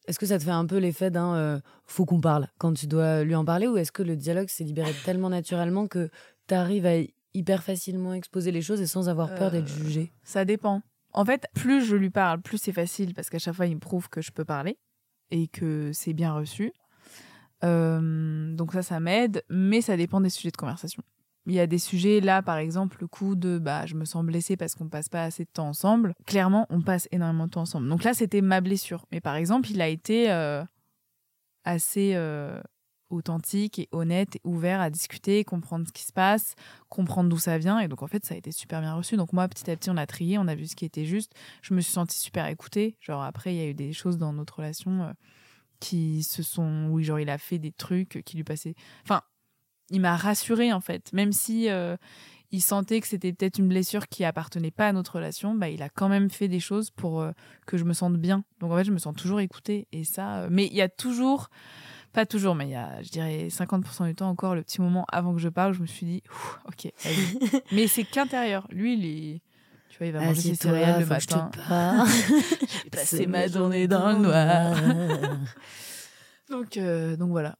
[0.07, 2.87] est-ce que ça te fait un peu l'effet d'un euh, faut qu'on parle quand tu
[2.87, 6.09] dois lui en parler ou est-ce que le dialogue s'est libéré tellement naturellement que
[6.47, 6.95] tu arrives à
[7.33, 10.81] hyper facilement exposer les choses et sans avoir peur d'être Euh, jugé Ça dépend.
[11.13, 13.79] En fait, plus je lui parle, plus c'est facile parce qu'à chaque fois, il me
[13.79, 14.77] prouve que je peux parler
[15.31, 16.71] et que c'est bien reçu.
[17.63, 21.03] Euh, donc ça, ça m'aide, mais ça dépend des sujets de conversation.
[21.45, 24.23] Il y a des sujets, là, par exemple, le coup de bah, je me sens
[24.23, 26.13] blessée parce qu'on passe pas assez de temps ensemble.
[26.27, 27.89] Clairement, on passe énormément de temps ensemble.
[27.89, 29.05] Donc là, c'était ma blessure.
[29.11, 30.63] Mais par exemple, il a été euh,
[31.63, 32.13] assez
[33.09, 36.55] authentique et honnête et ouvert à discuter, comprendre ce qui se passe,
[36.89, 37.79] comprendre d'où ça vient.
[37.79, 39.17] Et donc, en fait, ça a été super bien reçu.
[39.17, 41.33] Donc, moi, petit à petit, on a trié, on a vu ce qui était juste.
[41.61, 42.95] Je me suis sentie super écoutée.
[42.99, 45.11] Genre, après, il y a eu des choses dans notre relation euh,
[45.79, 46.87] qui se sont.
[46.89, 48.75] Oui, genre, il a fait des trucs qui lui passaient.
[49.03, 49.21] Enfin,
[49.89, 51.11] il m'a rassurée, en fait.
[51.13, 51.69] Même si.
[51.69, 51.97] Euh,
[52.51, 55.83] il sentait que c'était peut-être une blessure qui appartenait pas à notre relation, bah, il
[55.83, 57.31] a quand même fait des choses pour euh,
[57.67, 58.43] que je me sente bien.
[58.59, 59.87] Donc en fait, je me sens toujours écoutée.
[59.91, 61.49] Et ça, mais il y a toujours,
[62.13, 65.05] pas toujours, mais il y a, je dirais, 50% du temps encore, le petit moment
[65.11, 66.23] avant que je parle, je me suis dit,
[66.67, 66.91] ok,
[67.71, 68.67] mais c'est qu'intérieur.
[68.71, 69.05] Lui, il
[69.35, 69.41] est,
[69.89, 71.51] tu vois, il va manger ses céréales le matin.
[72.83, 74.75] J'ai passé ma journée dans le noir.
[76.49, 77.55] donc, euh, donc voilà.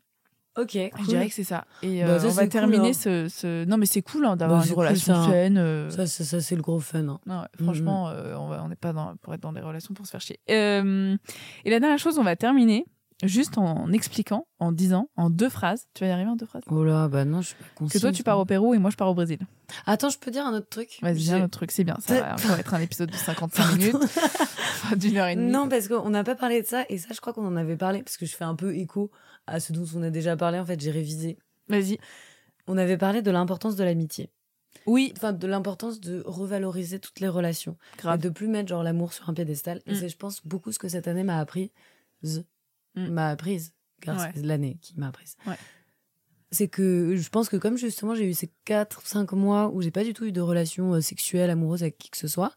[0.57, 1.63] Ok, Je dirais que c'est ça.
[1.83, 2.93] Et Bah, euh, on va cool, terminer hein.
[2.93, 5.29] ce, ce- Non, mais c'est cool hein, d'avoir Bah, une c'est cool, relation ça.
[5.31, 5.57] saine.
[5.57, 7.07] euh, Ça, ça, ça, c'est le gros fun.
[7.07, 7.19] hein.
[7.25, 10.11] non, ouais, franchement, euh, on n'est pas dans, pour être dans des relations pour se
[10.11, 10.39] faire chier.
[10.47, 12.85] Et la dernière chose, on va terminer
[13.23, 15.87] juste en expliquant, en disant, en deux phrases.
[15.93, 17.85] Tu vas y arriver en deux phrases Oh là, bah non, je suis pas.
[17.87, 19.39] Que toi, tu pars au Pérou et moi, je pars au Brésil.
[19.85, 20.99] Attends, je peux dire un autre truc?
[21.01, 21.97] Vas-y, J'ai- un autre truc, c'est bien.
[21.99, 25.51] Ça va encore être un épisode de 55 minutes, enfin, d'une heure et demie.
[25.51, 27.77] Non, parce qu'on n'a pas parlé de ça, et ça, je crois qu'on en avait
[27.77, 29.11] parlé, parce que je fais un peu écho
[29.47, 30.59] à ce dont on a déjà parlé.
[30.59, 31.37] En fait, j'ai révisé.
[31.67, 31.97] Vas-y.
[32.67, 34.29] On avait parlé de l'importance de l'amitié.
[34.85, 37.75] Oui, Enfin, de l'importance de revaloriser toutes les relations.
[37.97, 38.19] grave.
[38.19, 39.81] Et de plus mettre genre l'amour sur un piédestal.
[39.87, 39.95] Et Mm.
[39.95, 41.71] c'est, je pense, beaucoup ce que cette année m'a appris.
[42.23, 42.43] z-.
[43.07, 43.73] M'a apprise.
[44.01, 44.31] Car Ouais.
[44.35, 45.35] c'est l'année qui m'a apprise.
[45.45, 45.55] Ouais.
[46.51, 49.91] C'est que je pense que comme justement j'ai eu ces 4 5 mois où j'ai
[49.91, 52.53] pas du tout eu de relation euh, sexuelle, amoureuse avec qui que ce soit.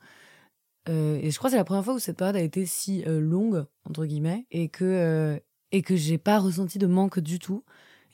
[0.88, 3.04] euh, et je crois que c'est la première fois où cette période a été si
[3.06, 5.38] euh, longue, entre guillemets, et que, euh,
[5.72, 7.64] et que j'ai pas ressenti de manque du tout.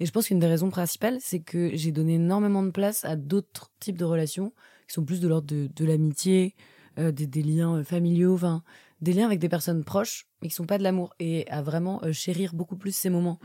[0.00, 3.16] Et je pense qu'une des raisons principales, c'est que j'ai donné énormément de place à
[3.16, 4.52] d'autres types de relations
[4.86, 6.54] qui sont plus de l'ordre de, de l'amitié,
[6.96, 8.62] des, des liens familiaux, enfin,
[9.00, 12.02] des liens avec des personnes proches, mais qui sont pas de l'amour, et à vraiment
[12.04, 13.38] euh, chérir beaucoup plus ces moments.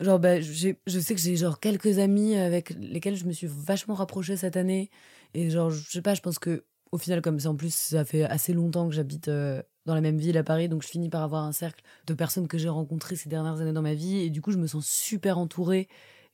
[0.00, 3.94] Genre, bah, je sais que j'ai genre quelques amis avec lesquels je me suis vachement
[3.94, 4.90] rapprochée cette année,
[5.34, 8.04] et genre, je sais pas, je pense que au final, comme ça, en plus, ça
[8.04, 11.08] fait assez longtemps que j'habite euh, dans la même ville à Paris, donc je finis
[11.08, 14.18] par avoir un cercle de personnes que j'ai rencontrées ces dernières années dans ma vie,
[14.18, 15.88] et du coup, je me sens super entourée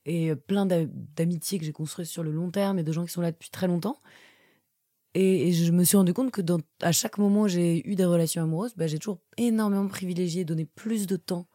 [0.05, 3.11] et plein d'a- d'amitiés que j'ai construites sur le long terme et de gens qui
[3.11, 3.97] sont là depuis très longtemps.
[5.15, 7.95] Et, et je me suis rendu compte que dans, à chaque moment où j'ai eu
[7.95, 11.47] des relations amoureuses, bah, j'ai toujours énormément privilégié, donné plus de temps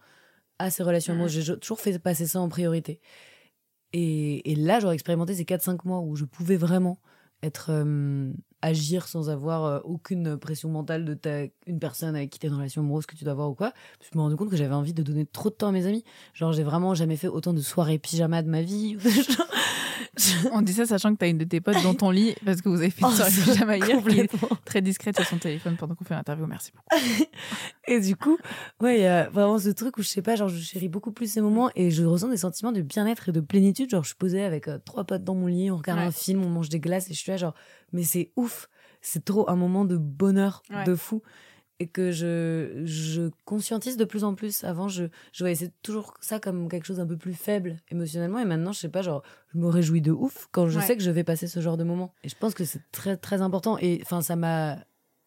[0.59, 1.19] à ces relations Mhm.
[1.21, 1.41] amoureuses.
[1.41, 3.01] J'ai toujours fait passer ça en priorité.
[3.93, 6.99] Et, et là, j'aurais expérimenté ces 4-5 mois où je pouvais vraiment
[7.43, 8.33] être euh,
[8.63, 12.49] agir sans avoir euh, aucune pression mentale de ta, une personne avec qui tu es
[12.49, 13.73] une relation amoureuse que tu dois avoir ou quoi.
[14.01, 15.87] Je me suis rendu compte que j'avais envie de donner trop de temps à mes
[15.87, 16.03] amis.
[16.33, 18.97] Genre, j'ai vraiment jamais fait autant de soirées pyjama de ma vie.
[20.53, 22.69] On dit ça sachant que t'as une de tes potes dans ton lit parce que
[22.69, 24.31] vous avez fait une Oh, soirée pyjama hier qui est
[24.65, 26.47] très discrète sur son téléphone pendant qu'on fait l'interview.
[26.47, 27.05] Merci beaucoup.
[27.89, 28.39] Et du coup,
[28.81, 31.13] ouais, il y a vraiment ce truc où je sais pas, genre je chéris beaucoup
[31.13, 33.91] plus ces moments et je ressens des sentiments de bien-être et de plénitude.
[33.91, 36.07] Genre, je suis posée avec euh, trois potes dans mon lit, on regarde Ouais.
[36.07, 37.55] un film, on mange des glaces et je suis là, genre,
[37.93, 38.69] mais c'est ouf,
[39.01, 40.85] c'est trop un moment de bonheur Ouais.
[40.85, 41.23] de fou.
[41.81, 44.63] Et que je, je conscientise de plus en plus.
[44.63, 48.39] Avant, je, je voyais toujours ça comme quelque chose un peu plus faible émotionnellement.
[48.39, 49.23] Et maintenant, je sais pas, genre,
[49.53, 50.87] je me réjouis de ouf quand je Ouais.
[50.87, 52.15] sais que je vais passer ce genre de moment.
[52.23, 53.77] Et je pense que c'est très, très important.
[53.79, 54.79] Et enfin, ça m'a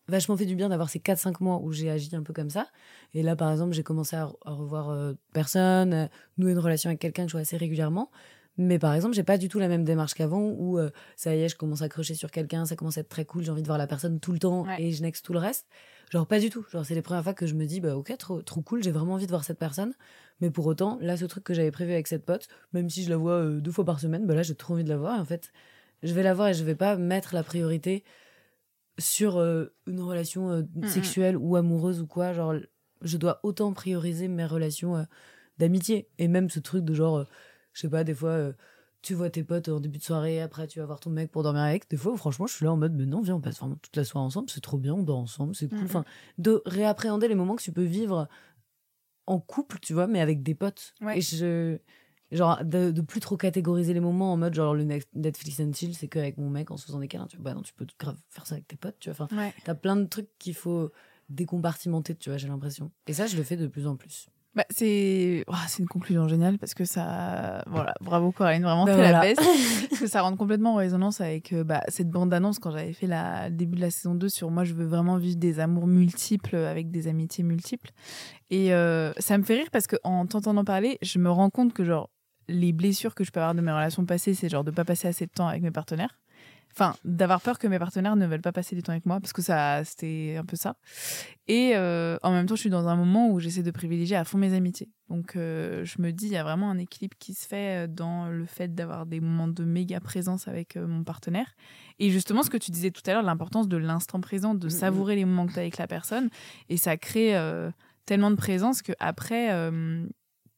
[0.07, 2.68] vachement fait du bien d'avoir ces 4-5 mois où j'ai agi un peu comme ça.
[3.14, 6.07] Et là, par exemple, j'ai commencé à, à revoir euh, personne,
[6.38, 8.10] nouer une relation avec quelqu'un que je vois assez régulièrement.
[8.57, 11.41] Mais par exemple, j'ai pas du tout la même démarche qu'avant où euh, ça y
[11.41, 13.61] est, je commence à crocher sur quelqu'un, ça commence à être très cool, j'ai envie
[13.61, 14.81] de voir la personne tout le temps Ouais.
[14.81, 15.67] et je nexe tout le reste.
[16.11, 16.65] Genre pas du tout.
[16.71, 18.91] Genre c'est les premières fois que je me dis bah OK, trop trop cool, j'ai
[18.91, 19.93] vraiment envie de voir cette personne.
[20.41, 23.09] Mais pour autant, là ce truc que j'avais prévu avec cette pote, même si je
[23.09, 25.17] la vois euh, deux fois par semaine, bah là j'ai trop envie de la voir
[25.17, 25.51] et en fait,
[26.03, 28.03] je vais la voir et je vais pas mettre la priorité
[28.99, 30.88] sur euh, une relation euh, Mhm.
[30.89, 32.55] sexuelle ou amoureuse ou quoi, genre
[33.01, 35.05] je dois autant prioriser mes relations
[35.59, 37.25] d'amitié et même ce truc de genre
[37.77, 38.53] je sais pas des fois euh,
[39.03, 41.43] tu vois tes potes en début de soirée après tu vas voir ton mec pour
[41.43, 41.87] dormir avec.
[41.91, 43.95] Des fois franchement je suis là en mode mais non viens on passe vraiment toute
[43.95, 45.77] la soirée ensemble c'est trop bien on dort ensemble c'est cool.
[45.77, 45.85] Mhm.
[45.85, 46.03] enfin
[46.39, 48.27] de réappréhender les moments que tu peux vivre
[49.27, 50.93] en couple tu vois mais avec des potes.
[51.01, 51.19] Ouais.
[51.19, 51.77] et je
[52.31, 55.95] genre de, de plus trop catégoriser les moments en mode genre le Netflix and chill
[55.95, 57.43] c'est qu'avec mon mec en se faisant des câlins tu vois.
[57.45, 59.27] Bah non tu peux grave faire ça avec tes potes tu vois.
[59.29, 59.53] Enfin Ouais.
[59.63, 60.91] t'as plein de trucs qu'il faut
[61.29, 62.91] décompartimenter tu vois j'ai l'impression.
[63.05, 64.27] Et ça je le fais de plus en plus
[64.57, 67.63] Bah, c'est oh, c'est une conclusion géniale parce que ça.
[67.67, 69.39] Voilà, bravo Corinne, vraiment, Bah t'es la best.
[69.91, 73.05] parce que ça rentre complètement en résonance avec euh, bah, cette bande-annonce quand j'avais fait
[73.05, 75.85] la, le début de la saison 2 sur moi, je veux vraiment vivre des amours
[75.85, 77.91] multiples avec des amitiés multiples.
[78.49, 81.84] Et euh, ça me fait rire parce qu'en t'entendant parler, je me rends compte que,
[81.84, 82.09] genre,
[82.47, 85.07] les blessures que je peux avoir de mes relations passées, c'est genre de pas passer
[85.07, 86.17] assez de temps avec mes partenaires.
[86.79, 89.33] Enfin, d'avoir peur que mes partenaires ne veulent pas passer du temps avec moi, parce
[89.33, 90.75] que ça, c'était un peu ça.
[91.47, 94.23] Et euh, en même temps, je suis dans un moment où j'essaie de privilégier à
[94.23, 94.87] fond mes amitiés.
[95.09, 97.87] Donc, euh, je me dis, il y a vraiment un équilibre qui se fait euh,
[97.87, 101.47] dans le fait d'avoir des moments de méga présence avec mon partenaire.
[101.97, 104.69] Et justement, ce que tu disais tout à l'heure, l'importance de l'instant présent, de Mhm.
[104.71, 106.29] savourer les moments que tu as avec la personne.
[106.69, 107.71] Et ça crée euh,
[108.05, 110.05] tellement de présence que après, euh,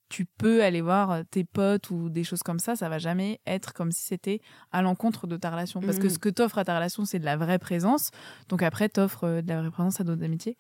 [0.10, 2.76] tu peux aller voir tes potes ou des choses comme ça.
[2.76, 4.42] Ça va jamais être comme si c'était
[4.72, 5.80] à l'encontre de ta relation.
[5.82, 6.10] Parce que Mhm.
[6.14, 8.10] ce que t'offres à ta relation, c'est de la vraie présence.
[8.50, 10.58] Donc après, t'offres euh, de la vraie présence à d'autres amitiés.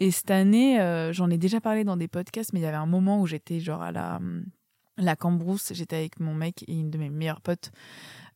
[0.00, 2.76] Et cette année, euh, j'en ai déjà parlé dans des podcasts, mais il y avait
[2.76, 4.44] un moment où j'étais genre à la, hum,
[4.96, 5.72] la Cambrousse.
[5.72, 7.70] J'étais avec mon mec et une de mes meilleures potes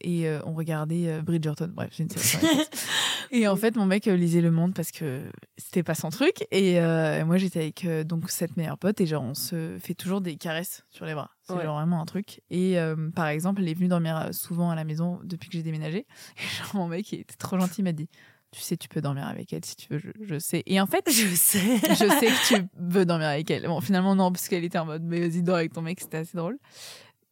[0.00, 1.70] et euh, on regardait euh, Bridgerton.
[1.74, 2.86] Bref, j'ai une série sur Netflix.
[3.30, 5.22] Et en fait, mon mec euh, lisait Le Monde parce que
[5.56, 6.46] c'était pas son truc.
[6.50, 6.78] Et
[7.24, 10.84] moi, j'étais avec donc cette meilleure pote et genre, on se fait toujours des caresses
[10.90, 11.30] sur les bras.
[11.42, 11.64] C'est Ouais.
[11.64, 12.40] genre vraiment un truc.
[12.50, 15.62] Et euh, par exemple, elle est venue dormir souvent à la maison depuis que j'ai
[15.62, 16.06] déménagé.
[16.38, 18.08] Et genre, mon mec, il était trop gentil, il m'a dit
[18.52, 20.62] Tu sais, tu peux dormir avec elle si tu veux, je, je sais.
[20.66, 21.58] Et en fait, Je sais.
[21.58, 23.66] je sais que tu veux dormir avec elle.
[23.66, 26.18] Bon, finalement, non, parce qu'elle était en mode, mais vas-y, dors avec ton mec, c'était
[26.18, 26.58] assez drôle.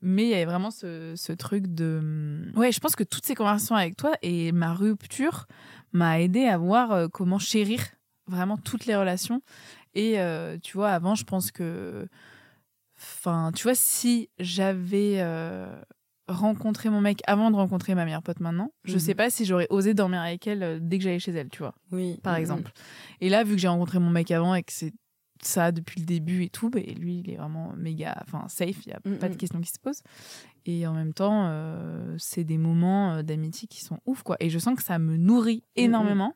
[0.03, 2.51] Mais il y avait vraiment ce, ce truc de.
[2.57, 5.47] Ouais, je pense que toutes ces conversations avec toi et ma rupture
[5.93, 7.81] m'a aidé à voir euh, comment chérir
[8.27, 9.43] vraiment toutes les relations.
[9.95, 12.07] Et euh, tu vois, avant, je pense que.
[12.99, 15.66] Enfin, tu vois, si j'avais euh,
[16.29, 19.01] rencontré mon mec avant de rencontrer ma meilleure pote maintenant, je Mhm.
[19.01, 21.74] sais pas si j'aurais osé dormir avec elle dès que j'allais chez elle, tu vois
[21.91, 22.20] Oui.
[22.23, 22.73] par Mm, exemple.
[23.20, 24.93] Et là, vu que j'ai rencontré mon mec avant et que c'est
[25.44, 28.89] ça depuis le début et tout, bah, lui, il est vraiment méga enfin, safe, il
[28.89, 29.36] n'y a Mm, pas de mm.
[29.36, 30.02] question qui se pose.
[30.66, 34.36] Et en même temps, euh, c'est des moments euh, d'amitié qui sont ouf, quoi.
[34.40, 36.35] Et je sens que ça me nourrit énormément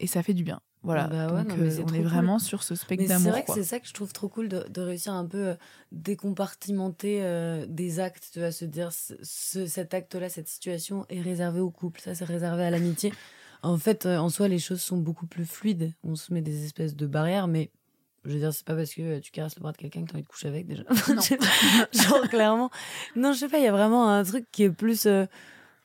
[0.00, 0.60] et ça fait du bien.
[0.82, 1.06] Voilà.
[1.06, 2.02] Bah ouais, Donc, non, euh, on est cool.
[2.02, 4.28] vraiment sur ce spectre Mais c'est d'amour, vrai que c'est ça que je trouve trop
[4.28, 5.54] cool de, de réussir un peu euh,
[5.92, 11.60] décompartimenter euh, des actes, tu se dire ce- ce- cet acte-là, cette situation est réservée
[11.60, 13.12] au couple, ça c'est réservé à l'amitié.
[13.62, 15.92] En fait, euh, en soi, les choses sont beaucoup plus fluides.
[16.02, 17.70] On se met des espèces de barrières, mais
[18.24, 20.08] je veux dire, c'est pas parce que euh, tu caresses le bras de quelqu'un que
[20.08, 20.82] t'as envie de coucher avec déjà.
[21.14, 21.20] Non.
[21.92, 22.70] Genre clairement.
[23.16, 25.06] Non, je sais pas, il y a vraiment un truc qui est plus.
[25.06, 25.26] euh,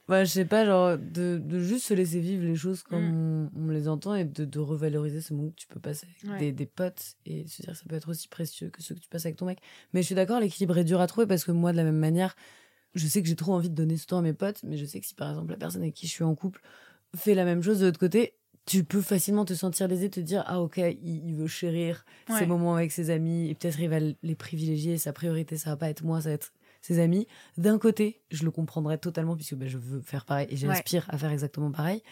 [0.08, 3.62] bah, je sais pas, genre, de, de juste se laisser vivre les choses comme on,
[3.68, 6.40] on les entend et de, de revaloriser ce moment que tu peux passer avec Ouais.
[6.40, 9.00] des, des potes et se dire que ça peut être aussi précieux que ceux que
[9.02, 9.60] tu passes avec ton mec.
[9.94, 12.00] Mais je suis d'accord, l'équilibre est dur à trouver parce que moi, de la même
[12.00, 12.36] manière,
[12.96, 14.86] je sais que j'ai trop envie de donner ce temps à mes potes, mais je
[14.86, 16.60] sais que si par exemple la personne avec qui je suis en couple
[17.16, 18.34] fait la même chose de l'autre côté,
[18.70, 22.38] tu peux facilement te sentir lésé, te dire ah ok, il, il veut chérir Ouais.
[22.40, 25.78] ses moments avec ses amis et peut-être il va les privilégier, sa priorité ça va
[25.78, 27.28] pas être moi, ça va être ses amis.
[27.58, 31.18] D'un côté, je le comprendrais totalement puisque ben, je veux faire pareil et j'aspire à
[31.18, 32.04] faire exactement pareil.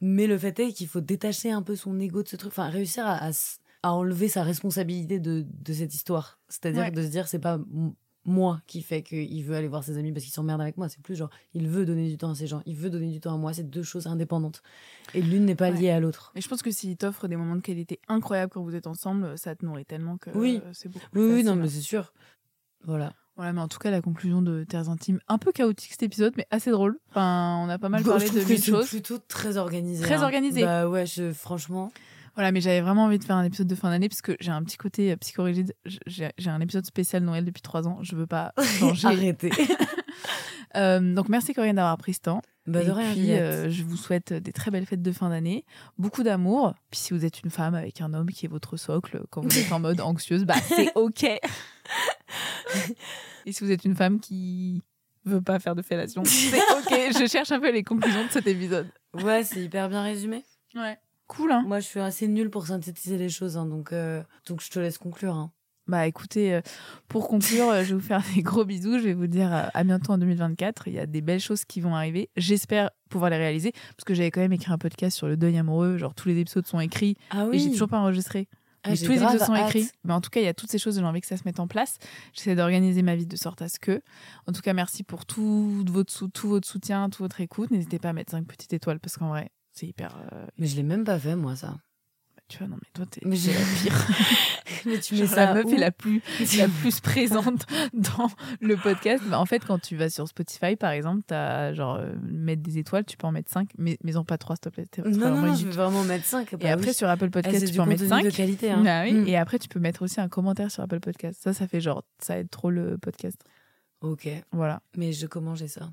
[0.00, 2.70] Mais le fait est qu'il faut détacher un peu son ego de ce truc, enfin
[2.70, 3.30] réussir à,
[3.82, 6.40] à enlever sa responsabilité de, de cette histoire.
[6.48, 6.90] C'est-à-dire Ouais.
[6.90, 7.58] de se dire c'est pas
[8.26, 11.00] moi qui fait qu'il veut aller voir ses amis parce qu'il s'emmerde avec moi, c'est
[11.02, 13.34] plus genre il veut donner du temps à ces gens, il veut donner du temps
[13.34, 14.62] à moi, c'est deux choses indépendantes.
[15.14, 15.78] Et l'une n'est pas Ouais.
[15.80, 16.32] liée à l'autre.
[16.36, 19.38] Et je pense que s'il t'offre des moments de qualité incroyables quand vous êtes ensemble,
[19.38, 20.60] ça te nourrit tellement que Oui.
[20.72, 22.12] c'est beaucoup plus Oui, oui, non, mais c'est sûr.
[22.84, 23.12] Voilà.
[23.36, 26.34] Voilà, mais en tout cas, la conclusion de Terres Intimes, un peu chaotique cet épisode,
[26.36, 26.98] mais assez drôle.
[27.08, 28.88] Enfin, on a pas mal Bon, parlé je de que mille c'est choses.
[28.88, 30.04] plutôt très organisé.
[30.04, 30.22] Très hein.
[30.24, 30.62] organisé.
[30.62, 31.90] Bah ouais, je, franchement.
[32.34, 34.50] Voilà, mais j'avais vraiment envie de faire un épisode de fin d'année parce que j'ai
[34.50, 35.74] un petit côté euh, psychorigide.
[36.06, 37.98] J'ai un épisode spécial Noël depuis trois ans.
[38.02, 39.06] Je veux pas changer.
[39.08, 39.50] Arrêtez.
[40.76, 42.42] Euh, donc merci Corinne d'avoir pris ce temps.
[42.64, 45.64] bah, Et puis euh, je vous souhaite des très belles fêtes de fin d'année,
[45.98, 46.74] beaucoup d'amour.
[46.92, 49.58] Puis si vous êtes une femme avec un homme qui est votre socle quand vous
[49.58, 51.24] êtes en mode anxieuse, bah c'est ok.
[53.46, 54.80] Et si vous êtes une femme qui
[55.24, 57.18] veut pas faire de fellation, c'est ok.
[57.18, 58.86] Je cherche un peu les conclusions de cet épisode.
[59.14, 60.44] Ouais, c'est hyper bien résumé.
[60.76, 60.98] Ouais.
[61.30, 61.62] Cool hein.
[61.66, 64.78] Moi, je suis assez nulle pour synthétiser les choses, hein, donc, euh, donc je te
[64.80, 65.34] laisse conclure.
[65.36, 65.52] hein.
[65.86, 66.60] Bah écoutez, euh,
[67.08, 68.98] pour conclure, euh, je vais vous faire des gros bisous.
[68.98, 70.86] Je vais vous dire euh, à bientôt en 2024.
[70.88, 72.30] Il y a des belles choses qui vont arriver.
[72.36, 75.56] J'espère pouvoir les réaliser parce que j'avais quand même écrit un podcast sur le deuil
[75.58, 75.96] amoureux.
[75.98, 78.46] Genre tous les épisodes sont écrits Ah et j'ai toujours pas enregistré.
[78.84, 79.68] Ah, Mais tous les épisodes sont hâte.
[79.74, 79.90] écrits.
[80.04, 80.96] Mais en tout cas, il y a toutes ces choses.
[80.96, 81.98] J'ai envie que ça se mette en place.
[82.34, 84.00] J'essaie d'organiser ma vie de sorte à ce que.
[84.46, 87.70] En tout cas, merci pour tout votre, sou- tout votre soutien, toute votre écoute.
[87.72, 90.16] N'hésitez pas à mettre 5 petites étoiles parce qu'en vrai, c'est hyper.
[90.32, 91.76] euh, Mais je l'ai même pas fait, moi, ça.
[92.48, 94.06] tu vois, non, mais toi, t'es Mais j'ai- la pire.
[94.86, 96.22] Mais tu mets Genre, ça la meuf où est la plus,
[96.56, 98.30] la plus présente dans
[98.60, 99.22] le podcast.
[99.28, 102.62] Bah, en fait, quand tu vas sur Spotify, par exemple, tu as genre euh, mettre
[102.62, 104.86] des étoiles, tu peux en mettre 5, mais, mais en pas 3, s'il te plaît.
[105.04, 106.54] Non, non, non, je vais vraiment mettre 5.
[106.60, 108.24] Et après, sur Apple Podcast, tu peux en mettre 5.
[108.24, 108.70] de qualité.
[108.70, 108.84] Hein.
[108.86, 109.28] Ah oui, Mm.
[109.28, 111.40] Et après, tu peux mettre aussi un commentaire sur Apple Podcast.
[111.42, 113.38] Ça, ça fait genre, ça aide trop le podcast.
[114.00, 114.80] Ok, Voilà.
[114.96, 115.90] mais je, comment j'ai ça?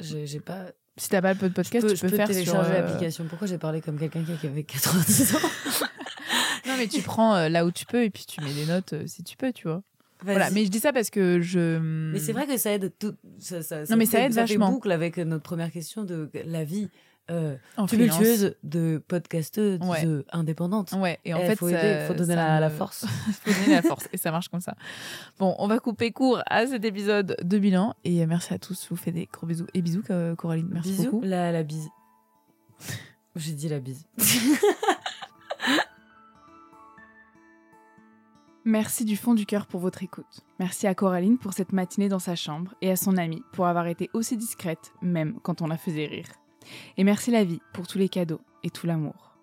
[0.00, 0.66] J'ai pas.
[0.98, 3.24] Si t'as pas Je Podcast, peux, tu je peux, peux faire télécharger euh, l'application.
[3.28, 5.38] Pourquoi j'ai parlé comme quelqu'un qui avait 90 ans
[6.66, 8.92] Non, mais tu prends euh, là où tu peux et puis tu mets des notes
[8.92, 9.82] euh, si tu peux, tu vois.
[10.24, 10.50] Voilà.
[10.50, 11.78] Mais je dis ça parce que je.
[11.78, 13.14] Mais c'est vrai que ça aide tout.
[13.40, 14.70] Ça, ça, Non, mais ça fait- aide fait vachement.
[14.70, 16.88] boucle avec notre première question de la vie
[17.30, 17.56] euh,
[17.88, 20.04] tumultueuse de podcasteuse Ouais.
[20.32, 20.92] indépendante.
[20.92, 23.06] Ouais, et en Eh, fait, faut ça- aider, faut donner la, la me- force.
[23.44, 24.74] faut donner la force et ça marche comme ça.
[25.38, 28.82] Bon, on va couper court à cet épisode de bilan et euh, merci à tous.
[28.84, 30.68] Je vous fais des gros bisous et bisous euh, Coraline.
[30.72, 31.10] Merci Bisous.
[31.10, 31.24] beaucoup.
[31.24, 31.88] La, la bise.
[33.36, 34.04] J'ai dit la bise.
[38.64, 40.40] Merci du fond du cœur pour votre écoute.
[40.60, 43.88] Merci à Coraline pour cette matinée dans sa chambre et à son amie pour avoir
[43.88, 46.26] été aussi discrète, même quand on la faisait rire.
[46.96, 49.38] Et merci la vie pour tous les cadeaux et tout l'amour.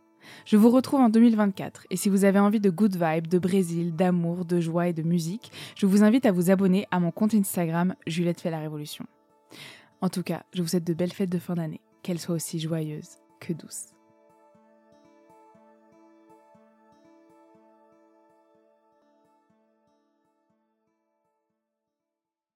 [0.45, 3.95] Je vous retrouve en 2024 et si vous avez envie de good vibes, de Brésil,
[3.95, 7.33] d'amour, de joie et de musique, je vous invite à vous abonner à mon compte
[7.33, 9.05] Instagram Juliette fait la révolution.
[10.01, 12.59] En tout cas, je vous souhaite de belles fêtes de fin d'année, qu'elles soient aussi
[12.59, 13.98] joyeuses que douces.